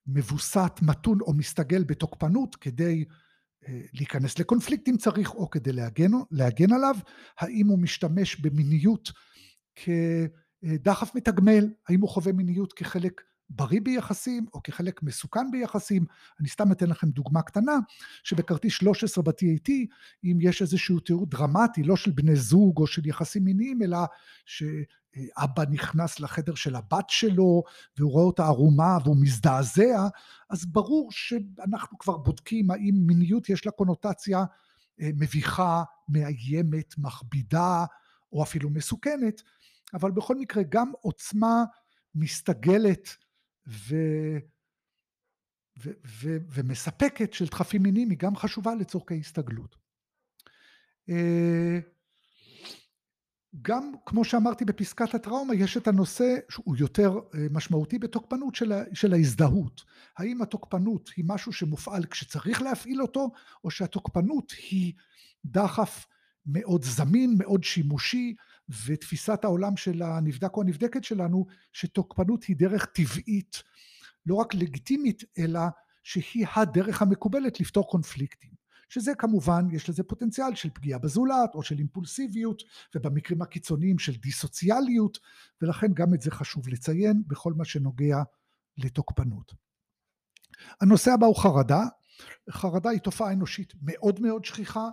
מבוסת, 0.07 0.73
מתון 0.83 1.21
או 1.21 1.33
מסתגל 1.33 1.85
בתוקפנות 1.85 2.57
כדי 2.57 3.05
אה, 3.69 3.81
להיכנס 3.93 4.39
לקונפליקט 4.39 4.89
אם 4.89 4.97
צריך, 4.97 5.35
או 5.35 5.51
כדי 5.51 5.73
להגן, 5.73 6.11
להגן 6.31 6.73
עליו, 6.73 6.97
האם 7.39 7.67
הוא 7.67 7.79
משתמש 7.79 8.37
במיניות 8.37 9.11
כדחף 9.75 11.15
מתגמל, 11.15 11.69
האם 11.89 12.01
הוא 12.01 12.09
חווה 12.09 12.33
מיניות 12.33 12.73
כחלק 12.73 13.21
בריא 13.51 13.81
ביחסים 13.81 14.47
או 14.55 14.63
כחלק 14.63 15.03
מסוכן 15.03 15.51
ביחסים. 15.51 16.05
אני 16.41 16.49
סתם 16.49 16.73
אתן 16.73 16.87
לכם 16.87 17.11
דוגמה 17.11 17.43
קטנה, 17.43 17.79
שבכרטיס 18.25 18.73
13 18.73 19.25
ב-TAT, 19.25 19.71
אם 20.25 20.39
יש 20.41 20.63
איזשהו 20.63 21.01
תיאור 21.01 21.27
דרמטי, 21.27 21.83
לא 21.83 21.97
של 21.97 22.11
בני 22.11 22.37
זוג 22.37 22.79
או 22.79 22.87
של 22.87 23.07
יחסים 23.07 23.45
מיניים, 23.45 23.83
אלא 23.83 23.99
שאבא 24.45 25.65
נכנס 25.71 26.21
לחדר 26.21 26.55
של 26.55 26.77
הבת 26.77 27.05
שלו 27.09 27.63
והוא 27.99 28.13
רואה 28.13 28.25
אותה 28.25 28.45
ערומה 28.45 28.99
והוא 29.05 29.17
מזדעזע, 29.21 30.09
אז 30.51 30.67
ברור 30.67 31.13
שאנחנו 31.13 31.99
כבר 31.99 32.17
בודקים 32.17 32.71
האם 32.71 32.95
מיניות 33.07 33.49
יש 33.49 33.67
לה 33.67 33.73
קונוטציה 33.73 34.45
אה, 35.01 35.11
מביכה, 35.15 35.83
מאיימת, 36.09 36.95
מכבידה 36.99 37.85
או 38.33 38.43
אפילו 38.43 38.71
מסוכנת, 38.71 39.43
אבל 39.95 40.11
בכל 40.11 40.37
מקרה 40.37 40.63
גם 40.69 40.93
עוצמה 41.01 41.65
מסתגלת 42.15 43.17
ו... 43.67 43.95
ו... 45.79 45.91
ו... 46.07 46.37
ומספקת 46.49 47.33
של 47.33 47.47
דחפים 47.47 47.83
מיניים 47.83 48.11
היא 48.11 48.19
גם 48.19 48.37
חשובה 48.37 48.75
לצורכי 48.75 49.19
הסתגלות. 49.19 49.77
אה, 51.09 51.79
גם 53.63 53.93
כמו 54.07 54.25
שאמרתי 54.25 54.65
בפסקת 54.65 55.15
הטראומה 55.15 55.55
יש 55.55 55.77
את 55.77 55.89
הנושא 55.89 56.35
שהוא 56.49 56.77
יותר 56.77 57.21
אה, 57.35 57.47
משמעותי 57.51 57.99
בתוקפנות 57.99 58.55
של, 58.55 58.73
ה... 58.73 58.83
של 58.95 59.13
ההזדהות. 59.13 59.85
האם 60.17 60.43
התוקפנות 60.43 61.11
היא 61.17 61.25
משהו 61.29 61.53
שמופעל 61.53 62.07
כשצריך 62.07 62.63
להפעיל 62.63 63.03
אותו 63.03 63.31
או 63.65 63.71
שהתוקפנות 63.71 64.53
היא 64.71 64.93
דחף 65.45 66.07
מאוד 66.47 66.85
זמין, 66.85 67.35
מאוד 67.39 67.65
שימושי, 67.65 68.35
ותפיסת 68.87 69.45
העולם 69.45 69.77
של 69.77 70.03
הנבדק 70.03 70.57
או 70.57 70.63
הנבדקת 70.63 71.05
שלנו, 71.05 71.47
שתוקפנות 71.73 72.45
היא 72.45 72.57
דרך 72.57 72.85
טבעית, 72.85 73.63
לא 74.27 74.35
רק 74.35 74.55
לגיטימית, 74.55 75.23
אלא 75.39 75.61
שהיא 76.03 76.47
הדרך 76.57 77.03
המקובלת 77.03 77.61
לפתור 77.61 77.91
קונפליקטים. 77.91 78.61
שזה 78.89 79.15
כמובן, 79.15 79.67
יש 79.73 79.89
לזה 79.89 80.03
פוטנציאל 80.03 80.55
של 80.55 80.71
פגיעה 80.71 80.99
בזולת, 80.99 81.55
או 81.55 81.63
של 81.63 81.79
אימפולסיביות, 81.79 82.63
ובמקרים 82.95 83.43
הקיצוניים 83.43 83.99
של 83.99 84.17
דיסוציאליות, 84.17 85.19
ולכן 85.63 85.95
גם 85.95 86.15
את 86.15 86.21
זה 86.21 86.31
חשוב 86.31 86.69
לציין 86.69 87.23
בכל 87.27 87.53
מה 87.53 87.65
שנוגע 87.65 88.23
לתוקפנות. 88.79 89.53
הנושא 90.81 91.11
הבא 91.11 91.27
הוא 91.27 91.37
חרדה. 91.37 91.83
חרדה 92.51 92.91
היא 92.91 93.01
תופעה 93.01 93.33
אנושית 93.33 93.73
מאוד 93.83 94.21
מאוד 94.21 94.45
שכיחה, 94.45 94.89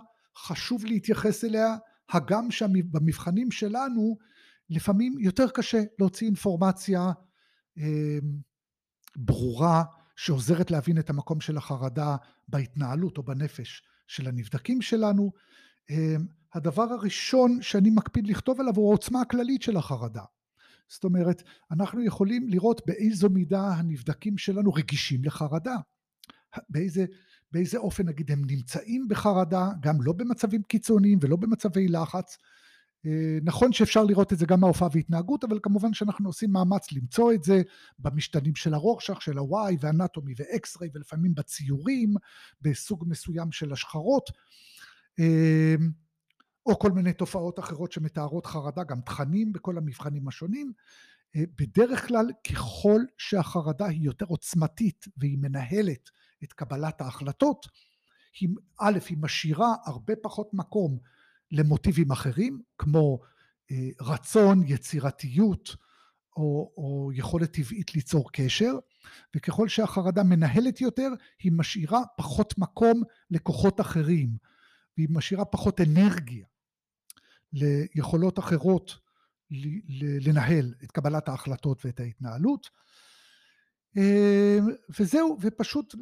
חשוב 0.46 0.84
להתייחס 0.84 1.44
אליה, 1.44 1.76
הגם 2.10 2.50
שבמבחנים 2.50 3.50
שלנו 3.50 4.18
לפעמים 4.70 5.18
יותר 5.20 5.48
קשה 5.48 5.82
להוציא 5.98 6.26
אינפורמציה 6.26 7.12
אה, 7.78 8.18
ברורה 9.16 9.84
שעוזרת 10.16 10.70
להבין 10.70 10.98
את 10.98 11.10
המקום 11.10 11.40
של 11.40 11.56
החרדה 11.56 12.16
בהתנהלות 12.48 13.18
או 13.18 13.22
בנפש 13.22 13.82
של 14.06 14.28
הנבדקים 14.28 14.82
שלנו. 14.82 15.32
אה, 15.90 16.16
הדבר 16.54 16.82
הראשון 16.82 17.62
שאני 17.62 17.90
מקפיד 17.90 18.26
לכתוב 18.26 18.60
עליו 18.60 18.74
הוא 18.76 18.88
העוצמה 18.88 19.20
הכללית 19.20 19.62
של 19.62 19.76
החרדה. 19.76 20.22
זאת 20.88 21.04
אומרת, 21.04 21.42
אנחנו 21.70 22.04
יכולים 22.04 22.48
לראות 22.48 22.82
באיזו 22.86 23.30
מידה 23.30 23.68
הנבדקים 23.68 24.38
שלנו 24.38 24.72
רגישים 24.72 25.24
לחרדה, 25.24 25.76
באיזה 26.68 27.04
באיזה 27.52 27.78
אופן 27.78 28.06
נגיד 28.08 28.30
הם 28.30 28.42
נמצאים 28.50 29.06
בחרדה, 29.08 29.68
גם 29.80 30.02
לא 30.02 30.12
במצבים 30.12 30.62
קיצוניים 30.62 31.18
ולא 31.22 31.36
במצבי 31.36 31.88
לחץ. 31.88 32.38
אה, 33.06 33.38
נכון 33.42 33.72
שאפשר 33.72 34.04
לראות 34.04 34.32
את 34.32 34.38
זה 34.38 34.46
גם 34.46 34.60
מההופעה 34.60 34.88
והתנהגות, 34.92 35.44
אבל 35.44 35.58
כמובן 35.62 35.94
שאנחנו 35.94 36.28
עושים 36.28 36.52
מאמץ 36.52 36.92
למצוא 36.92 37.32
את 37.32 37.44
זה 37.44 37.62
במשתנים 37.98 38.54
של 38.54 38.74
הרורשך, 38.74 39.22
של 39.22 39.38
ה-Y 39.38 39.76
ואנטומי 39.80 40.34
ואקס-ריי, 40.36 40.90
ולפעמים 40.94 41.34
בציורים, 41.34 42.14
בסוג 42.62 43.04
מסוים 43.08 43.52
של 43.52 43.72
השחרות, 43.72 44.30
אה, 45.18 45.74
או 46.66 46.78
כל 46.78 46.90
מיני 46.90 47.12
תופעות 47.12 47.58
אחרות 47.58 47.92
שמתארות 47.92 48.46
חרדה, 48.46 48.84
גם 48.84 49.00
תכנים 49.00 49.52
בכל 49.52 49.78
המבחנים 49.78 50.28
השונים. 50.28 50.72
אה, 51.36 51.42
בדרך 51.58 52.08
כלל, 52.08 52.26
ככל 52.52 53.00
שהחרדה 53.18 53.86
היא 53.86 54.00
יותר 54.00 54.26
עוצמתית 54.26 55.04
והיא 55.16 55.38
מנהלת 55.38 56.10
את 56.44 56.52
קבלת 56.52 57.00
ההחלטות, 57.00 57.66
היא, 58.40 58.48
א', 58.80 58.98
היא 59.08 59.18
משאירה 59.20 59.74
הרבה 59.86 60.14
פחות 60.22 60.50
מקום 60.52 60.98
למוטיבים 61.52 62.10
אחרים, 62.12 62.62
כמו 62.78 63.18
אה, 63.70 63.88
רצון, 64.00 64.62
יצירתיות, 64.66 65.76
או, 66.36 66.72
או 66.76 67.10
יכולת 67.14 67.52
טבעית 67.52 67.94
ליצור 67.94 68.32
קשר, 68.32 68.72
וככל 69.36 69.68
שהחרדה 69.68 70.22
מנהלת 70.22 70.80
יותר, 70.80 71.08
היא 71.42 71.52
משאירה 71.52 72.00
פחות 72.16 72.58
מקום 72.58 73.02
לכוחות 73.30 73.80
אחרים, 73.80 74.28
והיא 74.96 75.08
משאירה 75.10 75.44
פחות 75.44 75.80
אנרגיה 75.80 76.46
ליכולות 77.52 78.38
אחרות 78.38 78.98
לנהל 80.20 80.74
את 80.84 80.90
קבלת 80.90 81.28
ההחלטות 81.28 81.84
ואת 81.84 82.00
ההתנהלות. 82.00 82.70
אה, 83.96 84.58
וזהו, 85.00 85.36
ופשוט 85.40 85.94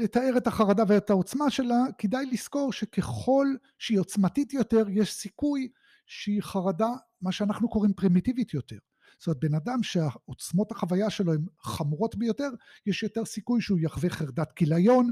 לתאר 0.00 0.34
את 0.36 0.46
החרדה 0.46 0.82
ואת 0.88 1.10
העוצמה 1.10 1.50
שלה, 1.50 1.78
כדאי 1.98 2.26
לזכור 2.26 2.72
שככל 2.72 3.46
שהיא 3.78 3.98
עוצמתית 3.98 4.52
יותר, 4.52 4.84
יש 4.90 5.12
סיכוי 5.12 5.68
שהיא 6.06 6.42
חרדה, 6.42 6.90
מה 7.22 7.32
שאנחנו 7.32 7.68
קוראים 7.68 7.92
פרימיטיבית 7.92 8.54
יותר. 8.54 8.78
זאת 9.18 9.26
אומרת, 9.26 9.40
בן 9.40 9.54
אדם 9.54 9.82
שעוצמות 9.82 10.72
החוויה 10.72 11.10
שלו 11.10 11.32
הן 11.32 11.44
חמורות 11.60 12.16
ביותר, 12.16 12.48
יש 12.86 13.02
יותר 13.02 13.24
סיכוי 13.24 13.60
שהוא 13.60 13.78
יחווה 13.80 14.10
חרדת 14.10 14.52
כיליון, 14.52 15.10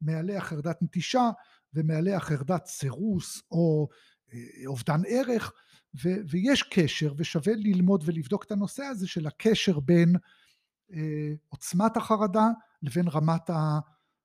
מעליה 0.00 0.40
חרדת 0.40 0.82
נטישה, 0.82 1.30
ומעליה 1.74 2.20
חרדת 2.20 2.66
סירוס 2.66 3.42
או 3.50 3.88
אה, 4.32 4.66
אובדן 4.66 5.00
ערך, 5.06 5.52
ו- 5.94 6.20
ויש 6.30 6.62
קשר, 6.62 7.14
ושווה 7.16 7.52
ללמוד 7.56 8.02
ולבדוק 8.06 8.44
את 8.44 8.52
הנושא 8.52 8.82
הזה 8.82 9.08
של 9.08 9.26
הקשר 9.26 9.80
בין 9.80 10.16
אה, 10.92 11.32
עוצמת 11.48 11.96
החרדה 11.96 12.48
לבין 12.82 13.08
רמת 13.08 13.50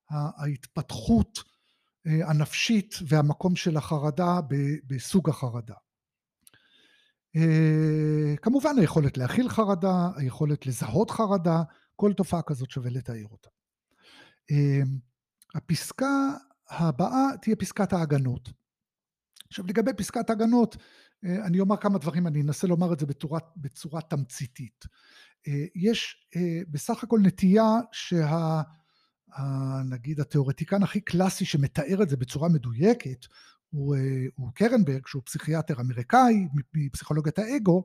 ההתפתחות 0.10 1.44
אה, 2.08 2.30
הנפשית 2.30 2.96
והמקום 3.08 3.56
של 3.56 3.78
החרדה 3.78 4.40
בסוג 4.88 5.30
החרדה. 5.30 5.76
אה, 7.36 8.36
כמובן 8.42 8.78
היכולת 8.80 9.18
להכיל 9.18 9.50
חרדה, 9.50 10.10
היכולת 10.16 10.66
לזהות 10.66 11.12
חרדה, 11.12 11.64
כל 11.96 12.14
תופעה 12.14 12.42
כזאת 12.42 12.70
שווה 12.72 12.90
לתאר 12.90 13.26
אותה. 13.32 13.50
הפסקה 15.56 16.30
הבאה 16.70 17.38
תהיה 17.42 17.56
פסקת 17.56 17.94
ההגנות. 17.94 18.50
עכשיו 19.48 19.66
לגבי 19.68 19.94
פסקת 19.94 20.30
ההגנות, 20.30 20.78
אני 21.24 21.60
אומר 21.60 21.78
כמה 21.78 21.98
דברים, 21.98 22.28
אני 22.28 22.42
אנסה 22.42 22.68
לומר 22.68 22.94
את 22.94 23.00
זה 23.00 23.06
בצורה, 23.06 23.40
בצורה 23.58 24.02
תמציתית. 24.02 24.86
אה, 25.48 25.66
יש 25.76 26.28
אה, 26.36 26.62
בסך 26.70 27.04
הכל 27.04 27.20
נטייה 27.24 27.80
שה... 27.92 28.62
נגיד 29.90 30.20
התיאורטיקן 30.20 30.84
הכי 30.84 31.02
קלאסי 31.02 31.46
שמתאר 31.46 32.04
את 32.04 32.10
זה 32.10 32.18
בצורה 32.18 32.50
מדויקת 32.50 33.26
הוא, 33.70 33.96
אה, 33.96 34.26
הוא 34.36 34.52
קרנברג 34.54 35.08
שהוא 35.08 35.22
פסיכיאטר 35.26 35.82
אמריקאי 35.82 36.48
מפסיכולוגיית 36.74 37.40
האגו 37.40 37.84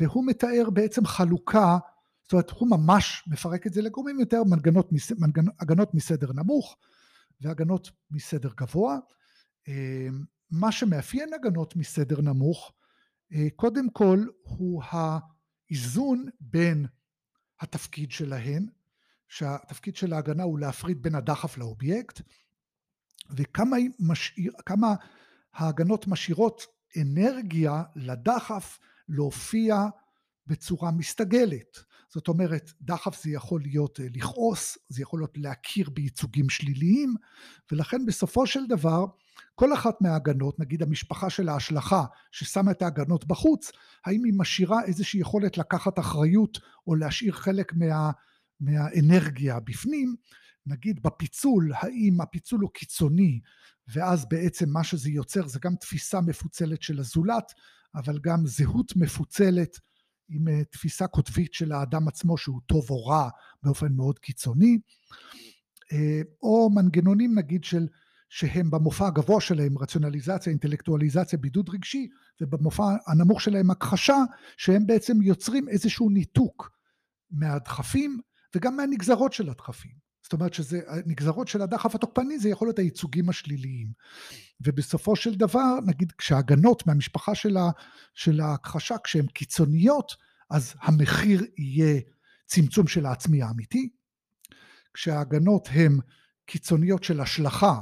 והוא 0.00 0.26
מתאר 0.26 0.70
בעצם 0.72 1.06
חלוקה 1.06 1.78
זאת 2.22 2.32
אומרת 2.32 2.50
הוא 2.50 2.70
ממש 2.70 3.24
מפרק 3.26 3.66
את 3.66 3.72
זה 3.72 3.82
לגורמים 3.82 4.20
יותר 4.20 4.44
מנגנות, 4.44 4.90
מנגנ, 5.18 5.44
הגנות 5.60 5.94
מסדר 5.94 6.32
נמוך 6.32 6.76
והגנות 7.40 7.90
מסדר 8.10 8.50
גבוה 8.56 8.98
מה 10.50 10.72
שמאפיין 10.72 11.34
הגנות 11.34 11.76
מסדר 11.76 12.20
נמוך 12.20 12.72
קודם 13.56 13.90
כל 13.90 14.26
הוא 14.42 14.82
ה... 14.82 15.18
איזון 15.70 16.28
בין 16.40 16.86
התפקיד 17.60 18.10
שלהן, 18.10 18.66
שהתפקיד 19.28 19.96
של 19.96 20.12
ההגנה 20.12 20.42
הוא 20.42 20.58
להפריד 20.58 21.02
בין 21.02 21.14
הדחף 21.14 21.58
לאובייקט, 21.58 22.20
וכמה 23.30 23.76
משאיר, 23.98 24.52
ההגנות 25.52 26.06
משאירות 26.06 26.66
אנרגיה 27.02 27.82
לדחף 27.96 28.78
להופיע 29.08 29.86
בצורה 30.46 30.90
מסתגלת. 30.90 31.78
זאת 32.14 32.28
אומרת, 32.28 32.72
דחף 32.80 33.22
זה 33.22 33.30
יכול 33.30 33.60
להיות 33.60 34.00
אה, 34.00 34.06
לכעוס, 34.14 34.78
זה 34.88 35.02
יכול 35.02 35.20
להיות 35.20 35.38
להכיר 35.38 35.90
בייצוגים 35.90 36.48
שליליים, 36.48 37.14
ולכן 37.72 38.06
בסופו 38.06 38.46
של 38.46 38.66
דבר, 38.66 39.04
כל 39.54 39.74
אחת 39.74 40.00
מההגנות, 40.00 40.60
נגיד 40.60 40.82
המשפחה 40.82 41.30
של 41.30 41.48
ההשלכה 41.48 42.04
ששמה 42.32 42.70
את 42.70 42.82
ההגנות 42.82 43.24
בחוץ, 43.24 43.72
האם 44.06 44.24
היא 44.24 44.32
משאירה 44.36 44.84
איזושהי 44.84 45.20
יכולת 45.20 45.58
לקחת 45.58 45.98
אחריות 45.98 46.58
או 46.86 46.94
להשאיר 46.94 47.32
חלק 47.32 47.72
מה, 47.76 48.10
מהאנרגיה 48.60 49.60
בפנים, 49.60 50.16
נגיד 50.66 51.02
בפיצול, 51.02 51.72
האם 51.74 52.20
הפיצול 52.20 52.60
הוא 52.60 52.70
קיצוני, 52.74 53.40
ואז 53.88 54.26
בעצם 54.28 54.70
מה 54.70 54.84
שזה 54.84 55.10
יוצר 55.10 55.46
זה 55.48 55.58
גם 55.62 55.74
תפיסה 55.80 56.20
מפוצלת 56.20 56.82
של 56.82 57.00
הזולת, 57.00 57.52
אבל 57.94 58.18
גם 58.22 58.46
זהות 58.46 58.96
מפוצלת 58.96 59.78
עם 60.28 60.48
אה, 60.48 60.64
תפיסה 60.64 61.06
קוטבית 61.06 61.54
של 61.54 61.72
האדם 61.72 62.08
עצמו 62.08 62.38
שהוא 62.38 62.60
טוב 62.66 62.90
או 62.90 63.06
רע 63.06 63.28
באופן 63.62 63.92
מאוד 63.92 64.18
קיצוני, 64.18 64.78
אה, 65.92 66.20
או 66.42 66.70
מנגנונים 66.74 67.38
נגיד 67.38 67.64
של 67.64 67.86
שהם 68.28 68.70
במופע 68.70 69.06
הגבוה 69.06 69.40
שלהם 69.40 69.78
רציונליזציה, 69.78 70.50
אינטלקטואליזציה, 70.50 71.38
בידוד 71.38 71.68
רגשי, 71.68 72.08
ובמופע 72.40 72.84
הנמוך 73.06 73.40
שלהם 73.40 73.70
הכחשה, 73.70 74.16
שהם 74.56 74.86
בעצם 74.86 75.22
יוצרים 75.22 75.68
איזשהו 75.68 76.10
ניתוק 76.10 76.70
מהדחפים 77.30 78.20
וגם 78.56 78.76
מהנגזרות 78.76 79.32
של 79.32 79.50
הדחפים. 79.50 80.07
זאת 80.28 80.32
אומרת 80.32 80.54
שזה, 80.54 80.80
הנגזרות 80.86 81.48
של 81.48 81.62
הדחף 81.62 81.94
התוקפני 81.94 82.38
זה 82.38 82.48
יכול 82.48 82.68
להיות 82.68 82.78
הייצוגים 82.78 83.28
השליליים. 83.28 83.92
ובסופו 84.60 85.16
של 85.16 85.34
דבר, 85.34 85.80
נגיד 85.86 86.12
כשהגנות 86.12 86.86
מהמשפחה 86.86 87.34
של, 87.34 87.56
ה, 87.56 87.70
של 88.14 88.40
ההכחשה, 88.40 88.96
כשהן 89.04 89.26
קיצוניות, 89.26 90.16
אז 90.50 90.74
המחיר 90.80 91.42
יהיה 91.58 92.00
צמצום 92.46 92.86
של 92.86 93.06
העצמי 93.06 93.42
האמיתי. 93.42 93.88
כשההגנות 94.94 95.68
הן 95.72 95.98
קיצוניות 96.46 97.04
של 97.04 97.20
השלכה, 97.20 97.80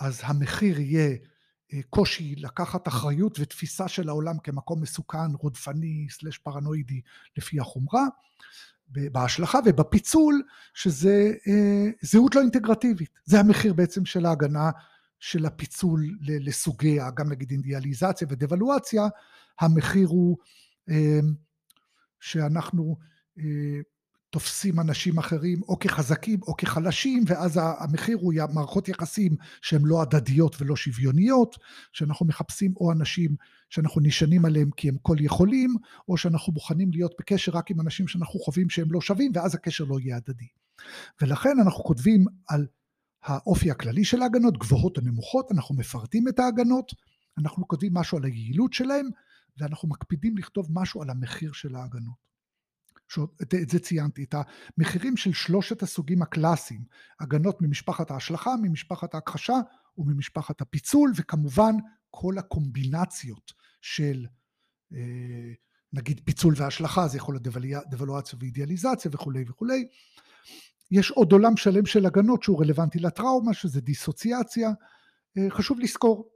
אז 0.00 0.20
המחיר 0.24 0.80
יהיה 0.80 1.16
אה, 1.72 1.80
קושי 1.90 2.34
לקחת 2.36 2.88
אחריות 2.88 3.40
ותפיסה 3.40 3.88
של 3.88 4.08
העולם 4.08 4.38
כמקום 4.38 4.82
מסוכן, 4.82 5.34
רודפני, 5.38 6.06
סלש 6.10 6.38
פרנואידי, 6.38 7.00
לפי 7.36 7.60
החומרה. 7.60 8.04
בהשלכה 8.90 9.58
ובפיצול, 9.64 10.42
שזה 10.74 11.32
אה, 11.48 11.90
זהות 12.02 12.34
לא 12.34 12.40
אינטגרטיבית. 12.40 13.18
זה 13.24 13.40
המחיר 13.40 13.72
בעצם 13.72 14.04
של 14.04 14.26
ההגנה 14.26 14.70
של 15.20 15.46
הפיצול 15.46 16.18
לסוגיה, 16.20 17.10
גם 17.10 17.28
נגיד 17.28 17.50
אינדיאליזציה 17.50 18.28
ודבלואציה, 18.30 19.08
המחיר 19.60 20.08
הוא 20.08 20.36
אה, 20.90 21.20
שאנחנו 22.20 22.96
אה, 23.38 23.80
תופסים 24.38 24.80
אנשים 24.80 25.18
אחרים 25.18 25.62
או 25.62 25.78
כחזקים 25.78 26.40
או 26.42 26.56
כחלשים, 26.56 27.24
ואז 27.26 27.60
המחיר 27.62 28.18
הוא 28.20 28.32
מערכות 28.54 28.88
יחסים 28.88 29.36
שהן 29.62 29.82
לא 29.84 30.02
הדדיות 30.02 30.56
ולא 30.60 30.76
שוויוניות, 30.76 31.56
שאנחנו 31.92 32.26
מחפשים 32.26 32.74
או 32.76 32.92
אנשים 32.92 33.36
שאנחנו 33.70 34.00
נשענים 34.00 34.44
עליהם 34.44 34.70
כי 34.76 34.88
הם 34.88 34.96
כל 35.02 35.16
יכולים, 35.20 35.76
או 36.08 36.16
שאנחנו 36.16 36.52
מוכנים 36.52 36.90
להיות 36.90 37.14
בקשר 37.20 37.52
רק 37.52 37.70
עם 37.70 37.80
אנשים 37.80 38.08
שאנחנו 38.08 38.40
חווים 38.40 38.70
שהם 38.70 38.92
לא 38.92 39.00
שווים, 39.00 39.32
ואז 39.34 39.54
הקשר 39.54 39.84
לא 39.84 40.00
יהיה 40.00 40.16
הדדי. 40.16 40.48
ולכן 41.22 41.60
אנחנו 41.62 41.84
כותבים 41.84 42.24
על 42.48 42.66
האופי 43.22 43.70
הכללי 43.70 44.04
של 44.04 44.22
ההגנות, 44.22 44.58
גבוהות 44.58 44.96
או 44.96 45.02
נמוכות, 45.02 45.52
אנחנו 45.52 45.74
מפרטים 45.74 46.28
את 46.28 46.38
ההגנות, 46.38 46.92
אנחנו 47.38 47.68
כותבים 47.68 47.94
משהו 47.94 48.18
על 48.18 48.24
היעילות 48.24 48.72
שלהם, 48.72 49.08
ואנחנו 49.58 49.88
מקפידים 49.88 50.38
לכתוב 50.38 50.68
משהו 50.70 51.02
על 51.02 51.10
המחיר 51.10 51.52
של 51.52 51.74
ההגנות. 51.74 52.27
את 53.42 53.70
זה 53.70 53.78
ציינתי, 53.78 54.24
את 54.24 54.34
המחירים 54.78 55.16
של 55.16 55.32
שלושת 55.32 55.82
הסוגים 55.82 56.22
הקלאסיים, 56.22 56.84
הגנות 57.20 57.62
ממשפחת 57.62 58.10
ההשלכה, 58.10 58.54
ממשפחת 58.62 59.14
ההכחשה 59.14 59.56
וממשפחת 59.98 60.60
הפיצול, 60.60 61.12
וכמובן 61.16 61.74
כל 62.10 62.38
הקומבינציות 62.38 63.52
של 63.80 64.26
אה, 64.92 65.52
נגיד 65.92 66.20
פיצול 66.24 66.54
והשלכה, 66.56 67.08
זה 67.08 67.16
יכול 67.16 67.34
להיות 67.34 67.46
דבלואציה 67.90 68.38
ואידיאליזציה 68.40 69.10
וכולי 69.14 69.44
וכולי. 69.48 69.88
יש 70.90 71.10
עוד 71.10 71.32
עולם 71.32 71.56
שלם 71.56 71.86
של 71.86 72.06
הגנות 72.06 72.42
שהוא 72.42 72.60
רלוונטי 72.60 72.98
לטראומה, 72.98 73.54
שזה 73.54 73.80
דיסוציאציה. 73.80 74.70
אה, 75.38 75.50
חשוב 75.50 75.80
לזכור 75.80 76.28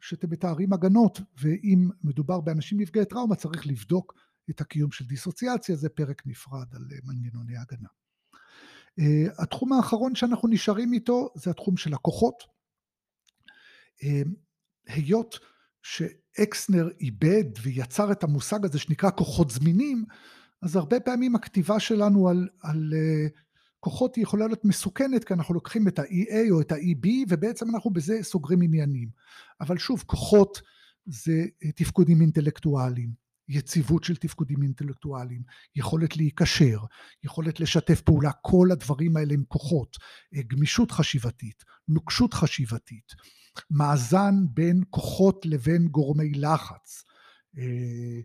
שאתם 0.00 0.30
מתארים 0.30 0.72
הגנות, 0.72 1.20
ואם 1.40 1.88
מדובר 2.04 2.40
באנשים 2.40 2.80
נפגעי 2.80 3.04
טראומה 3.04 3.36
צריך 3.36 3.66
לבדוק 3.66 4.14
את 4.50 4.60
הקיום 4.60 4.90
של 4.90 5.06
דיסוציאציה, 5.06 5.76
זה 5.76 5.88
פרק 5.88 6.22
נפרד 6.26 6.66
על 6.74 6.82
אה, 6.92 6.98
מנגנוני 7.04 7.56
הגנה. 7.56 7.88
התחום 9.38 9.72
האחרון 9.72 10.14
שאנחנו 10.14 10.48
נשארים 10.48 10.92
איתו 10.92 11.28
זה 11.34 11.50
התחום 11.50 11.76
של 11.76 11.94
הכוחות. 11.94 12.42
היות 14.86 15.38
שאקסנר 15.82 16.88
איבד 17.00 17.44
ויצר 17.62 18.12
את 18.12 18.24
המושג 18.24 18.64
הזה 18.64 18.78
שנקרא 18.78 19.10
כוחות 19.10 19.50
זמינים, 19.50 20.04
אז 20.62 20.76
הרבה 20.76 21.00
פעמים 21.00 21.36
הכתיבה 21.36 21.80
שלנו 21.80 22.28
על, 22.28 22.48
על 22.62 22.92
uh, 22.92 23.38
כוחות 23.80 24.16
היא 24.16 24.22
יכולה 24.22 24.46
להיות 24.46 24.64
מסוכנת, 24.64 25.24
כי 25.24 25.34
אנחנו 25.34 25.54
לוקחים 25.54 25.88
את 25.88 25.98
ה-EA 25.98 26.50
או 26.50 26.60
את 26.60 26.72
ה-EB, 26.72 27.08
ובעצם 27.28 27.70
אנחנו 27.74 27.90
בזה 27.90 28.18
סוגרים 28.22 28.62
עניינים. 28.62 29.08
אבל 29.60 29.78
שוב, 29.78 30.02
כוחות 30.06 30.60
זה 31.06 31.46
אה, 31.64 31.72
תפקודים 31.72 32.20
אינטלקטואליים, 32.20 33.12
יציבות 33.48 34.04
של 34.04 34.16
תפקודים 34.16 34.62
אינטלקטואליים, 34.62 35.42
יכולת 35.76 36.16
להיקשר, 36.16 36.78
יכולת 37.24 37.60
לשתף 37.60 38.00
פעולה, 38.00 38.32
כל 38.32 38.68
הדברים 38.72 39.16
האלה 39.16 39.34
הם 39.34 39.44
כוחות, 39.48 39.96
אה, 40.34 40.42
גמישות 40.42 40.90
חשיבתית, 40.90 41.64
נוקשות 41.88 42.34
חשיבתית. 42.34 43.12
מאזן 43.70 44.34
בין 44.50 44.82
כוחות 44.90 45.46
לבין 45.46 45.88
גורמי 45.88 46.32
לחץ. 46.32 47.04
אה, 47.58 48.20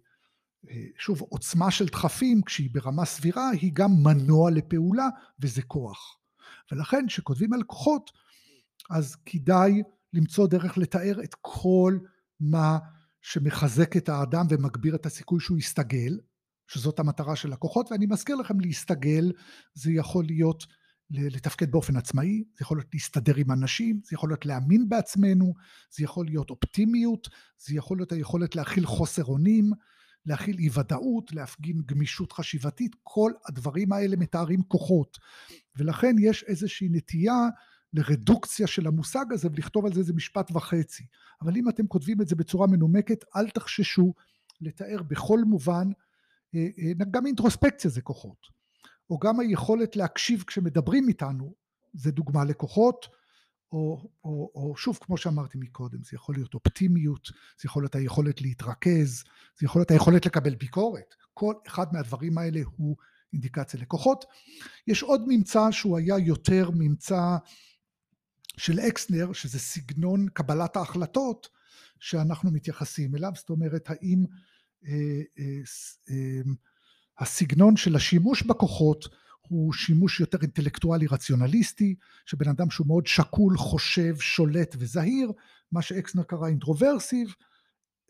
אה, 0.70 0.86
שוב, 0.98 1.22
עוצמה 1.22 1.72
של 1.72 1.86
דחפים, 1.86 2.42
כשהיא 2.46 2.70
ברמה 2.74 3.06
סבירה, 3.06 3.50
היא 3.50 3.72
גם 3.74 3.92
מנוע 4.04 4.52
לפעולה, 4.52 5.08
וזה 5.40 5.62
כוח. 5.62 6.18
ולכן, 6.72 7.06
כשכותבים 7.08 7.54
על 7.54 7.64
כוחות, 7.64 8.12
אז 8.90 9.16
כדאי 9.26 9.82
למצוא 10.14 10.48
דרך 10.48 10.78
לתאר 10.78 11.24
את 11.24 11.36
כל 11.42 11.98
מה 12.40 12.78
שמחזק 13.24 13.98
את 13.98 14.10
האדם 14.10 14.46
ומגביר 14.50 14.96
את 14.96 15.06
הסיכוי 15.06 15.40
שהוא 15.40 15.58
יסתגל, 15.58 16.20
שזאת 16.68 17.00
המטרה 17.00 17.36
של 17.36 17.54
הכוחות, 17.54 17.92
ואני 17.92 18.06
מזכיר 18.06 18.36
לכם, 18.36 18.60
להסתגל 18.60 19.32
זה 19.74 19.92
יכול 19.92 20.26
להיות 20.26 20.66
לתפקד 21.10 21.72
באופן 21.72 21.98
עצמאי, 21.98 22.44
זה 22.58 22.58
יכול 22.62 22.78
להיות 22.78 22.94
להסתדר 22.94 23.36
עם 23.36 23.52
אנשים, 23.52 24.02
זה 24.04 24.10
יכול 24.14 24.30
להיות 24.30 24.46
להאמין 24.46 24.90
בעצמנו, 24.90 25.54
זה 25.92 26.04
יכול 26.04 26.26
להיות 26.26 26.50
אופטימיות, 26.50 27.30
זה 27.58 27.76
יכול 27.76 27.98
להיות 27.98 28.12
היכולת 28.12 28.56
להכיל 28.56 28.86
חוסר 28.86 29.24
אונים, 29.24 29.72
להכיל 30.26 30.60
אי 30.60 30.70
ודאות, 30.74 31.34
להפגין 31.34 31.82
גמישות 31.86 32.32
חשיבתית, 32.32 32.96
כל 33.04 33.32
הדברים 33.48 33.94
האלה 33.94 34.16
מתארים 34.16 34.62
כוחות. 34.62 35.18
ולכן 35.78 36.16
יש 36.20 36.44
איזושהי 36.44 36.88
נטייה 36.92 37.48
לרדוקציה 37.94 38.68
של 38.68 38.88
המושג 38.88 39.26
הזה 39.32 39.48
ולכתוב 39.52 39.86
על 39.86 39.94
זה 39.94 40.00
איזה 40.00 40.14
משפט 40.14 40.52
וחצי. 40.52 41.06
אבל 41.42 41.56
אם 41.56 41.70
אתם 41.70 41.88
כותבים 41.88 42.22
את 42.22 42.28
זה 42.28 42.36
בצורה 42.36 42.68
מנומקת, 42.68 43.26
אל 43.36 43.50
תחששו 43.50 44.14
לתאר 44.62 45.04
בכל 45.08 45.40
מובן, 45.40 45.88
אה, 46.56 46.68
אה, 46.78 47.06
גם 47.12 47.26
אינטרוספקציה 47.26 47.92
זה 47.92 48.02
כוחות. 48.02 48.48
או 49.10 49.20
גם 49.20 49.40
היכולת 49.40 49.96
להקשיב 49.96 50.44
כשמדברים 50.48 51.08
איתנו, 51.08 51.54
זה 51.94 52.12
דוגמה 52.12 52.44
לכוחות, 52.46 53.08
או, 53.72 54.10
או, 54.24 54.52
או 54.56 54.74
שוב, 54.78 54.98
כמו 55.02 55.18
שאמרתי 55.18 55.58
מקודם, 55.58 56.04
זה 56.04 56.12
יכול 56.14 56.36
להיות 56.36 56.54
אופטימיות, 56.54 57.28
זה 57.62 57.66
יכול 57.66 57.84
להיות 57.84 57.96
היכולת 57.96 58.42
להתרכז, 58.42 59.24
זה 59.60 59.66
יכול 59.66 59.80
להיות 59.80 59.92
היכולת 59.92 60.26
לקבל 60.26 60.56
ביקורת. 60.56 61.16
כל 61.34 61.54
אחד 61.68 61.94
מהדברים 61.94 62.38
האלה 62.38 62.62
הוא 62.78 62.96
אינדיקציה 63.34 63.80
לכוחות. 63.80 64.26
יש 64.88 65.04
עוד 65.04 65.22
ממצא 65.28 65.72
שהוא 65.72 65.98
היה 65.98 66.18
יותר 66.18 66.70
ממצא 66.74 67.38
של 68.58 68.80
אקסנר, 68.80 69.34
שזה 69.34 69.60
סגנון 69.60 70.28
קבלת 70.34 70.76
ההחלטות 70.76 71.48
שאנחנו 72.00 72.52
מתייחסים 72.52 73.16
אליו, 73.16 73.32
זאת 73.36 73.50
אומרת, 73.50 73.90
האם 73.90 74.26
אה, 74.88 75.22
אה, 75.40 75.60
אה, 76.10 76.42
הסגנון 77.20 77.78
של 77.78 77.96
השימוש 77.96 78.44
בכוחות 78.44 79.06
הוא 79.42 79.74
שימוש 79.74 80.20
יותר 80.20 80.38
אינטלקטואלי 80.42 81.08
רציונליסטי, 81.08 81.96
שבן 82.26 82.50
אדם 82.50 82.70
שהוא 82.70 82.88
מאוד 82.88 83.08
שקול, 83.08 83.58
חושב, 83.58 84.16
שולט 84.20 84.76
וזהיר, 84.80 85.32
מה 85.72 85.82
שאקסנר 85.82 86.24
קרא 86.24 86.48
introversive, 86.48 87.34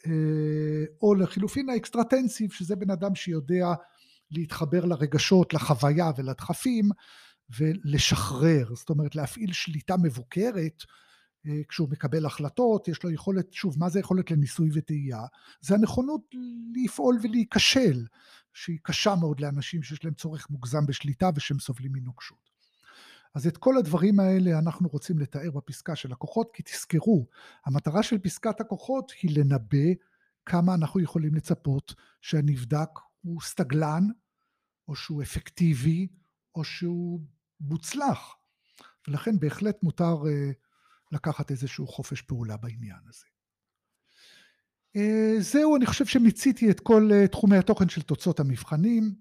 אה, 0.06 0.86
או 1.02 1.16
לחילופין 1.16 1.70
ה 1.70 1.75
extratensive, 1.75 2.52
שזה 2.52 2.76
בן 2.76 2.90
אדם 2.90 3.16
שיודע 3.16 3.74
להתחבר 4.32 4.86
לרגשות, 4.86 5.54
לחוויה 5.54 6.12
ולדחפים, 6.18 6.90
ולשחרר, 7.50 8.76
זאת 8.76 8.90
אומרת 8.90 9.16
להפעיל 9.16 9.54
שליטה 9.54 9.98
מבוקרת 9.98 10.84
אה, 11.48 11.62
כשהוא 11.70 11.90
מקבל 11.90 12.26
החלטות, 12.26 12.88
יש 12.88 13.04
לו 13.04 13.12
יכולת, 13.12 13.54
שוב, 13.54 13.80
מה 13.80 13.90
זה 13.90 14.00
יכולת 14.00 14.32
לניסוי 14.32 14.70
וטעייה? 14.74 15.22
זה 15.62 15.76
הנכונות 15.76 16.22
לפעול 16.76 17.20
ולהיכשל, 17.24 18.06
שהיא 18.54 18.80
קשה 18.84 19.16
מאוד 19.16 19.40
לאנשים 19.40 19.84
שיש 19.84 20.06
להם 20.06 20.14
צורך 20.14 20.50
מוגזם 20.50 20.86
בשליטה 20.86 21.30
ושהם 21.36 21.60
סובלים 21.60 21.92
מנוקשות. 21.94 22.50
אז 23.36 23.48
את 23.48 23.58
כל 23.58 23.78
הדברים 23.78 24.20
האלה 24.20 24.60
אנחנו 24.60 24.90
רוצים 24.90 25.20
לתאר 25.20 25.52
בפסקה 25.52 25.96
של 25.96 26.12
הכוחות, 26.12 26.50
כי 26.54 26.64
תזכרו, 26.64 27.28
המטרה 27.66 28.04
של 28.04 28.18
פסקת 28.18 28.62
הכוחות 28.62 29.12
היא 29.22 29.38
לנבא 29.38 29.94
כמה 30.46 30.74
אנחנו 30.74 31.00
יכולים 31.00 31.36
לצפות 31.36 31.96
שהנבדק 32.22 32.90
הוא 33.22 33.42
סטגלן, 33.42 34.08
או 34.88 34.96
שהוא 34.96 35.22
אפקטיבי, 35.24 36.08
או 36.56 36.64
שהוא 36.64 37.20
מוצלח. 37.62 38.36
ולכן 39.08 39.40
בהחלט 39.40 39.84
מותר 39.84 40.24
אה, 40.28 40.52
לקחת 41.12 41.52
איזשהו 41.52 41.88
חופש 41.88 42.22
פעולה 42.22 42.58
בעניין 42.58 43.00
הזה. 43.08 43.26
אה, 44.96 45.36
זהו, 45.40 45.76
אני 45.76 45.86
חושב 45.86 46.06
שמיציתי 46.06 46.72
את 46.72 46.80
כל 46.80 47.10
אה, 47.14 47.28
תחומי 47.28 47.58
התוכן 47.58 47.90
של 47.90 48.02
תוצאות 48.02 48.40
המבחנים. 48.40 49.16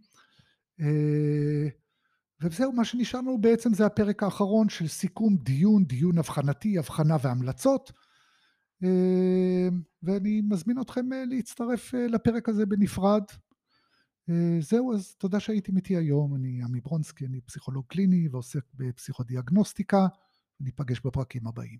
וזהו, 2.40 2.72
מה 2.72 2.84
שנשאר 2.84 3.20
לנו 3.20 3.38
בעצם 3.40 3.74
זה 3.74 3.86
הפרק 3.86 4.22
האחרון 4.22 4.68
של 4.68 4.88
סיכום 4.88 5.36
דיון, 5.36 5.84
דיון 5.84 6.18
אבחנתי, 6.18 6.78
אבחנה 6.78 7.16
והמלצות. 7.22 7.92
ואני 10.02 10.42
מזמין 10.48 10.80
אתכם 10.80 11.06
להצטרף 11.26 11.94
לפרק 11.94 12.48
הזה 12.48 12.66
בנפרד. 12.66 13.22
זהו, 14.60 14.94
אז 14.94 15.14
תודה 15.14 15.40
שהייתם 15.40 15.76
איתי 15.76 15.96
היום. 15.96 16.34
אני 16.34 16.62
עמי 16.62 16.80
ברונסקי, 16.80 17.26
אני 17.26 17.40
פסיכולוג 17.40 17.84
קליני 17.88 18.28
ועוסק 18.28 18.64
בפסיכודיאגנוסטיקה. 18.74 20.06
ניפגש 20.60 21.00
בפרקים 21.00 21.46
הבאים. 21.46 21.78